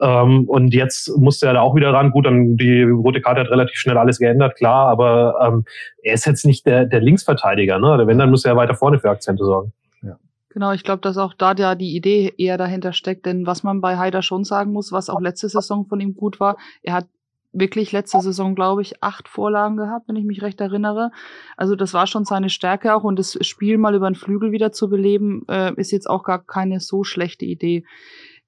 Ähm, 0.00 0.48
und 0.48 0.74
jetzt 0.74 1.16
musste 1.16 1.46
er 1.46 1.52
da 1.52 1.60
auch 1.60 1.76
wieder 1.76 1.92
ran. 1.92 2.10
Gut, 2.10 2.26
dann 2.26 2.56
die 2.56 2.82
rote 2.82 3.20
Karte 3.20 3.42
hat 3.42 3.50
relativ 3.50 3.76
schnell 3.76 3.98
alles 3.98 4.18
geändert, 4.18 4.56
klar, 4.56 4.88
aber 4.88 5.36
ähm, 5.46 5.64
er 6.02 6.14
ist 6.14 6.26
jetzt 6.26 6.44
nicht 6.44 6.66
der, 6.66 6.84
der 6.84 7.00
Linksverteidiger, 7.00 7.78
ne? 7.78 8.06
Wenn, 8.06 8.18
dann 8.18 8.30
muss 8.30 8.44
er 8.44 8.56
weiter 8.56 8.74
vorne 8.74 8.98
für 8.98 9.10
Akzente 9.10 9.44
sorgen. 9.44 9.72
Ja. 10.02 10.18
Genau, 10.50 10.72
ich 10.72 10.84
glaube, 10.84 11.00
dass 11.00 11.16
auch 11.16 11.34
da 11.34 11.54
ja 11.54 11.74
die 11.74 11.94
Idee 11.96 12.34
eher 12.36 12.58
dahinter 12.58 12.92
steckt, 12.92 13.26
denn 13.26 13.46
was 13.46 13.62
man 13.62 13.80
bei 13.80 13.96
Haider 13.96 14.22
schon 14.22 14.44
sagen 14.44 14.72
muss, 14.72 14.92
was 14.92 15.08
auch 15.08 15.20
letzte 15.20 15.48
Saison 15.48 15.86
von 15.86 16.00
ihm 16.00 16.14
gut 16.14 16.40
war, 16.40 16.58
er 16.82 16.94
hat 16.94 17.06
wirklich 17.52 17.92
letzte 17.92 18.20
Saison, 18.20 18.54
glaube 18.54 18.82
ich, 18.82 19.02
acht 19.02 19.28
Vorlagen 19.28 19.76
gehabt, 19.76 20.08
wenn 20.08 20.16
ich 20.16 20.24
mich 20.24 20.42
recht 20.42 20.60
erinnere. 20.60 21.10
Also 21.56 21.76
das 21.76 21.92
war 21.94 22.06
schon 22.06 22.24
seine 22.24 22.50
Stärke 22.50 22.94
auch 22.94 23.04
und 23.04 23.18
das 23.18 23.38
Spiel 23.42 23.78
mal 23.78 23.94
über 23.94 24.10
den 24.10 24.14
Flügel 24.14 24.52
wieder 24.52 24.72
zu 24.72 24.88
beleben, 24.88 25.44
äh, 25.48 25.72
ist 25.76 25.92
jetzt 25.92 26.08
auch 26.08 26.24
gar 26.24 26.42
keine 26.44 26.80
so 26.80 27.04
schlechte 27.04 27.44
Idee. 27.44 27.84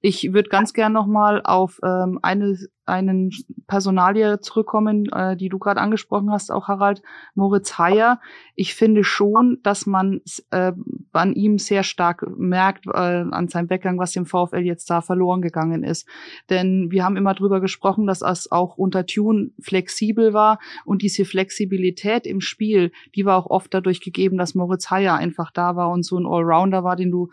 Ich 0.01 0.33
würde 0.33 0.49
ganz 0.49 0.73
gern 0.73 0.91
nochmal 0.91 1.41
auf 1.43 1.79
ähm, 1.83 2.19
eine 2.21 2.57
einen 2.85 3.31
Personalie 3.67 4.39
zurückkommen, 4.41 5.07
äh, 5.11 5.35
die 5.35 5.49
du 5.49 5.57
gerade 5.57 5.81
angesprochen 5.81 6.31
hast, 6.31 6.51
auch 6.51 6.67
Harald 6.67 7.01
Moritz 7.33 7.77
Heyer. 7.77 8.19
Ich 8.55 8.75
finde 8.75 9.03
schon, 9.03 9.59
dass 9.63 9.85
man 9.85 10.21
äh, 10.51 10.71
an 11.13 11.33
ihm 11.33 11.57
sehr 11.57 11.83
stark 11.83 12.25
merkt, 12.37 12.85
äh, 12.87 12.91
an 12.91 13.47
seinem 13.47 13.69
Weggang, 13.69 13.97
was 13.97 14.11
dem 14.11 14.25
VfL 14.25 14.59
jetzt 14.59 14.89
da 14.89 15.01
verloren 15.01 15.41
gegangen 15.41 15.83
ist. 15.83 16.07
Denn 16.49 16.91
wir 16.91 17.03
haben 17.03 17.17
immer 17.17 17.33
drüber 17.33 17.59
gesprochen, 17.59 18.05
dass 18.05 18.21
es 18.21 18.51
auch 18.51 18.77
unter 18.77 19.05
Tune 19.05 19.51
flexibel 19.59 20.33
war 20.33 20.59
und 20.85 21.01
diese 21.01 21.25
Flexibilität 21.25 22.27
im 22.27 22.41
Spiel, 22.41 22.91
die 23.15 23.25
war 23.25 23.37
auch 23.37 23.49
oft 23.49 23.73
dadurch 23.73 24.01
gegeben, 24.01 24.37
dass 24.37 24.55
Moritz 24.55 24.91
Heyer 24.91 25.15
einfach 25.15 25.51
da 25.51 25.75
war 25.75 25.89
und 25.89 26.03
so 26.03 26.17
ein 26.17 26.27
Allrounder 26.27 26.83
war, 26.83 26.95
den 26.95 27.11
du, 27.11 27.29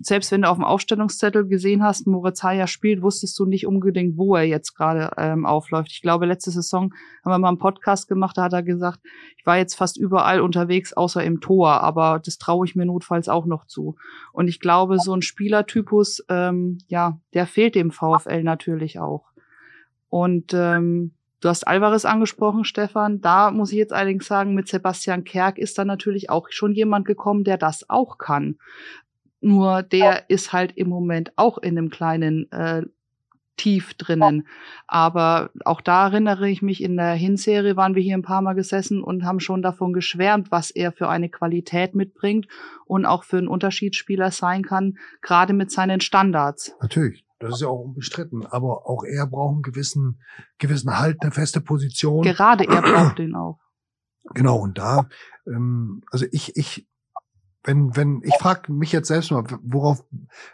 selbst 0.00 0.30
wenn 0.32 0.42
du 0.42 0.48
auf 0.48 0.58
dem 0.58 0.64
Aufstellungszettel 0.64 1.46
gesehen 1.46 1.82
hast, 1.82 2.06
Moritz 2.06 2.42
Heyer 2.42 2.66
spielt, 2.66 3.02
wusstest 3.02 3.38
du 3.38 3.46
nicht 3.46 3.66
unbedingt, 3.66 4.18
wo 4.18 4.36
er 4.36 4.44
jetzt 4.44 4.74
gerade 4.74 4.89
gerade 4.90 5.12
ähm, 5.16 5.46
aufläuft. 5.46 5.90
Ich 5.92 6.02
glaube, 6.02 6.26
letzte 6.26 6.50
Saison 6.50 6.92
haben 7.24 7.32
wir 7.32 7.38
mal 7.38 7.48
einen 7.48 7.58
Podcast 7.58 8.08
gemacht, 8.08 8.36
da 8.36 8.44
hat 8.44 8.52
er 8.52 8.62
gesagt, 8.62 9.00
ich 9.36 9.46
war 9.46 9.56
jetzt 9.56 9.74
fast 9.74 9.96
überall 9.96 10.40
unterwegs, 10.40 10.92
außer 10.92 11.22
im 11.24 11.40
Tor, 11.40 11.80
aber 11.80 12.20
das 12.24 12.38
traue 12.38 12.66
ich 12.66 12.76
mir 12.76 12.86
notfalls 12.86 13.28
auch 13.28 13.46
noch 13.46 13.66
zu. 13.66 13.96
Und 14.32 14.48
ich 14.48 14.60
glaube, 14.60 14.98
so 14.98 15.14
ein 15.14 15.22
Spielertypus, 15.22 16.24
ähm, 16.28 16.78
ja, 16.88 17.18
der 17.34 17.46
fehlt 17.46 17.74
dem 17.74 17.90
VfL 17.90 18.42
natürlich 18.42 18.98
auch. 18.98 19.24
Und 20.08 20.52
ähm, 20.54 21.12
Du 21.42 21.48
hast 21.48 21.66
Alvarez 21.66 22.04
angesprochen, 22.04 22.64
Stefan. 22.64 23.22
Da 23.22 23.50
muss 23.50 23.72
ich 23.72 23.78
jetzt 23.78 23.94
allerdings 23.94 24.26
sagen, 24.26 24.54
mit 24.54 24.68
Sebastian 24.68 25.24
Kerk 25.24 25.56
ist 25.56 25.78
da 25.78 25.86
natürlich 25.86 26.28
auch 26.28 26.48
schon 26.50 26.74
jemand 26.74 27.06
gekommen, 27.06 27.44
der 27.44 27.56
das 27.56 27.88
auch 27.88 28.18
kann. 28.18 28.58
Nur 29.40 29.82
der 29.82 30.28
ist 30.28 30.52
halt 30.52 30.76
im 30.76 30.90
Moment 30.90 31.32
auch 31.36 31.56
in 31.56 31.78
einem 31.78 31.88
kleinen 31.88 32.52
äh, 32.52 32.82
tief 33.56 33.94
drinnen. 33.94 34.46
Aber 34.86 35.50
auch 35.64 35.80
da 35.80 36.06
erinnere 36.06 36.48
ich 36.48 36.62
mich, 36.62 36.82
in 36.82 36.96
der 36.96 37.12
Hinserie 37.12 37.76
waren 37.76 37.94
wir 37.94 38.02
hier 38.02 38.16
ein 38.16 38.22
paar 38.22 38.42
Mal 38.42 38.54
gesessen 38.54 39.02
und 39.02 39.24
haben 39.24 39.40
schon 39.40 39.62
davon 39.62 39.92
geschwärmt, 39.92 40.50
was 40.50 40.70
er 40.70 40.92
für 40.92 41.08
eine 41.08 41.28
Qualität 41.28 41.94
mitbringt 41.94 42.46
und 42.86 43.06
auch 43.06 43.24
für 43.24 43.38
einen 43.38 43.48
Unterschiedsspieler 43.48 44.30
sein 44.30 44.62
kann, 44.62 44.96
gerade 45.20 45.52
mit 45.52 45.70
seinen 45.70 46.00
Standards. 46.00 46.74
Natürlich. 46.80 47.24
Das 47.38 47.54
ist 47.54 47.62
ja 47.62 47.68
auch 47.68 47.80
unbestritten. 47.80 48.44
Aber 48.46 48.86
auch 48.86 49.02
er 49.02 49.26
braucht 49.26 49.54
einen 49.54 49.62
gewissen, 49.62 50.20
gewissen 50.58 50.98
Halt, 50.98 51.18
eine 51.22 51.30
feste 51.30 51.62
Position. 51.62 52.22
Gerade 52.22 52.64
er 52.68 52.82
braucht 52.82 53.18
den 53.18 53.34
auch. 53.34 53.58
Genau, 54.34 54.58
und 54.58 54.76
da, 54.76 55.08
ähm, 55.46 56.02
also 56.10 56.26
ich, 56.30 56.54
ich 56.56 56.86
wenn, 57.64 57.94
wenn, 57.94 58.22
ich 58.24 58.34
frage 58.36 58.72
mich 58.72 58.92
jetzt 58.92 59.08
selbst 59.08 59.30
mal, 59.30 59.44
worauf 59.62 60.04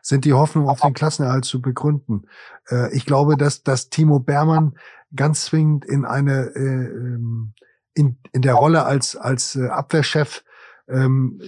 sind 0.02 0.24
die 0.24 0.32
Hoffnungen 0.32 0.68
auf 0.68 0.80
den 0.80 0.94
Klassenerhalt 0.94 1.44
zu 1.44 1.62
begründen? 1.62 2.26
Äh, 2.68 2.94
ich 2.94 3.06
glaube, 3.06 3.36
dass, 3.36 3.62
dass 3.62 3.90
Timo 3.90 4.18
Bermann 4.18 4.76
ganz 5.14 5.44
zwingend 5.44 5.84
in 5.84 6.04
eine, 6.04 6.50
äh, 6.54 6.86
ähm, 6.86 7.54
in, 7.94 8.18
in 8.32 8.42
der 8.42 8.54
Rolle 8.54 8.84
als, 8.84 9.16
als 9.16 9.56
äh, 9.56 9.68
Abwehrchef 9.68 10.44
ähm, 10.88 11.40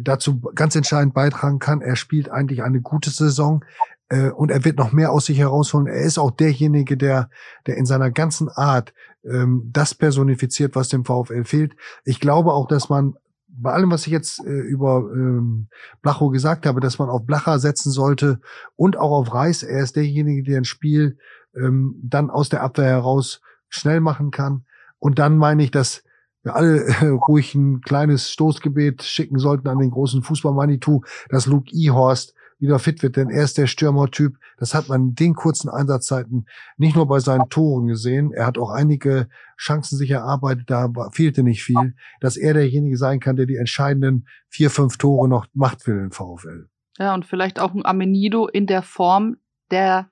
dazu 0.00 0.40
ganz 0.40 0.74
entscheidend 0.74 1.14
beitragen 1.14 1.58
kann. 1.58 1.82
Er 1.82 1.96
spielt 1.96 2.30
eigentlich 2.30 2.62
eine 2.62 2.80
gute 2.80 3.10
Saison 3.10 3.64
äh, 4.08 4.30
und 4.30 4.50
er 4.50 4.64
wird 4.64 4.78
noch 4.78 4.92
mehr 4.92 5.12
aus 5.12 5.26
sich 5.26 5.38
herausholen. 5.38 5.86
Er 5.86 6.00
ist 6.00 6.18
auch 6.18 6.30
derjenige, 6.30 6.96
der, 6.96 7.30
der 7.66 7.76
in 7.76 7.86
seiner 7.86 8.10
ganzen 8.10 8.48
Art 8.48 8.94
ähm, 9.24 9.68
das 9.70 9.94
personifiziert, 9.94 10.74
was 10.74 10.88
dem 10.88 11.04
VfL 11.04 11.44
fehlt. 11.44 11.76
Ich 12.04 12.20
glaube 12.20 12.52
auch, 12.52 12.66
dass 12.66 12.88
man 12.88 13.16
bei 13.48 13.72
allem, 13.72 13.90
was 13.90 14.06
ich 14.06 14.12
jetzt 14.12 14.44
äh, 14.44 14.50
über 14.50 15.04
ähm, 15.12 15.68
Blacho 16.02 16.28
gesagt 16.28 16.66
habe, 16.66 16.80
dass 16.80 16.98
man 16.98 17.08
auf 17.08 17.26
Blacher 17.26 17.58
setzen 17.58 17.90
sollte 17.90 18.40
und 18.76 18.96
auch 18.96 19.10
auf 19.10 19.34
Reis. 19.34 19.62
Er 19.62 19.82
ist 19.82 19.96
derjenige, 19.96 20.42
der 20.42 20.58
ein 20.58 20.64
Spiel 20.64 21.18
ähm, 21.56 21.96
dann 22.02 22.30
aus 22.30 22.48
der 22.48 22.62
Abwehr 22.62 22.86
heraus 22.86 23.40
schnell 23.68 24.00
machen 24.00 24.30
kann. 24.30 24.64
Und 24.98 25.18
dann 25.18 25.36
meine 25.36 25.62
ich, 25.62 25.70
dass 25.70 26.02
wir 26.42 26.54
alle 26.54 26.84
äh, 26.84 27.06
ruhig 27.06 27.54
ein 27.54 27.80
kleines 27.80 28.30
Stoßgebet 28.30 29.02
schicken 29.02 29.38
sollten 29.38 29.68
an 29.68 29.78
den 29.78 29.90
großen 29.90 30.22
Fußball-Manitou, 30.22 31.02
dass 31.28 31.46
Luke 31.46 31.70
Ehorst 31.72 32.34
wieder 32.58 32.78
fit 32.78 33.02
wird, 33.02 33.16
denn 33.16 33.30
er 33.30 33.44
ist 33.44 33.58
der 33.58 33.66
Stürmertyp. 33.66 34.36
Das 34.58 34.74
hat 34.74 34.88
man 34.88 35.10
in 35.10 35.14
den 35.14 35.34
kurzen 35.34 35.68
Einsatzzeiten 35.68 36.46
nicht 36.76 36.96
nur 36.96 37.06
bei 37.06 37.20
seinen 37.20 37.48
Toren 37.48 37.86
gesehen. 37.86 38.32
Er 38.32 38.46
hat 38.46 38.58
auch 38.58 38.70
einige 38.70 39.28
Chancen 39.56 39.96
sich 39.96 40.10
erarbeitet, 40.10 40.70
da 40.70 40.90
fehlte 41.12 41.42
nicht 41.42 41.62
viel, 41.62 41.94
dass 42.20 42.36
er 42.36 42.54
derjenige 42.54 42.96
sein 42.96 43.20
kann, 43.20 43.36
der 43.36 43.46
die 43.46 43.56
entscheidenden 43.56 44.26
vier, 44.48 44.70
fünf 44.70 44.98
Tore 44.98 45.28
noch 45.28 45.46
macht 45.54 45.82
für 45.82 45.94
den 45.94 46.10
VfL. 46.10 46.68
Ja, 46.98 47.14
und 47.14 47.26
vielleicht 47.26 47.60
auch 47.60 47.74
ein 47.74 47.84
Amenido 47.84 48.48
in 48.48 48.66
der 48.66 48.82
Form 48.82 49.36
der 49.70 50.10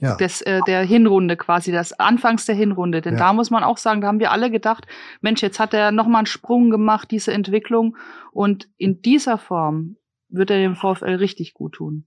ja. 0.00 0.16
des, 0.16 0.42
äh, 0.42 0.60
der 0.66 0.82
Hinrunde 0.82 1.36
quasi, 1.36 1.70
das 1.70 1.92
Anfangs 1.92 2.44
der 2.44 2.56
Hinrunde. 2.56 3.00
Denn 3.00 3.14
ja. 3.14 3.20
da 3.20 3.32
muss 3.32 3.50
man 3.50 3.62
auch 3.62 3.76
sagen, 3.76 4.00
da 4.00 4.08
haben 4.08 4.18
wir 4.18 4.32
alle 4.32 4.50
gedacht, 4.50 4.86
Mensch, 5.20 5.42
jetzt 5.42 5.60
hat 5.60 5.74
er 5.74 5.92
nochmal 5.92 6.20
einen 6.20 6.26
Sprung 6.26 6.70
gemacht, 6.70 7.10
diese 7.10 7.32
Entwicklung. 7.32 7.96
Und 8.32 8.68
in 8.78 9.00
dieser 9.02 9.38
Form 9.38 9.96
wird 10.32 10.50
er 10.50 10.58
dem 10.58 10.76
VfL 10.76 11.16
richtig 11.16 11.54
gut 11.54 11.74
tun. 11.74 12.04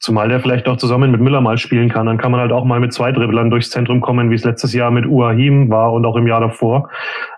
Zumal 0.00 0.28
der 0.28 0.40
vielleicht 0.40 0.68
auch 0.68 0.76
zusammen 0.76 1.10
mit 1.10 1.20
Müller 1.20 1.40
mal 1.40 1.58
spielen 1.58 1.88
kann. 1.88 2.06
Dann 2.06 2.18
kann 2.18 2.30
man 2.30 2.40
halt 2.40 2.52
auch 2.52 2.64
mal 2.64 2.78
mit 2.78 2.92
zwei 2.92 3.10
Dribblern 3.10 3.50
durchs 3.50 3.70
Zentrum 3.70 4.00
kommen, 4.00 4.30
wie 4.30 4.36
es 4.36 4.44
letztes 4.44 4.72
Jahr 4.72 4.90
mit 4.90 5.06
Uahim 5.06 5.70
war 5.70 5.92
und 5.92 6.06
auch 6.06 6.16
im 6.16 6.26
Jahr 6.26 6.40
davor. 6.40 6.88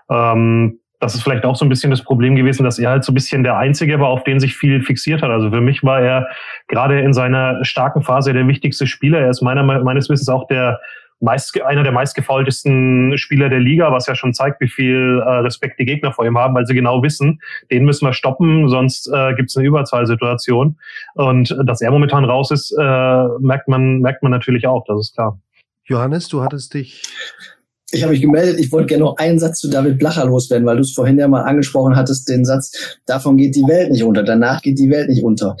Ähm, 0.09 0.79
das 0.99 1.15
ist 1.15 1.23
vielleicht 1.23 1.45
auch 1.45 1.55
so 1.55 1.65
ein 1.65 1.69
bisschen 1.69 1.89
das 1.89 2.03
Problem 2.03 2.35
gewesen, 2.35 2.63
dass 2.63 2.77
er 2.77 2.91
halt 2.91 3.03
so 3.03 3.11
ein 3.11 3.15
bisschen 3.15 3.43
der 3.43 3.57
Einzige 3.57 3.99
war, 3.99 4.09
auf 4.09 4.23
den 4.23 4.39
sich 4.39 4.55
viel 4.55 4.83
fixiert 4.83 5.23
hat. 5.23 5.31
Also 5.31 5.49
für 5.49 5.59
mich 5.59 5.83
war 5.83 5.99
er 5.99 6.27
gerade 6.67 7.01
in 7.01 7.13
seiner 7.13 7.65
starken 7.65 8.03
Phase 8.03 8.33
der 8.33 8.47
wichtigste 8.47 8.85
Spieler. 8.85 9.19
Er 9.19 9.31
ist 9.31 9.41
meiner, 9.41 9.63
meines 9.63 10.09
Wissens 10.09 10.29
auch 10.29 10.45
der 10.47 10.79
meist, 11.21 11.59
einer 11.61 11.83
der 11.83 11.91
meistgefaultesten 11.91 13.17
Spieler 13.17 13.49
der 13.49 13.59
Liga, 13.59 13.91
was 13.91 14.07
ja 14.07 14.15
schon 14.15 14.33
zeigt, 14.33 14.59
wie 14.59 14.67
viel 14.67 15.21
äh, 15.25 15.29
Respekt 15.29 15.79
die 15.79 15.85
Gegner 15.85 16.11
vor 16.11 16.25
ihm 16.25 16.37
haben, 16.37 16.53
weil 16.55 16.65
sie 16.65 16.73
genau 16.73 17.01
wissen, 17.03 17.41
den 17.71 17.85
müssen 17.85 18.05
wir 18.05 18.13
stoppen, 18.13 18.67
sonst 18.69 19.07
äh, 19.13 19.33
gibt 19.35 19.49
es 19.49 19.57
eine 19.57 19.67
Überzahlsituation. 19.67 20.77
Und 21.13 21.55
dass 21.65 21.81
er 21.81 21.91
momentan 21.91 22.25
raus 22.25 22.51
ist, 22.51 22.71
äh, 22.71 23.27
merkt 23.39 23.67
man, 23.67 23.99
merkt 23.99 24.23
man 24.23 24.31
natürlich 24.31 24.67
auch, 24.67 24.83
das 24.87 24.99
ist 24.99 25.15
klar. 25.15 25.39
Johannes, 25.85 26.27
du 26.27 26.41
hattest 26.41 26.73
dich 26.73 27.03
ich 27.91 28.03
habe 28.03 28.13
mich 28.13 28.21
gemeldet, 28.21 28.59
ich 28.59 28.71
wollte 28.71 28.87
gerne 28.87 29.03
noch 29.03 29.17
einen 29.17 29.37
Satz 29.37 29.59
zu 29.59 29.69
David 29.69 29.99
Blacher 29.99 30.25
loswerden, 30.25 30.65
weil 30.65 30.77
du 30.77 30.81
es 30.81 30.93
vorhin 30.93 31.19
ja 31.19 31.27
mal 31.27 31.43
angesprochen 31.43 31.95
hattest, 31.95 32.29
den 32.29 32.45
Satz, 32.45 32.97
davon 33.05 33.37
geht 33.37 33.55
die 33.55 33.67
Welt 33.67 33.91
nicht 33.91 34.03
unter, 34.03 34.23
danach 34.23 34.61
geht 34.61 34.79
die 34.79 34.89
Welt 34.89 35.09
nicht 35.09 35.23
unter. 35.23 35.57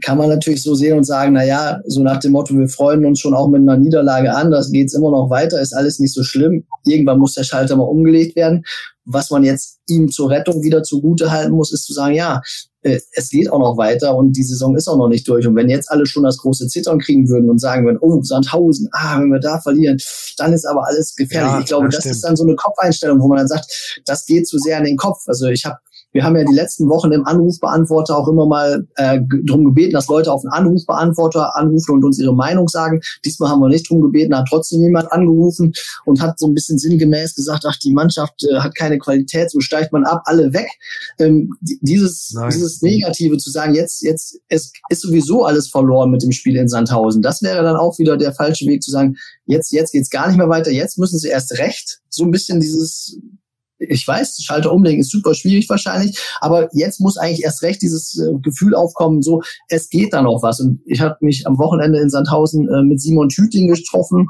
Kann 0.00 0.16
man 0.16 0.30
natürlich 0.30 0.62
so 0.62 0.74
sehen 0.74 0.96
und 0.96 1.04
sagen, 1.04 1.34
na 1.34 1.44
ja, 1.44 1.80
so 1.84 2.02
nach 2.02 2.18
dem 2.18 2.32
Motto, 2.32 2.56
wir 2.56 2.68
freuen 2.68 3.04
uns 3.04 3.20
schon 3.20 3.34
auch 3.34 3.48
mit 3.48 3.60
einer 3.60 3.76
Niederlage 3.76 4.34
an, 4.34 4.50
das 4.50 4.70
geht's 4.70 4.94
immer 4.94 5.10
noch 5.10 5.28
weiter, 5.28 5.60
ist 5.60 5.74
alles 5.74 5.98
nicht 5.98 6.14
so 6.14 6.24
schlimm. 6.24 6.64
Irgendwann 6.84 7.18
muss 7.18 7.34
der 7.34 7.44
Schalter 7.44 7.76
mal 7.76 7.84
umgelegt 7.84 8.34
werden. 8.34 8.64
Was 9.04 9.30
man 9.30 9.44
jetzt 9.44 9.80
ihm 9.88 10.10
zur 10.10 10.30
Rettung 10.30 10.62
wieder 10.62 10.82
zugute 10.82 11.30
halten 11.30 11.52
muss, 11.52 11.72
ist 11.72 11.84
zu 11.84 11.92
sagen, 11.92 12.14
ja, 12.14 12.40
äh, 12.82 13.00
es 13.12 13.30
geht 13.30 13.50
auch 13.50 13.58
noch 13.58 13.76
weiter 13.76 14.16
und 14.16 14.32
die 14.32 14.42
Saison 14.42 14.76
ist 14.76 14.88
auch 14.88 14.96
noch 14.96 15.08
nicht 15.08 15.26
durch. 15.28 15.46
Und 15.46 15.56
wenn 15.56 15.68
jetzt 15.68 15.90
alle 15.90 16.06
schon 16.06 16.22
das 16.22 16.38
große 16.38 16.68
Zittern 16.68 16.98
kriegen 16.98 17.28
würden 17.28 17.50
und 17.50 17.60
sagen 17.60 17.84
würden, 17.84 17.98
oh, 18.00 18.22
Sandhausen, 18.22 18.88
ah, 18.92 19.20
wenn 19.20 19.28
wir 19.28 19.40
da 19.40 19.60
verlieren, 19.60 19.98
dann 20.36 20.52
ist 20.52 20.64
aber 20.64 20.86
alles 20.86 21.14
gefährlich. 21.14 21.52
Ja, 21.52 21.60
ich 21.60 21.66
glaube, 21.66 21.88
das, 21.88 22.04
das 22.04 22.06
ist 22.06 22.24
dann 22.24 22.36
so 22.36 22.44
eine 22.44 22.56
Kopfeinstellung, 22.56 23.20
wo 23.20 23.28
man 23.28 23.38
dann 23.38 23.48
sagt, 23.48 24.02
das 24.06 24.26
geht 24.26 24.48
zu 24.48 24.58
sehr 24.58 24.78
in 24.78 24.84
den 24.84 24.96
Kopf. 24.96 25.22
Also 25.26 25.46
ich 25.46 25.64
habe 25.64 25.78
wir 26.12 26.24
haben 26.24 26.36
ja 26.36 26.44
die 26.44 26.54
letzten 26.54 26.88
Wochen 26.88 27.10
im 27.12 27.26
Anrufbeantworter 27.26 28.16
auch 28.16 28.28
immer 28.28 28.46
mal 28.46 28.86
äh, 28.96 29.20
darum 29.44 29.64
gebeten, 29.64 29.92
dass 29.92 30.08
Leute 30.08 30.32
auf 30.32 30.42
den 30.42 30.50
Anrufbeantworter 30.50 31.56
anrufen 31.56 31.92
und 31.92 32.04
uns 32.04 32.18
ihre 32.18 32.34
Meinung 32.34 32.68
sagen. 32.68 33.00
Diesmal 33.24 33.50
haben 33.50 33.60
wir 33.60 33.68
nicht 33.68 33.90
darum 33.90 34.02
gebeten, 34.02 34.36
hat 34.36 34.46
trotzdem 34.48 34.82
jemand 34.82 35.10
angerufen 35.10 35.72
und 36.04 36.20
hat 36.20 36.38
so 36.38 36.46
ein 36.46 36.54
bisschen 36.54 36.78
sinngemäß 36.78 37.34
gesagt, 37.34 37.64
ach, 37.66 37.76
die 37.76 37.92
Mannschaft 37.92 38.44
äh, 38.44 38.56
hat 38.60 38.74
keine 38.74 38.98
Qualität, 38.98 39.50
so 39.50 39.60
steigt 39.60 39.92
man 39.92 40.04
ab, 40.04 40.22
alle 40.26 40.52
weg. 40.52 40.68
Ähm, 41.18 41.50
dieses, 41.60 42.34
dieses 42.52 42.82
Negative 42.82 43.38
zu 43.38 43.50
sagen, 43.50 43.74
jetzt, 43.74 44.02
jetzt 44.02 44.38
es 44.48 44.72
ist 44.88 45.02
sowieso 45.02 45.44
alles 45.44 45.68
verloren 45.68 46.10
mit 46.10 46.22
dem 46.22 46.32
Spiel 46.32 46.56
in 46.56 46.68
Sandhausen. 46.68 47.22
Das 47.22 47.42
wäre 47.42 47.62
dann 47.62 47.76
auch 47.76 47.98
wieder 47.98 48.16
der 48.16 48.32
falsche 48.32 48.66
Weg 48.66 48.82
zu 48.82 48.90
sagen, 48.90 49.16
jetzt, 49.46 49.72
jetzt 49.72 49.92
geht's 49.92 50.10
gar 50.10 50.28
nicht 50.28 50.36
mehr 50.36 50.48
weiter, 50.48 50.70
jetzt 50.70 50.98
müssen 50.98 51.18
sie 51.18 51.28
erst 51.28 51.58
recht. 51.58 52.00
So 52.08 52.24
ein 52.24 52.30
bisschen 52.30 52.60
dieses 52.60 53.18
ich 53.88 54.06
weiß, 54.06 54.42
Schalter 54.42 54.72
umlegen 54.72 55.00
ist 55.00 55.10
super 55.10 55.34
schwierig 55.34 55.68
wahrscheinlich, 55.68 56.18
aber 56.40 56.68
jetzt 56.72 57.00
muss 57.00 57.16
eigentlich 57.16 57.44
erst 57.44 57.62
recht 57.62 57.82
dieses 57.82 58.18
äh, 58.18 58.38
Gefühl 58.40 58.74
aufkommen, 58.74 59.22
so, 59.22 59.42
es 59.68 59.88
geht 59.88 60.12
da 60.12 60.22
noch 60.22 60.42
was. 60.42 60.60
Und 60.60 60.80
ich 60.86 61.00
habe 61.00 61.16
mich 61.20 61.46
am 61.46 61.58
Wochenende 61.58 61.98
in 62.00 62.10
Sandhausen 62.10 62.68
äh, 62.68 62.82
mit 62.82 63.00
Simon 63.00 63.28
Tüting 63.28 63.68
getroffen. 63.68 64.28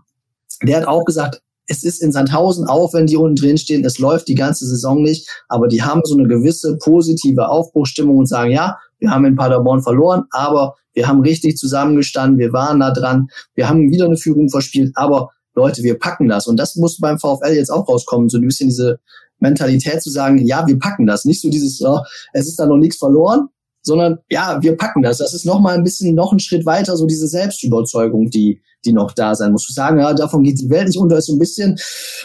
Der 0.62 0.78
hat 0.78 0.86
auch 0.86 1.05
gesagt, 1.05 1.42
es 1.66 1.84
ist 1.84 2.03
in 2.03 2.12
Sandhausen, 2.12 2.66
auch 2.66 2.92
wenn 2.92 3.07
die 3.07 3.16
unten 3.16 3.36
drin 3.36 3.57
stehen, 3.57 3.84
es 3.84 3.98
läuft 3.98 4.28
die 4.28 4.34
ganze 4.34 4.66
Saison 4.66 5.03
nicht, 5.03 5.28
aber 5.48 5.68
die 5.68 5.82
haben 5.82 6.03
so 6.05 6.16
eine 6.16 6.26
gewisse 6.26 6.76
positive 6.78 7.48
Aufbruchstimmung 7.48 8.18
und 8.18 8.26
sagen, 8.26 8.50
ja, 8.50 8.78
wir 8.98 9.11
haben 9.11 9.24
in 9.24 9.36
Paderborn 9.36 9.80
verloren, 9.80 10.24
aber 10.30 10.74
wir 10.92 11.09
haben 11.09 11.20
richtig 11.20 11.57
zusammengestanden, 11.57 12.38
wir 12.38 12.53
waren 12.53 12.80
da 12.80 12.90
dran, 12.90 13.28
wir 13.55 13.68
haben 13.68 13.90
wieder 13.90 14.05
eine 14.07 14.16
Führung 14.16 14.50
verspielt, 14.50 14.92
aber 14.96 15.30
Leute, 15.55 15.82
wir 15.82 15.98
packen 15.98 16.28
das. 16.28 16.46
Und 16.46 16.57
das 16.57 16.76
muss 16.76 16.98
beim 16.98 17.18
VfL 17.18 17.53
jetzt 17.53 17.70
auch 17.70 17.88
rauskommen, 17.88 18.28
so 18.28 18.38
ein 18.38 18.46
bisschen 18.46 18.68
diese 18.68 19.00
Mentalität 19.43 20.03
zu 20.03 20.11
sagen, 20.11 20.38
ja, 20.47 20.66
wir 20.66 20.78
packen 20.78 21.07
das. 21.07 21.24
Nicht 21.24 21.43
so 21.43 21.51
dieses, 21.51 21.82
oh, 21.82 22.01
es 22.32 22.49
ist 22.49 22.59
da 22.59 22.66
noch 22.66 22.78
nichts 22.78 22.97
verloren, 22.97 23.49
sondern 23.82 24.18
ja, 24.30 24.59
wir 24.62 24.76
packen 24.76 25.03
das. 25.03 25.18
Das 25.18 25.34
ist 25.34 25.45
noch 25.45 25.61
mal 25.61 25.74
ein 25.74 25.84
bisschen, 25.84 26.14
noch 26.14 26.32
ein 26.32 26.38
Schritt 26.38 26.64
weiter, 26.64 26.97
so 26.97 27.07
diese 27.07 27.26
Selbstüberzeugung, 27.26 28.30
die, 28.30 28.62
die 28.84 28.93
noch 28.93 29.12
da 29.12 29.34
sein 29.34 29.53
muss. 29.53 29.64
Zu 29.64 29.72
sagen, 29.72 29.99
ja, 29.99 30.14
davon 30.14 30.43
geht 30.43 30.61
die 30.61 30.70
Welt 30.70 30.86
nicht 30.86 30.99
unter, 30.99 31.18
ist 31.18 31.26
so 31.26 31.34
ein 31.34 31.38
bisschen, 31.38 31.76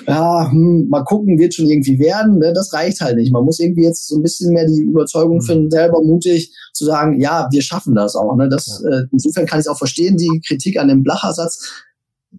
ja, 0.07 0.49
hm, 0.49 0.87
mal 0.89 1.03
gucken, 1.03 1.39
wird 1.39 1.55
schon 1.55 1.67
irgendwie 1.67 1.99
werden. 1.99 2.37
Ne? 2.37 2.53
Das 2.53 2.73
reicht 2.73 3.01
halt 3.01 3.17
nicht. 3.17 3.31
Man 3.31 3.43
muss 3.43 3.59
irgendwie 3.59 3.83
jetzt 3.83 4.07
so 4.07 4.15
ein 4.15 4.23
bisschen 4.23 4.53
mehr 4.53 4.67
die 4.67 4.81
Überzeugung 4.81 5.37
mhm. 5.37 5.41
finden, 5.41 5.71
selber 5.71 6.01
mutig 6.01 6.53
zu 6.73 6.85
sagen, 6.85 7.19
ja, 7.19 7.47
wir 7.51 7.61
schaffen 7.61 7.95
das 7.95 8.15
auch. 8.15 8.35
Ne? 8.35 8.49
Das, 8.49 8.83
ja. 8.83 8.99
äh, 8.99 9.03
insofern 9.11 9.47
kann 9.47 9.59
ich 9.59 9.67
auch 9.67 9.77
verstehen, 9.77 10.17
die 10.17 10.41
Kritik 10.45 10.79
an 10.79 10.87
dem 10.87 11.03
Blacher-Satz. 11.03 11.85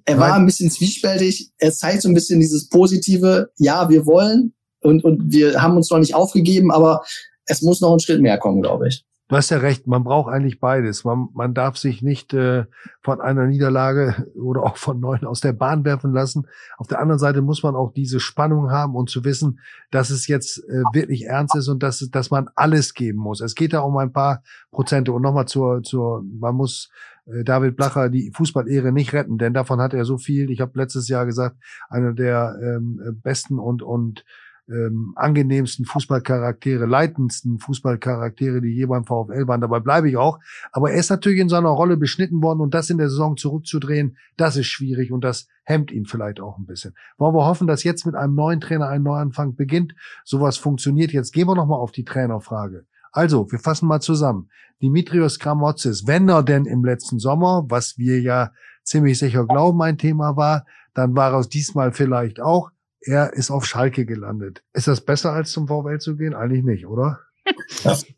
Er 0.05 0.19
war 0.19 0.35
ein 0.35 0.47
bisschen 0.47 0.71
zwiespältig. 0.71 1.51
Er 1.59 1.73
zeigt 1.73 2.03
so 2.03 2.09
ein 2.09 2.15
bisschen 2.15 2.41
dieses 2.41 2.69
positive, 2.69 3.51
ja, 3.57 3.89
wir 3.89 4.07
wollen, 4.07 4.53
und, 4.81 5.05
und 5.05 5.33
wir 5.33 5.61
haben 5.63 5.77
uns 5.77 5.91
noch 5.91 5.99
nicht 5.99 6.15
aufgegeben, 6.15 6.71
aber 6.71 7.03
es 7.47 7.63
muss 7.63 7.81
noch 7.81 7.93
ein 7.93 8.01
Schritt 8.01 8.21
mehr 8.21 8.39
kommen, 8.39 8.63
glaube 8.63 8.89
ich. 8.89 9.05
Du 9.31 9.37
hast 9.37 9.51
ja 9.51 9.59
recht, 9.59 9.87
man 9.87 10.05
braucht 10.05 10.33
eigentlich 10.33 10.59
beides. 10.59 11.05
Man, 11.05 11.29
man 11.35 11.53
darf 11.53 11.77
sich 11.77 12.01
nicht 12.01 12.33
äh, 12.33 12.65
von 13.03 13.21
einer 13.21 13.47
Niederlage 13.47 14.27
oder 14.35 14.63
auch 14.63 14.79
von 14.79 15.01
neun 15.01 15.27
aus 15.27 15.41
der 15.41 15.53
Bahn 15.53 15.85
werfen 15.85 16.15
lassen. 16.15 16.47
Auf 16.79 16.87
der 16.87 16.99
anderen 16.99 17.19
Seite 17.19 17.43
muss 17.43 17.63
man 17.63 17.77
auch 17.77 17.93
diese 17.93 18.21
Spannung 18.21 18.71
haben 18.71 18.95
und 18.97 19.11
zu 19.11 19.25
wissen, 19.25 19.61
dass 19.91 20.09
es 20.09 20.29
jetzt 20.29 20.65
äh, 20.67 20.83
wirklich 20.95 21.27
ernst 21.27 21.55
ist 21.57 21.69
und 21.69 21.83
dass, 21.83 21.99
dass 22.11 22.31
man 22.31 22.49
alles 22.55 22.95
geben 22.95 23.19
muss. 23.19 23.43
Es 23.43 23.55
geht 23.55 23.75
da 23.75 23.81
um 23.81 23.99
ein 23.99 24.15
paar 24.15 24.43
Prozente. 24.71 25.13
Und 25.13 25.21
nochmal 25.21 25.47
zur, 25.47 25.83
zur, 25.83 26.23
man 26.23 26.55
muss 26.55 26.89
äh, 27.27 27.45
David 27.45 27.77
Blacher 27.77 28.09
die 28.09 28.33
Fußballehre 28.35 28.93
nicht 28.93 29.13
retten, 29.13 29.37
denn 29.37 29.53
davon 29.53 29.79
hat 29.79 29.93
er 29.93 30.07
so 30.07 30.17
viel. 30.17 30.51
Ich 30.51 30.63
habe 30.63 30.73
letztes 30.75 31.07
Jahr 31.07 31.27
gesagt, 31.27 31.57
einer 31.91 32.15
der 32.15 32.59
ähm, 32.63 33.21
besten 33.23 33.59
und, 33.59 33.83
und 33.83 34.25
ähm, 34.69 35.13
angenehmsten 35.17 35.85
Fußballcharaktere, 35.85 36.87
leitendsten 36.87 37.59
Fußballcharaktere, 37.59 38.61
die 38.61 38.75
je 38.75 38.87
beim 38.87 39.05
VfL 39.05 39.47
waren. 39.47 39.61
Dabei 39.61 39.81
bleibe 39.81 40.09
ich 40.09 40.17
auch. 40.17 40.39
Aber 40.73 40.91
er 40.91 40.99
ist 40.99 41.11
natürlich 41.11 41.41
in 41.41 41.49
seiner 41.49 41.71
Rolle 41.71 41.97
beschnitten 41.97 42.43
worden 42.43 42.61
und 42.61 42.75
das 42.75 42.91
in 42.91 42.99
der 42.99 43.09
Saison 43.09 43.37
zurückzudrehen, 43.37 44.17
das 44.37 44.57
ist 44.57 44.67
schwierig 44.67 45.13
und 45.13 45.25
das 45.25 45.49
hemmt 45.65 45.91
ihn 45.91 46.07
vielleicht 46.07 46.41
auch 46.41 46.59
ein 46.59 46.67
bisschen. 46.67 46.95
Wollen 47.17 47.35
wir 47.35 47.47
hoffen, 47.47 47.67
dass 47.67 47.85
jetzt 47.85 48.07
mit 48.07 48.15
einem 48.15 48.35
neuen 48.35 48.61
Trainer 48.61 48.89
ein 48.89 49.03
Neuanfang 49.03 49.55
beginnt. 49.55 49.95
Sowas 50.25 50.57
funktioniert. 50.57 51.13
Jetzt 51.13 51.33
gehen 51.33 51.49
wir 51.49 51.55
nochmal 51.55 51.81
auf 51.81 51.93
die 51.93 52.05
Trainerfrage. 52.05 52.87
Also, 53.13 53.51
wir 53.51 53.59
fassen 53.59 53.89
mal 53.89 54.01
zusammen. 54.01 54.51
Dimitrios 54.83 55.39
Kramotzis, 55.39 56.07
wenn 56.07 56.29
er 56.29 56.43
denn 56.43 56.67
im 56.67 56.85
letzten 56.85 57.19
Sommer, 57.19 57.65
was 57.69 57.99
wir 57.99 58.21
ja 58.21 58.53
ziemlich 58.85 59.19
sicher 59.19 59.47
glauben, 59.47 59.83
ein 59.83 59.99
Thema 59.99 60.37
war, 60.37 60.67
dann 60.95 61.17
war 61.17 61.35
es 61.35 61.49
diesmal 61.49 61.93
vielleicht 61.93 62.41
auch 62.41 62.71
er 63.01 63.33
ist 63.33 63.51
auf 63.51 63.65
Schalke 63.65 64.07
gelandet. 64.07 64.63
Ist 64.73 64.89
das 64.89 65.01
besser 65.01 65.33
als 65.33 65.53
zum 65.53 65.69
VfL 65.69 65.99
zu 65.99 66.17
gehen? 66.17 66.35
Eigentlich 66.35 66.65
nicht, 66.65 66.87
oder? 66.87 67.21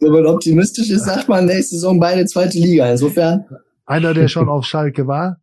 Wenn 0.01 0.13
man 0.13 0.27
optimistisch 0.27 0.91
ist, 0.91 1.05
sagt 1.05 1.29
man 1.29 1.47
nächste 1.47 1.77
Saison 1.77 2.01
beide 2.01 2.25
zweite 2.27 2.59
Liga. 2.59 2.91
Insofern. 2.91 3.45
Einer, 3.87 4.15
der 4.15 4.29
schon 4.29 4.49
auf 4.49 4.65
Schalke 4.65 5.07
war, 5.07 5.39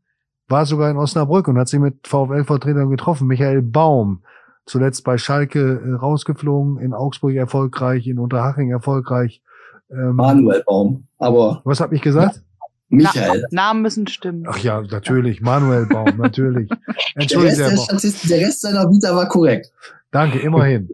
war 0.48 0.66
sogar 0.66 0.90
in 0.90 0.98
Osnabrück 0.98 1.48
und 1.48 1.58
hat 1.58 1.68
sich 1.68 1.80
mit 1.80 2.08
VfL-Vertretern 2.08 2.90
getroffen. 2.90 3.28
Michael 3.28 3.62
Baum, 3.62 4.24
zuletzt 4.66 5.04
bei 5.04 5.18
Schalke 5.18 5.82
äh, 5.84 5.94
rausgeflogen, 5.94 6.80
in 6.80 6.94
Augsburg 6.94 7.36
erfolgreich, 7.36 8.08
in 8.08 8.20
Unterhaching 8.20 8.72
erfolgreich. 8.72 9.42
Ähm, 9.90 10.16
Manuel 10.16 10.64
Baum, 10.66 11.08
aber. 11.18 11.62
Was 11.64 11.80
hab 11.80 11.94
ich 11.94 12.02
gesagt? 12.02 12.42
Michael. 12.90 13.46
Na, 13.52 13.68
Namen 13.68 13.82
müssen 13.82 14.08
stimmen. 14.08 14.46
Ach 14.48 14.58
ja, 14.60 14.82
natürlich. 14.82 15.42
Manuel 15.42 15.86
Baum, 15.88 16.18
natürlich. 16.18 16.70
Entschuldigung. 17.16 17.58
Der 17.58 17.72
Rest, 17.72 18.24
der, 18.24 18.30
der 18.38 18.48
Rest 18.48 18.62
seiner 18.62 18.90
Vita 18.90 19.16
war 19.16 19.28
korrekt. 19.28 19.72
Danke, 20.12 20.40
immerhin. 20.40 20.90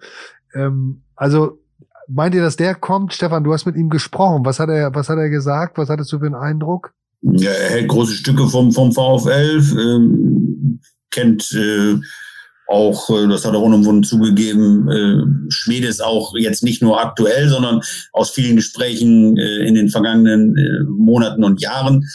ähm, 0.55 1.03
also, 1.15 1.59
meint 2.07 2.33
ihr, 2.33 2.41
dass 2.41 2.55
der 2.55 2.75
kommt? 2.75 3.13
Stefan, 3.13 3.43
du 3.43 3.53
hast 3.53 3.65
mit 3.65 3.75
ihm 3.75 3.89
gesprochen. 3.89 4.45
Was 4.45 4.59
hat 4.59 4.69
er, 4.69 4.93
was 4.95 5.09
hat 5.09 5.17
er 5.17 5.29
gesagt? 5.29 5.77
Was 5.77 5.89
hattest 5.89 6.11
du 6.11 6.19
für 6.19 6.25
einen 6.25 6.35
Eindruck? 6.35 6.93
Ja, 7.21 7.51
er 7.51 7.69
hält 7.69 7.87
große 7.87 8.15
Stücke 8.15 8.47
vom, 8.47 8.71
vom 8.71 8.91
VfL, 8.91 9.61
ähm, 9.79 10.79
kennt 11.09 11.51
äh, 11.53 11.95
auch, 12.67 13.09
äh, 13.09 13.27
das 13.27 13.45
hat 13.45 13.53
er 13.53 13.61
unumwunden 13.61 14.03
zugegeben, 14.03 14.89
äh, 14.89 15.42
Schwede 15.63 15.87
ist 15.87 16.03
auch 16.03 16.33
jetzt 16.35 16.63
nicht 16.63 16.81
nur 16.81 17.01
aktuell, 17.01 17.49
sondern 17.49 17.81
aus 18.11 18.31
vielen 18.31 18.55
Gesprächen 18.55 19.37
äh, 19.37 19.65
in 19.67 19.75
den 19.75 19.89
vergangenen 19.89 20.57
äh, 20.57 20.83
Monaten 20.89 21.43
und 21.43 21.61
Jahren. 21.61 22.05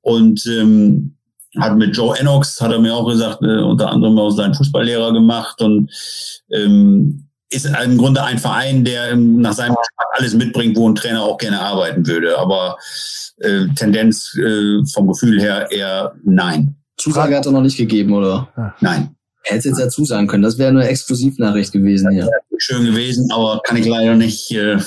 Und 0.00 0.46
ähm, 0.46 1.14
hat 1.58 1.76
mit 1.76 1.96
Joe 1.96 2.18
Enox, 2.18 2.60
hat 2.60 2.72
er 2.72 2.78
mir 2.78 2.94
auch 2.94 3.06
gesagt, 3.06 3.42
äh, 3.42 3.62
unter 3.62 3.90
anderem 3.90 4.18
auch 4.18 4.30
seinen 4.30 4.54
Fußballlehrer 4.54 5.12
gemacht 5.12 5.60
und 5.60 5.90
ähm, 6.52 7.28
ist 7.50 7.66
im 7.66 7.96
Grunde 7.96 8.22
ein 8.22 8.38
Verein, 8.38 8.84
der 8.84 9.16
nach 9.16 9.54
seinem 9.54 9.74
Geschmack 9.74 10.08
alles 10.12 10.34
mitbringt, 10.34 10.76
wo 10.76 10.88
ein 10.88 10.94
Trainer 10.94 11.22
auch 11.22 11.38
gerne 11.38 11.60
arbeiten 11.60 12.06
würde. 12.06 12.38
Aber 12.38 12.76
äh, 13.38 13.66
Tendenz 13.74 14.36
äh, 14.36 14.84
vom 14.92 15.08
Gefühl 15.08 15.40
her 15.40 15.70
eher 15.70 16.12
nein. 16.24 16.76
Zusage 16.98 17.36
hat 17.36 17.46
er 17.46 17.52
noch 17.52 17.62
nicht 17.62 17.78
gegeben, 17.78 18.12
oder? 18.12 18.48
Nein. 18.80 19.16
Er 19.48 19.56
hätte 19.56 19.68
jetzt 19.68 19.80
dazu 19.80 20.04
sagen 20.04 20.26
können, 20.26 20.42
das 20.42 20.58
wäre 20.58 20.70
eine 20.70 20.86
Exklusivnachricht 20.86 21.72
gewesen 21.72 22.10
hier. 22.10 22.28
Schön 22.58 22.84
gewesen, 22.84 23.30
aber 23.32 23.60
kann 23.64 23.78
ich 23.78 23.86
leider 23.86 24.14
nicht 24.14 24.50
äh, 24.52 24.78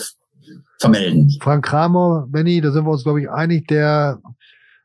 vermelden. 0.80 1.32
Frank 1.42 1.66
Kramer, 1.66 2.28
Benny, 2.30 2.62
da 2.62 2.72
sind 2.72 2.86
wir 2.86 2.92
uns, 2.92 3.04
glaube 3.04 3.22
ich, 3.22 3.30
einig, 3.30 3.68
der 3.68 4.20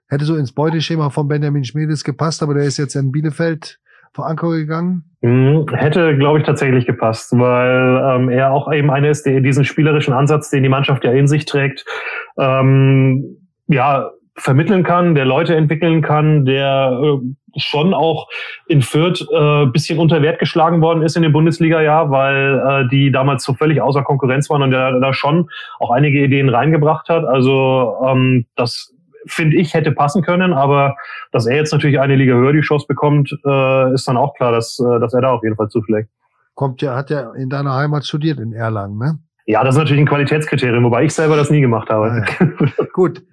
hätte 0.09 0.25
so 0.25 0.37
ins 0.37 0.53
Beuteschema 0.53 1.11
von 1.11 1.29
Benjamin 1.29 1.65
Schmiedes 1.65 2.05
gepasst, 2.05 2.43
aber 2.43 2.55
der 2.55 2.65
ist 2.65 2.79
jetzt 2.79 2.95
in 2.95 3.13
Bielefeld 3.13 3.79
vor 4.15 4.27
Anker 4.27 4.51
gegangen? 4.51 5.05
Mhm, 5.21 5.67
hätte, 5.75 6.17
glaube 6.17 6.39
ich, 6.39 6.47
tatsächlich 6.47 6.87
gepasst, 6.87 7.33
weil 7.33 8.03
ähm, 8.03 8.29
er 8.31 8.53
auch 8.53 8.73
eben 8.73 8.91
einer 8.91 9.11
ist, 9.11 9.27
der 9.27 9.41
diesen 9.41 9.65
spielerischen 9.65 10.15
Ansatz, 10.15 10.49
den 10.49 10.63
die 10.63 10.71
Mannschaft 10.71 11.05
ja 11.05 11.13
in 11.13 11.29
sich 11.29 11.45
trägt, 11.45 11.85
ähm, 12.39 13.37
ja, 13.69 14.11
vermitteln 14.37 14.83
kann, 14.83 15.15
der 15.15 15.25
Leute 15.25 15.57
entwickeln 15.57 16.03
kann, 16.03 16.45
der 16.45 16.99
äh, 17.03 17.59
schon 17.59 17.95
auch 17.95 18.29
in 18.67 18.83
Fürth 18.83 19.27
äh, 19.33 19.67
bisschen 19.67 19.99
unter 19.99 20.23
Wert 20.23 20.39
geschlagen 20.39 20.83
worden 20.83 21.03
ist 21.03 21.17
in 21.17 21.23
dem 21.23 21.33
Bundesliga-Jahr, 21.33 22.11
weil 22.11 22.59
äh, 22.59 22.89
die 22.89 23.11
damals 23.11 23.45
so 23.45 23.55
völlig 23.55 23.81
außer 23.81 24.03
Konkurrenz 24.03 24.51
waren 24.51 24.63
und 24.63 24.71
der 24.71 25.01
da 25.01 25.13
schon 25.13 25.49
auch 25.79 25.91
einige 25.91 26.23
Ideen 26.23 26.49
reingebracht 26.49 27.09
hat. 27.09 27.25
Also 27.25 27.97
ähm, 28.07 28.47
das 28.57 28.93
finde 29.27 29.57
ich, 29.57 29.75
hätte 29.75 29.93
passen 29.93 30.23
können, 30.23 30.53
aber 30.53 30.97
dass 31.33 31.47
er 31.47 31.57
jetzt 31.57 31.73
natürlich 31.73 31.99
eine 31.99 32.15
Liga 32.15 32.35
höher 32.35 32.53
die 32.53 32.61
Chance 32.61 32.87
bekommt, 32.87 33.37
äh, 33.45 33.93
ist 33.95 34.07
dann 34.07 34.17
auch 34.17 34.35
klar, 34.35 34.53
dass, 34.53 34.79
äh, 34.79 35.01
dass 35.01 35.15
er 35.15 35.23
da 35.23 35.33
auf 35.33 35.43
jeden 35.43 35.57
Fall 35.57 35.69
zuschlägt. 35.69 36.11
Kommt 36.55 36.81
ja, 36.81 36.95
hat 36.95 37.11
ja 37.11 37.33
in 37.33 37.51
deiner 37.51 37.75
Heimat 37.75 38.07
studiert 38.07 38.39
in 38.39 38.53
Erlangen, 38.53 38.99
ne? 38.99 39.19
Ja, 39.49 39.63
das 39.63 39.77
ist 39.77 39.79
natürlich 39.79 40.03
ein 40.03 40.09
Qualitätskriterium, 40.09 40.83
wobei 40.83 41.05
ich 41.05 41.15
selber 41.15 41.37
das 41.37 41.51
nie 41.51 41.61
gemacht 41.61 41.89
habe. 41.89 42.25
Ja. 42.41 42.85
Gut. 42.93 43.25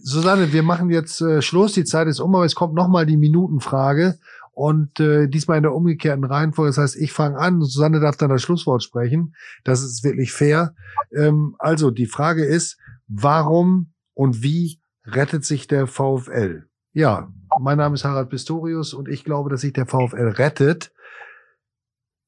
Susanne, 0.00 0.52
wir 0.52 0.62
machen 0.62 0.90
jetzt 0.90 1.20
äh, 1.20 1.42
Schluss. 1.42 1.72
Die 1.72 1.84
Zeit 1.84 2.06
ist 2.06 2.20
um, 2.20 2.34
aber 2.36 2.44
es 2.44 2.54
kommt 2.54 2.74
nochmal 2.74 3.04
die 3.04 3.16
Minutenfrage. 3.16 4.18
Und 4.52 5.00
äh, 5.00 5.26
diesmal 5.26 5.56
in 5.56 5.64
der 5.64 5.74
umgekehrten 5.74 6.24
Reihenfolge. 6.24 6.70
Das 6.70 6.78
heißt, 6.78 6.96
ich 6.96 7.12
fange 7.12 7.36
an, 7.38 7.60
Susanne 7.62 7.98
darf 7.98 8.16
dann 8.16 8.30
das 8.30 8.42
Schlusswort 8.42 8.84
sprechen. 8.84 9.34
Das 9.64 9.82
ist 9.82 10.04
wirklich 10.04 10.32
fair. 10.32 10.74
Ähm, 11.12 11.56
also, 11.58 11.90
die 11.90 12.06
Frage 12.06 12.44
ist, 12.44 12.78
warum 13.08 13.92
und 14.14 14.44
wie 14.44 14.80
rettet 15.04 15.44
sich 15.44 15.66
der 15.66 15.88
VfL? 15.88 16.66
Ja, 16.92 17.28
mein 17.58 17.78
Name 17.78 17.96
ist 17.96 18.04
Harald 18.04 18.28
Pistorius 18.28 18.94
und 18.94 19.08
ich 19.08 19.24
glaube, 19.24 19.50
dass 19.50 19.62
sich 19.62 19.72
der 19.72 19.86
VfL 19.86 20.28
rettet 20.28 20.92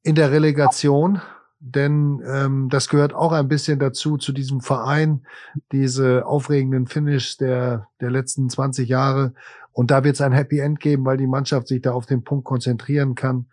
in 0.02 0.16
der 0.16 0.32
Relegation 0.32 1.20
denn 1.64 2.20
ähm, 2.26 2.68
das 2.70 2.88
gehört 2.88 3.14
auch 3.14 3.30
ein 3.30 3.46
bisschen 3.46 3.78
dazu, 3.78 4.16
zu 4.16 4.32
diesem 4.32 4.60
Verein, 4.60 5.24
diese 5.70 6.26
aufregenden 6.26 6.88
Finishes 6.88 7.36
der, 7.36 7.86
der 8.00 8.10
letzten 8.10 8.50
20 8.50 8.88
Jahre. 8.88 9.32
Und 9.70 9.92
da 9.92 10.02
wird 10.02 10.16
es 10.16 10.20
ein 10.20 10.32
Happy 10.32 10.58
End 10.58 10.80
geben, 10.80 11.04
weil 11.04 11.18
die 11.18 11.28
Mannschaft 11.28 11.68
sich 11.68 11.80
da 11.80 11.92
auf 11.92 12.04
den 12.04 12.24
Punkt 12.24 12.44
konzentrieren 12.44 13.14
kann. 13.14 13.46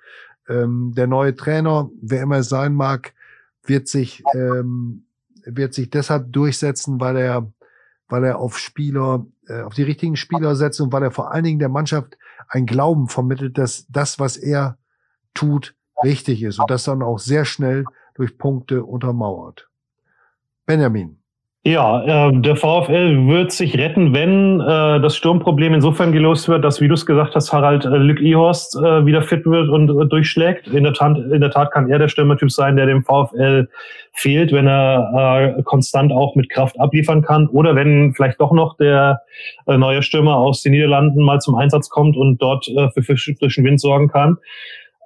Ähm, 0.48 0.92
der 0.98 1.06
neue 1.06 1.36
Trainer, 1.36 1.92
wer 2.02 2.24
immer 2.24 2.38
es 2.38 2.50
sein 2.50 2.74
mag, 2.74 3.14
wird 3.64 3.88
sich, 3.88 4.24
ähm, 4.34 5.06
wird 5.46 5.76
sich 5.76 5.92
deshalb 5.92 6.34
durchsetzen, 6.34 7.00
weil 7.00 7.16
er, 7.16 7.54
weil 8.08 8.24
er 8.24 8.40
auf 8.40 8.58
Spieler, 8.58 9.28
äh, 9.48 9.62
auf 9.62 9.76
die 9.76 9.84
richtigen 9.84 10.16
Spieler 10.16 10.56
setzt 10.56 10.82
und 10.82 10.92
weil 10.92 11.04
er 11.04 11.12
vor 11.12 11.32
allen 11.32 11.44
Dingen 11.44 11.60
der 11.60 11.70
Mannschaft 11.70 12.18
ein 12.48 12.66
Glauben 12.66 13.08
vermittelt, 13.08 13.60
dass 13.60 13.86
das, 13.88 14.18
was 14.18 14.36
er 14.36 14.80
tut, 15.36 15.76
richtig 16.04 16.42
ist 16.42 16.60
und 16.60 16.72
das 16.72 16.86
dann 16.86 17.04
auch 17.04 17.20
sehr 17.20 17.46
schnell 17.46 17.86
durch 18.20 18.38
Punkte 18.38 18.84
untermauert. 18.84 19.70
Benjamin. 20.66 21.16
Ja, 21.66 22.30
äh, 22.30 22.42
der 22.42 22.56
VfL 22.56 23.28
wird 23.28 23.52
sich 23.52 23.78
retten, 23.78 24.14
wenn 24.14 24.62
äh, 24.62 25.02
das 25.02 25.18
Sturmproblem 25.18 25.74
insofern 25.74 26.12
gelöst 26.12 26.48
wird, 26.48 26.64
dass, 26.64 26.80
wie 26.80 26.88
du 26.88 26.94
es 26.94 27.06
gesagt 27.06 27.36
hast, 27.36 27.52
Harald 27.52 27.86
äh, 27.86 27.98
Lück 27.98 28.22
Ihorst 28.22 28.76
äh, 28.76 29.06
wieder 29.06 29.22
fit 29.22 29.46
wird 29.46 29.70
und 29.70 29.90
äh, 29.90 30.06
durchschlägt. 30.06 30.68
In 30.68 30.84
der, 30.84 30.94
Tat, 30.94 31.18
in 31.18 31.42
der 31.42 31.52
Tat 31.52 31.72
kann 31.72 31.90
er 31.90 32.00
der 32.00 32.08
Stürmertyp 32.08 32.50
sein, 32.52 32.78
der 32.78 32.86
dem 32.86 33.04
VfL 33.04 33.68
fehlt, 34.14 34.54
wenn 34.54 34.68
er 34.68 35.56
äh, 35.58 35.64
konstant 35.64 36.14
auch 36.14 36.36
mit 36.36 36.50
Kraft 36.50 36.80
abliefern 36.80 37.22
kann. 37.22 37.48
Oder 37.48 37.76
wenn 37.76 38.14
vielleicht 38.14 38.40
doch 38.40 38.52
noch 38.52 38.78
der 38.78 39.22
äh, 39.66 39.78
neue 39.78 40.02
Stürmer 40.02 40.38
aus 40.38 40.62
den 40.62 40.72
Niederlanden 40.72 41.24
mal 41.24 41.40
zum 41.40 41.56
Einsatz 41.56 41.90
kommt 41.90 42.16
und 42.16 42.42
dort 42.42 42.68
äh, 42.70 42.90
für 42.92 43.04
frischen 43.04 43.66
Wind 43.66 43.82
sorgen 43.82 44.08
kann. 44.08 44.38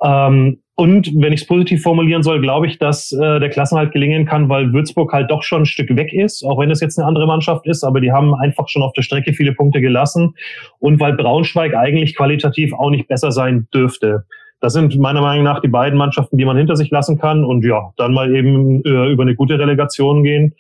Ähm, 0.04 0.63
und 0.76 1.12
wenn 1.16 1.34
ich 1.34 1.42
es 1.42 1.48
positiv 1.48 1.84
formulieren 1.84 2.24
soll, 2.24 2.42
glaube 2.42 2.66
ich, 2.66 2.80
dass 2.80 3.12
äh, 3.12 3.40
der 3.40 3.50
Klassenhalt 3.50 3.92
gelingen 3.92 4.26
kann, 4.26 4.50
weil 4.50 4.74
Würzburg 4.74 5.14
halt 5.14 5.30
doch 5.30 5.44
schon 5.44 5.64
ein 5.64 5.66
Stück 5.66 5.96
weg 5.96 6.12
ist, 6.12 6.44
auch 6.44 6.60
wenn 6.60 6.72
es 6.72 6.82
jetzt 6.82 6.98
eine 6.98 7.08
andere 7.08 7.28
Mannschaft 7.28 7.68
ist, 7.68 7.84
aber 7.84 8.02
die 8.02 8.12
haben 8.12 8.34
einfach 8.34 8.68
schon 8.68 8.82
auf 8.82 8.94
der 8.94 9.04
Strecke 9.04 9.34
viele 9.34 9.54
Punkte 9.54 9.82
gelassen 9.82 10.34
und 10.80 11.00
weil 11.00 11.14
Braunschweig 11.14 11.76
eigentlich 11.76 12.16
qualitativ 12.16 12.74
auch 12.74 12.90
nicht 12.90 13.08
besser 13.08 13.32
sein 13.32 13.68
dürfte. 13.72 14.26
Das 14.62 14.74
sind 14.74 14.98
meiner 14.98 15.22
Meinung 15.22 15.44
nach 15.44 15.60
die 15.60 15.68
beiden 15.68 15.98
Mannschaften, 15.98 16.38
die 16.38 16.46
man 16.46 16.58
hinter 16.58 16.76
sich 16.76 16.90
lassen 16.90 17.20
kann 17.20 17.44
und 17.44 17.64
ja, 17.64 17.92
dann 17.98 18.14
mal 18.14 18.36
eben 18.36 18.84
äh, 18.84 19.12
über 19.12 19.24
eine 19.24 19.36
gute 19.36 19.60
Relegation 19.60 20.24
gehen. 20.24 20.56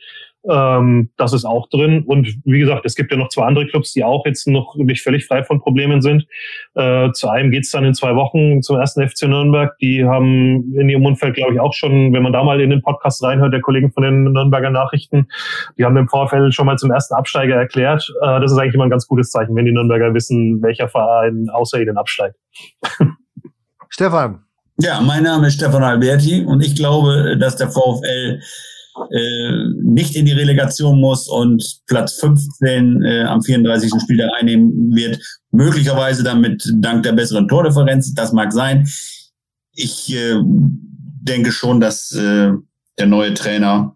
Ähm, 0.49 1.09
das 1.17 1.33
ist 1.33 1.45
auch 1.45 1.69
drin. 1.69 2.03
Und 2.05 2.27
wie 2.43 2.59
gesagt, 2.59 2.85
es 2.85 2.95
gibt 2.95 3.11
ja 3.11 3.17
noch 3.17 3.29
zwei 3.29 3.45
andere 3.45 3.65
Clubs, 3.67 3.93
die 3.93 4.03
auch 4.03 4.25
jetzt 4.25 4.47
noch 4.47 4.75
nicht 4.75 5.01
völlig 5.01 5.25
frei 5.25 5.43
von 5.43 5.61
Problemen 5.61 6.01
sind. 6.01 6.25
Äh, 6.75 7.11
zu 7.11 7.29
einem 7.29 7.51
geht's 7.51 7.71
dann 7.71 7.85
in 7.85 7.93
zwei 7.93 8.15
Wochen 8.15 8.61
zum 8.61 8.77
ersten 8.77 9.07
FC 9.07 9.23
Nürnberg. 9.23 9.77
Die 9.79 10.03
haben 10.03 10.73
in 10.75 10.89
ihrem 10.89 11.05
Umfeld, 11.05 11.35
glaube 11.35 11.53
ich, 11.53 11.59
auch 11.59 11.73
schon, 11.73 12.13
wenn 12.13 12.23
man 12.23 12.33
da 12.33 12.43
mal 12.43 12.59
in 12.59 12.69
den 12.69 12.81
Podcast 12.81 13.23
reinhört, 13.23 13.53
der 13.53 13.61
Kollegen 13.61 13.91
von 13.91 14.03
den 14.03 14.23
Nürnberger 14.23 14.69
Nachrichten, 14.69 15.27
die 15.77 15.85
haben 15.85 15.95
im 15.97 16.09
Vorfeld 16.09 16.53
schon 16.53 16.65
mal 16.65 16.77
zum 16.77 16.91
ersten 16.91 17.13
Absteiger 17.13 17.55
erklärt. 17.55 18.11
Äh, 18.21 18.41
das 18.41 18.51
ist 18.51 18.57
eigentlich 18.57 18.75
immer 18.75 18.85
ein 18.85 18.89
ganz 18.89 19.07
gutes 19.07 19.29
Zeichen, 19.31 19.55
wenn 19.55 19.65
die 19.65 19.71
Nürnberger 19.71 20.13
wissen, 20.13 20.61
welcher 20.61 20.89
Verein 20.89 21.47
außer 21.51 21.81
ihnen 21.81 21.97
absteigt. 21.97 22.35
Stefan. 23.89 24.43
Ja, 24.79 25.01
mein 25.01 25.23
Name 25.23 25.47
ist 25.47 25.53
Stefan 25.53 25.83
Alberti 25.83 26.43
und 26.43 26.61
ich 26.61 26.75
glaube, 26.75 27.37
dass 27.39 27.55
der 27.57 27.69
VfL 27.69 28.41
äh, 29.11 29.69
nicht 29.81 30.15
in 30.15 30.25
die 30.25 30.33
Relegation 30.33 30.99
muss 30.99 31.27
und 31.27 31.81
Platz 31.87 32.13
15 32.19 33.03
äh, 33.03 33.23
am 33.23 33.41
34. 33.41 33.91
Spieltag 34.01 34.29
einnehmen 34.39 34.93
wird. 34.95 35.19
Möglicherweise 35.51 36.23
damit 36.23 36.63
dank 36.75 37.03
der 37.03 37.13
besseren 37.13 37.47
Tordifferenz. 37.47 38.13
Das 38.13 38.33
mag 38.33 38.51
sein. 38.53 38.87
Ich 39.73 40.13
äh, 40.13 40.35
denke 40.43 41.51
schon, 41.51 41.79
dass 41.79 42.11
äh, 42.13 42.51
der 42.99 43.07
neue 43.07 43.33
Trainer 43.33 43.95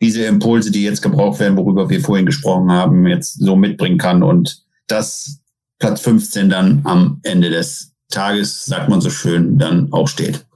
diese 0.00 0.24
Impulse, 0.24 0.70
die 0.70 0.84
jetzt 0.84 1.02
gebraucht 1.02 1.40
werden, 1.40 1.58
worüber 1.58 1.90
wir 1.90 2.00
vorhin 2.00 2.26
gesprochen 2.26 2.70
haben, 2.72 3.06
jetzt 3.06 3.38
so 3.38 3.56
mitbringen 3.56 3.98
kann 3.98 4.22
und 4.22 4.64
dass 4.86 5.40
Platz 5.78 6.00
15 6.00 6.48
dann 6.48 6.80
am 6.84 7.20
Ende 7.22 7.50
des 7.50 7.92
Tages, 8.08 8.64
sagt 8.64 8.88
man 8.88 9.00
so 9.00 9.10
schön, 9.10 9.58
dann 9.58 9.92
auch 9.92 10.08
steht 10.08 10.46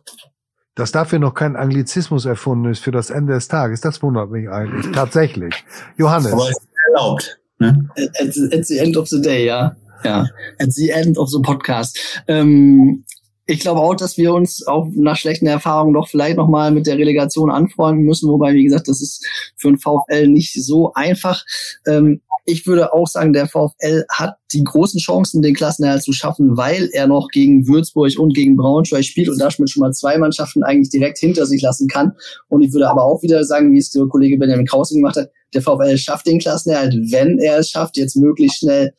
dass 0.75 0.93
dafür 0.93 1.19
noch 1.19 1.35
kein 1.35 1.57
Anglizismus 1.57 2.25
erfunden 2.25 2.71
ist 2.71 2.81
für 2.81 2.91
das 2.91 3.11
Ende 3.11 3.35
des 3.35 3.49
Tages, 3.49 3.81
das 3.81 4.03
wundert 4.03 4.31
mich 4.31 4.49
eigentlich. 4.49 4.93
Tatsächlich. 4.93 5.65
Johannes. 5.97 6.33
Aber 6.33 6.49
es 6.49 6.51
ist 6.51 6.69
erlaubt. 6.89 7.39
Ne? 7.59 7.89
At, 7.97 8.29
at, 8.53 8.67
the 8.67 8.79
end 8.79 8.97
of 8.97 9.09
the 9.09 9.21
day, 9.21 9.47
ja. 9.47 9.77
Ja. 10.03 10.27
At 10.59 10.73
the 10.73 10.91
end 10.91 11.17
of 11.17 11.31
the 11.31 11.41
podcast. 11.41 12.23
Ähm, 12.27 13.05
ich 13.47 13.61
glaube 13.61 13.81
auch, 13.81 13.95
dass 13.95 14.17
wir 14.17 14.33
uns 14.33 14.67
auch 14.67 14.89
nach 14.95 15.17
schlechten 15.17 15.47
Erfahrungen 15.47 15.95
doch 15.95 16.09
vielleicht 16.09 16.37
nochmal 16.37 16.71
mit 16.71 16.87
der 16.87 16.97
Relegation 16.97 17.51
anfreunden 17.51 18.05
müssen, 18.05 18.29
wobei, 18.31 18.55
wie 18.55 18.65
gesagt, 18.65 18.89
das 18.89 19.03
ist 19.03 19.27
für 19.57 19.69
ein 19.69 19.79
VfL 19.79 20.29
nicht 20.29 20.55
so 20.55 20.93
einfach. 20.95 21.45
Ähm, 21.87 22.23
ich 22.45 22.67
würde 22.67 22.93
auch 22.93 23.07
sagen, 23.07 23.33
der 23.33 23.47
VfL 23.47 24.05
hat 24.11 24.37
die 24.53 24.63
großen 24.63 25.01
Chancen, 25.01 25.43
den 25.43 25.55
Klassenerhalt 25.55 26.03
zu 26.03 26.13
schaffen, 26.13 26.57
weil 26.57 26.91
er 26.93 27.07
noch 27.07 27.29
gegen 27.29 27.67
Würzburg 27.67 28.13
und 28.19 28.35
gegen 28.35 28.57
Braunschweig 28.57 29.05
spielt 29.05 29.29
und 29.29 29.39
damit 29.39 29.71
schon 29.71 29.81
mal 29.81 29.93
zwei 29.93 30.19
Mannschaften 30.19 30.63
eigentlich 30.63 30.91
direkt 30.91 31.19
hinter 31.19 31.47
sich 31.47 31.63
lassen 31.63 31.89
kann. 31.89 32.13
Und 32.49 32.63
ich 32.63 32.73
würde 32.73 32.89
aber 32.89 33.05
auch 33.05 33.23
wieder 33.23 33.45
sagen, 33.45 33.73
wie 33.73 33.79
es 33.79 33.91
der 33.91 34.07
Kollege 34.07 34.39
Benjamin 34.39 34.67
Krausing 34.67 34.99
gemacht 34.99 35.17
hat, 35.17 35.31
der 35.55 35.63
VfL 35.63 35.97
schafft 35.97 36.27
den 36.27 36.39
Klassenerhalt, 36.39 36.95
wenn 37.11 37.39
er 37.39 37.59
es 37.59 37.71
schafft, 37.71 37.97
jetzt 37.97 38.17
möglichst 38.17 38.59
schnell 38.59 38.93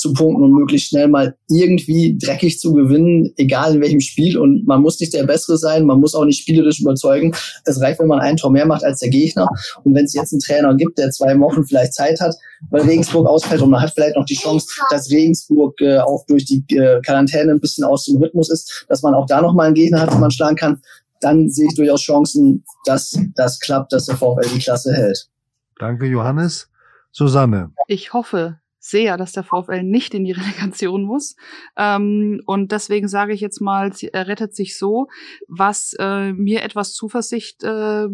zu 0.00 0.12
punkten 0.12 0.42
und 0.42 0.52
möglichst 0.52 0.88
schnell 0.88 1.08
mal 1.08 1.36
irgendwie 1.48 2.18
dreckig 2.18 2.58
zu 2.58 2.72
gewinnen, 2.72 3.32
egal 3.36 3.74
in 3.74 3.80
welchem 3.80 4.00
Spiel. 4.00 4.38
Und 4.38 4.66
man 4.66 4.82
muss 4.82 4.98
nicht 4.98 5.14
der 5.14 5.24
Bessere 5.24 5.58
sein, 5.58 5.84
man 5.84 6.00
muss 6.00 6.14
auch 6.14 6.24
nicht 6.24 6.40
spielerisch 6.40 6.80
überzeugen. 6.80 7.34
Es 7.64 7.80
reicht, 7.80 8.00
wenn 8.00 8.08
man 8.08 8.20
ein 8.20 8.36
Tor 8.36 8.50
mehr 8.50 8.66
macht 8.66 8.82
als 8.82 9.00
der 9.00 9.10
Gegner. 9.10 9.48
Und 9.84 9.94
wenn 9.94 10.06
es 10.06 10.14
jetzt 10.14 10.32
einen 10.32 10.40
Trainer 10.40 10.74
gibt, 10.74 10.98
der 10.98 11.10
zwei 11.10 11.38
Wochen 11.38 11.64
vielleicht 11.64 11.94
Zeit 11.94 12.20
hat, 12.20 12.34
weil 12.70 12.82
Regensburg 12.82 13.26
ausfällt 13.26 13.62
und 13.62 13.70
man 13.70 13.80
hat 13.82 13.92
vielleicht 13.94 14.16
noch 14.16 14.24
die 14.24 14.34
Chance, 14.34 14.66
dass 14.90 15.10
Regensburg 15.10 15.80
äh, 15.80 15.98
auch 15.98 16.24
durch 16.26 16.44
die 16.44 16.64
äh, 16.76 17.00
Quarantäne 17.02 17.52
ein 17.52 17.60
bisschen 17.60 17.84
aus 17.84 18.04
dem 18.04 18.16
Rhythmus 18.16 18.50
ist, 18.50 18.86
dass 18.88 19.02
man 19.02 19.14
auch 19.14 19.26
da 19.26 19.40
noch 19.40 19.54
mal 19.54 19.66
einen 19.66 19.74
Gegner 19.74 20.00
hat, 20.00 20.12
den 20.12 20.20
man 20.20 20.30
schlagen 20.30 20.56
kann, 20.56 20.80
dann 21.20 21.48
sehe 21.48 21.68
ich 21.68 21.74
durchaus 21.76 22.02
Chancen, 22.02 22.64
dass 22.84 23.18
das 23.34 23.60
klappt, 23.60 23.92
dass 23.92 24.06
der 24.06 24.16
VfL 24.16 24.48
die 24.54 24.58
Klasse 24.58 24.92
hält. 24.92 25.28
Danke, 25.78 26.06
Johannes. 26.06 26.68
Susanne. 27.12 27.72
Ich 27.88 28.12
hoffe, 28.12 28.59
sehr, 28.80 29.16
dass 29.16 29.32
der 29.32 29.44
VfL 29.44 29.84
nicht 29.84 30.14
in 30.14 30.24
die 30.24 30.32
Relegation 30.32 31.04
muss. 31.04 31.36
Ähm, 31.76 32.40
und 32.46 32.72
deswegen 32.72 33.06
sage 33.06 33.32
ich 33.32 33.40
jetzt 33.40 33.60
mal, 33.60 33.92
er 34.12 34.26
rettet 34.26 34.56
sich 34.56 34.76
so. 34.76 35.06
Was 35.46 35.94
äh, 35.98 36.32
mir 36.32 36.62
etwas 36.62 36.94
Zuversicht 36.94 37.62
äh, 37.62 38.08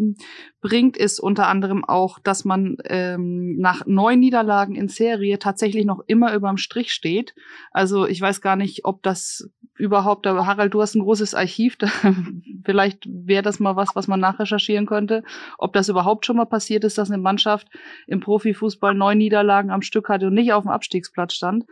bringt, 0.67 0.97
ist 0.97 1.21
unter 1.21 1.47
anderem 1.47 1.85
auch, 1.85 2.19
dass 2.19 2.45
man 2.45 2.77
ähm, 2.87 3.57
nach 3.57 3.87
neun 3.87 4.19
Niederlagen 4.19 4.75
in 4.75 4.89
Serie 4.89 5.39
tatsächlich 5.39 5.85
noch 5.85 6.01
immer 6.09 6.35
überm 6.35 6.57
Strich 6.57 6.93
steht. 6.93 7.37
Also 7.71 8.05
ich 8.05 8.21
weiß 8.21 8.41
gar 8.41 8.57
nicht, 8.57 8.85
ob 8.85 9.01
das 9.05 9.49
überhaupt, 9.77 10.27
aber 10.27 10.45
Harald, 10.45 10.75
du 10.75 10.83
hast 10.83 10.97
ein 10.97 11.05
großes 11.05 11.35
Archiv, 11.35 11.77
da, 11.77 11.87
vielleicht 12.65 13.07
wäre 13.07 13.45
das 13.45 13.61
mal 13.61 13.77
was, 13.77 13.95
was 13.95 14.09
man 14.09 14.19
nachrecherchieren 14.19 14.87
könnte, 14.87 15.23
ob 15.57 15.73
das 15.73 15.89
überhaupt 15.89 16.27
schon 16.27 16.37
mal 16.37 16.47
passiert 16.47 16.83
ist, 16.83 16.99
dass 16.99 17.13
eine 17.13 17.23
Mannschaft 17.23 17.69
im 18.09 18.19
Profifußball 18.19 18.93
neun 18.93 19.19
Niederlagen 19.19 19.71
am 19.71 19.83
Stück 19.83 20.09
hatte 20.09 20.27
und 20.27 20.35
nicht 20.35 20.53
auf 20.53 20.65
dem 20.65 20.73
Abstiegsplatz 20.73 21.35
stand. 21.35 21.65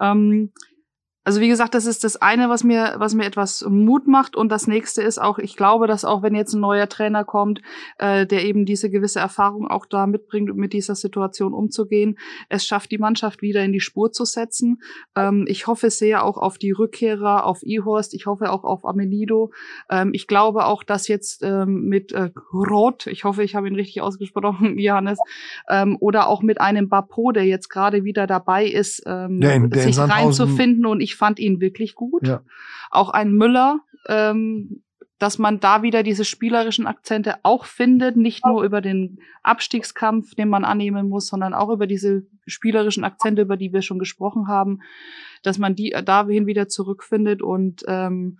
Ähm, 0.00 0.52
also 1.24 1.40
wie 1.40 1.48
gesagt, 1.48 1.74
das 1.74 1.84
ist 1.86 2.02
das 2.02 2.16
eine, 2.16 2.48
was 2.48 2.64
mir, 2.64 2.94
was 2.98 3.14
mir 3.14 3.24
etwas 3.26 3.64
Mut 3.68 4.06
macht. 4.08 4.36
Und 4.36 4.48
das 4.50 4.66
nächste 4.66 5.02
ist 5.02 5.20
auch, 5.20 5.38
ich 5.38 5.54
glaube, 5.56 5.86
dass 5.86 6.04
auch 6.04 6.22
wenn 6.22 6.34
jetzt 6.34 6.54
ein 6.54 6.60
neuer 6.60 6.88
Trainer 6.88 7.24
kommt, 7.24 7.60
äh, 7.98 8.26
der 8.26 8.44
eben 8.44 8.64
diese 8.64 8.90
gewisse 8.90 9.20
Erfahrung 9.20 9.68
auch 9.68 9.84
da 9.86 10.06
mitbringt, 10.06 10.54
mit 10.56 10.72
dieser 10.72 10.94
Situation 10.94 11.52
umzugehen, 11.52 12.18
es 12.48 12.64
schafft, 12.64 12.90
die 12.90 12.98
Mannschaft 12.98 13.42
wieder 13.42 13.62
in 13.62 13.72
die 13.72 13.80
Spur 13.80 14.12
zu 14.12 14.24
setzen. 14.24 14.80
Ähm, 15.14 15.44
ich 15.46 15.66
hoffe 15.66 15.90
sehr 15.90 16.24
auch 16.24 16.38
auf 16.38 16.56
die 16.56 16.70
Rückkehrer, 16.72 17.44
auf 17.44 17.62
Ihorst. 17.62 18.14
Ich 18.14 18.26
hoffe 18.26 18.50
auch 18.50 18.64
auf 18.64 18.84
Amenido. 18.86 19.52
Ähm, 19.90 20.10
ich 20.14 20.26
glaube 20.26 20.64
auch, 20.64 20.82
dass 20.82 21.06
jetzt 21.06 21.42
ähm, 21.42 21.84
mit 21.84 22.12
äh, 22.12 22.30
Roth, 22.52 23.06
ich 23.06 23.24
hoffe, 23.24 23.42
ich 23.44 23.54
habe 23.54 23.68
ihn 23.68 23.74
richtig 23.74 24.00
ausgesprochen, 24.00 24.78
Johannes, 24.78 25.18
ähm, 25.68 25.96
oder 26.00 26.28
auch 26.28 26.42
mit 26.42 26.60
einem 26.60 26.88
Bapo, 26.88 27.30
der 27.32 27.44
jetzt 27.44 27.68
gerade 27.68 28.04
wieder 28.04 28.26
dabei 28.26 28.64
ist, 28.66 29.02
ähm, 29.06 29.40
Der 29.40 29.54
in- 29.54 29.70
der 29.70 29.82
sich 29.82 29.98
reinzufinden. 29.98 30.86
Und 30.86 31.00
ich 31.00 31.09
fand 31.16 31.38
ihn 31.38 31.60
wirklich 31.60 31.94
gut. 31.94 32.26
Ja. 32.26 32.42
Auch 32.90 33.10
ein 33.10 33.32
Müller, 33.32 33.80
ähm, 34.08 34.82
dass 35.18 35.38
man 35.38 35.60
da 35.60 35.82
wieder 35.82 36.02
diese 36.02 36.24
spielerischen 36.24 36.86
Akzente 36.86 37.36
auch 37.42 37.66
findet, 37.66 38.16
nicht 38.16 38.46
nur 38.46 38.62
über 38.64 38.80
den 38.80 39.18
Abstiegskampf, 39.42 40.34
den 40.34 40.48
man 40.48 40.64
annehmen 40.64 41.10
muss, 41.10 41.26
sondern 41.26 41.52
auch 41.52 41.68
über 41.68 41.86
diese 41.86 42.22
spielerischen 42.46 43.04
Akzente, 43.04 43.42
über 43.42 43.58
die 43.58 43.72
wir 43.72 43.82
schon 43.82 43.98
gesprochen 43.98 44.48
haben, 44.48 44.80
dass 45.42 45.58
man 45.58 45.74
die 45.74 45.90
dahin 45.90 46.46
wieder 46.46 46.68
zurückfindet 46.68 47.42
und 47.42 47.84
ähm, 47.86 48.38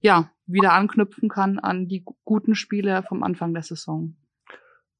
ja, 0.00 0.30
wieder 0.46 0.72
anknüpfen 0.72 1.28
kann 1.28 1.60
an 1.60 1.86
die 1.86 2.02
gu- 2.02 2.14
guten 2.24 2.56
Spiele 2.56 3.04
vom 3.04 3.22
Anfang 3.22 3.54
der 3.54 3.62
Saison. 3.62 4.16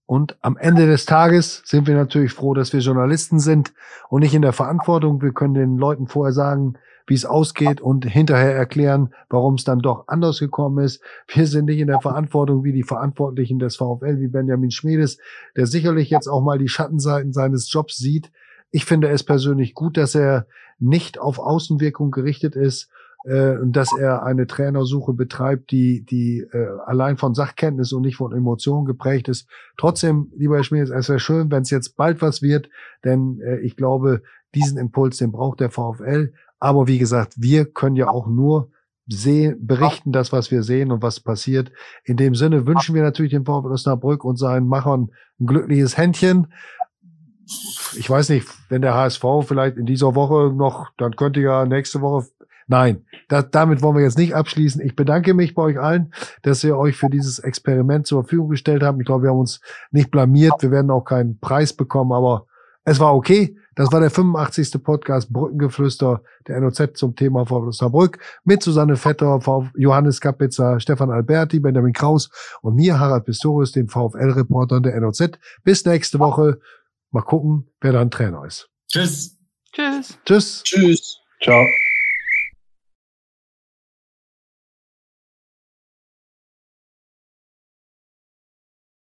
Und 0.07 0.39
am 0.41 0.57
Ende 0.57 0.87
des 0.87 1.07
Tages 1.07 1.63
sind 1.65 1.89
wir 1.89 1.97
natürlich 1.97 2.33
froh, 2.33 2.55
dass 2.55 2.73
wir 2.73 2.79
Journalisten 2.79 3.41
sind 3.41 3.75
und 4.09 4.21
nicht 4.21 4.35
in 4.35 4.43
der 4.43 4.53
Verantwortung. 4.53 5.21
Wir 5.21 5.33
können 5.33 5.55
den 5.55 5.77
Leuten 5.77 6.07
vorher 6.07 6.33
sagen, 6.33 6.75
wie 7.07 7.15
es 7.15 7.25
ausgeht 7.25 7.81
und 7.81 8.05
hinterher 8.05 8.55
erklären, 8.55 9.15
warum 9.29 9.55
es 9.55 9.65
dann 9.65 9.79
doch 9.79 10.09
anders 10.09 10.41
gekommen 10.41 10.85
ist. 10.85 11.03
Wir 11.29 11.47
sind 11.47 11.67
nicht 11.67 11.79
in 11.79 11.87
der 11.87 12.01
Verantwortung 12.01 12.65
wie 12.65 12.73
die 12.73 12.83
Verantwortlichen 12.83 13.59
des 13.59 13.77
VfL, 13.77 14.19
wie 14.19 14.29
Benjamin 14.29 14.71
Schmiedes, 14.71 15.19
der 15.57 15.67
sicherlich 15.67 16.11
jetzt 16.11 16.29
auch 16.29 16.43
mal 16.43 16.59
die 16.59 16.69
Schattenseiten 16.69 17.33
seines 17.33 17.71
Jobs 17.73 17.97
sieht. 17.97 18.31
Ich 18.71 18.85
finde 18.85 19.09
es 19.09 19.23
persönlich 19.23 19.75
gut, 19.75 19.97
dass 19.97 20.15
er 20.15 20.47
nicht 20.79 21.19
auf 21.19 21.39
Außenwirkung 21.39 22.11
gerichtet 22.11 22.57
ist 22.57 22.91
äh, 23.25 23.57
und 23.57 23.73
dass 23.73 23.97
er 23.97 24.25
eine 24.25 24.47
Trainersuche 24.47 25.13
betreibt, 25.13 25.71
die, 25.71 26.05
die 26.05 26.41
äh, 26.53 26.69
allein 26.87 27.17
von 27.17 27.35
Sachkenntnis 27.35 27.93
und 27.93 28.03
nicht 28.03 28.17
von 28.17 28.33
Emotionen 28.33 28.85
geprägt 28.85 29.29
ist. 29.29 29.49
Trotzdem, 29.77 30.33
lieber 30.37 30.57
Herr 30.57 30.65
Schmiedes, 30.65 30.91
es 30.91 31.09
wäre 31.09 31.21
schön, 31.21 31.51
wenn 31.51 31.63
es 31.63 31.71
jetzt 31.71 31.97
bald 31.97 32.23
was 32.23 32.43
wird, 32.43 32.69
denn 33.05 33.41
äh, 33.41 33.59
ich 33.61 33.77
glaube, 33.77 34.23
diesen 34.55 34.79
Impuls, 34.79 35.19
den 35.19 35.33
braucht 35.33 35.61
der 35.61 35.71
VfL. 35.71 36.33
Aber 36.59 36.87
wie 36.87 36.99
gesagt, 36.99 37.35
wir 37.37 37.67
können 37.67 37.97
ja 37.97 38.09
auch 38.09 38.27
nur 38.27 38.71
sehen, 39.09 39.67
berichten 39.67 40.13
das, 40.13 40.33
was 40.33 40.51
wir 40.51 40.63
sehen 40.63 40.91
und 40.91 41.03
was 41.03 41.21
passiert. 41.21 41.71
In 42.05 42.17
dem 42.17 42.35
Sinne 42.35 42.67
wünschen 42.67 42.95
wir 42.95 43.03
natürlich 43.03 43.33
dem 43.33 43.45
VfL 43.45 43.73
Osnabrück 43.73 44.25
und 44.25 44.37
seinen 44.37 44.67
Machern 44.67 45.11
ein 45.41 45.47
glückliches 45.47 45.97
Händchen. 45.97 46.53
Ich 47.97 48.11
weiß 48.11 48.31
nicht, 48.31 48.49
wenn 48.69 48.83
der 48.83 48.95
HSV 48.95 49.25
vielleicht 49.47 49.77
in 49.77 49.87
dieser 49.87 50.15
Woche 50.17 50.53
noch, 50.53 50.89
dann 50.97 51.15
könnte 51.15 51.41
ja 51.41 51.65
nächste 51.65 52.01
Woche 52.01 52.27
Nein, 52.69 53.05
da, 53.29 53.43
damit 53.43 53.81
wollen 53.81 53.97
wir 53.97 54.03
jetzt 54.03 54.19
nicht 54.19 54.35
abschließen. 54.35 54.81
Ich 54.85 54.97
bedanke 54.97 55.35
mich 55.35 55.55
bei 55.55 55.63
euch 55.63 55.79
allen, 55.79 56.13
dass 56.43 56.65
ihr 56.65 56.77
euch 56.77 56.97
für 56.97 57.09
dieses 57.09 57.39
Experiment 57.39 58.07
zur 58.07 58.25
Verfügung 58.25 58.49
gestellt 58.49 58.83
habt. 58.83 58.99
Ich 58.99 59.07
glaube, 59.07 59.23
wir 59.25 59.31
haben 59.31 59.39
uns 59.39 59.61
nicht 59.93 60.11
blamiert. 60.11 60.55
Wir 60.61 60.73
werden 60.73 60.91
auch 60.91 61.05
keinen 61.05 61.39
Preis 61.39 61.73
bekommen, 61.73 62.13
aber 62.13 62.47
es 62.85 62.99
war 62.99 63.15
okay. 63.15 63.57
Das 63.77 63.93
war 63.93 64.01
der 64.01 64.11
85. 64.11 64.83
Podcast 64.83 65.33
Brückengeflüster 65.33 66.23
der 66.49 66.61
NOZ 66.61 66.95
zum 66.95 67.15
Thema 67.15 67.45
VfL 67.45 67.69
Osnabrück 67.69 68.19
mit 68.43 68.63
Susanne 68.63 68.97
Vetter, 68.97 69.39
Johannes 69.77 70.21
Kapitzer, 70.21 70.81
Stefan 70.81 71.11
Alberti, 71.11 71.61
Benjamin 71.61 71.93
Kraus 71.93 72.31
und 72.63 72.75
mir, 72.75 72.99
Harald 72.99 73.27
Pistorius, 73.27 73.73
dem 73.73 73.89
VfL-Reporter 73.89 74.81
der 74.81 74.99
NOZ. 75.01 75.39
Bis 75.63 75.85
nächste 75.85 76.19
Woche. 76.19 76.59
Mal 77.11 77.23
gucken, 77.23 77.69
wer 77.81 77.93
dann 77.93 78.11
Trainer 78.11 78.45
ist. 78.45 78.69
Tschüss. 78.89 79.37
Tschüss. 79.73 80.19
Tschüss. 80.25 80.63
Tschüss. 80.65 81.19
Ciao. 81.43 81.65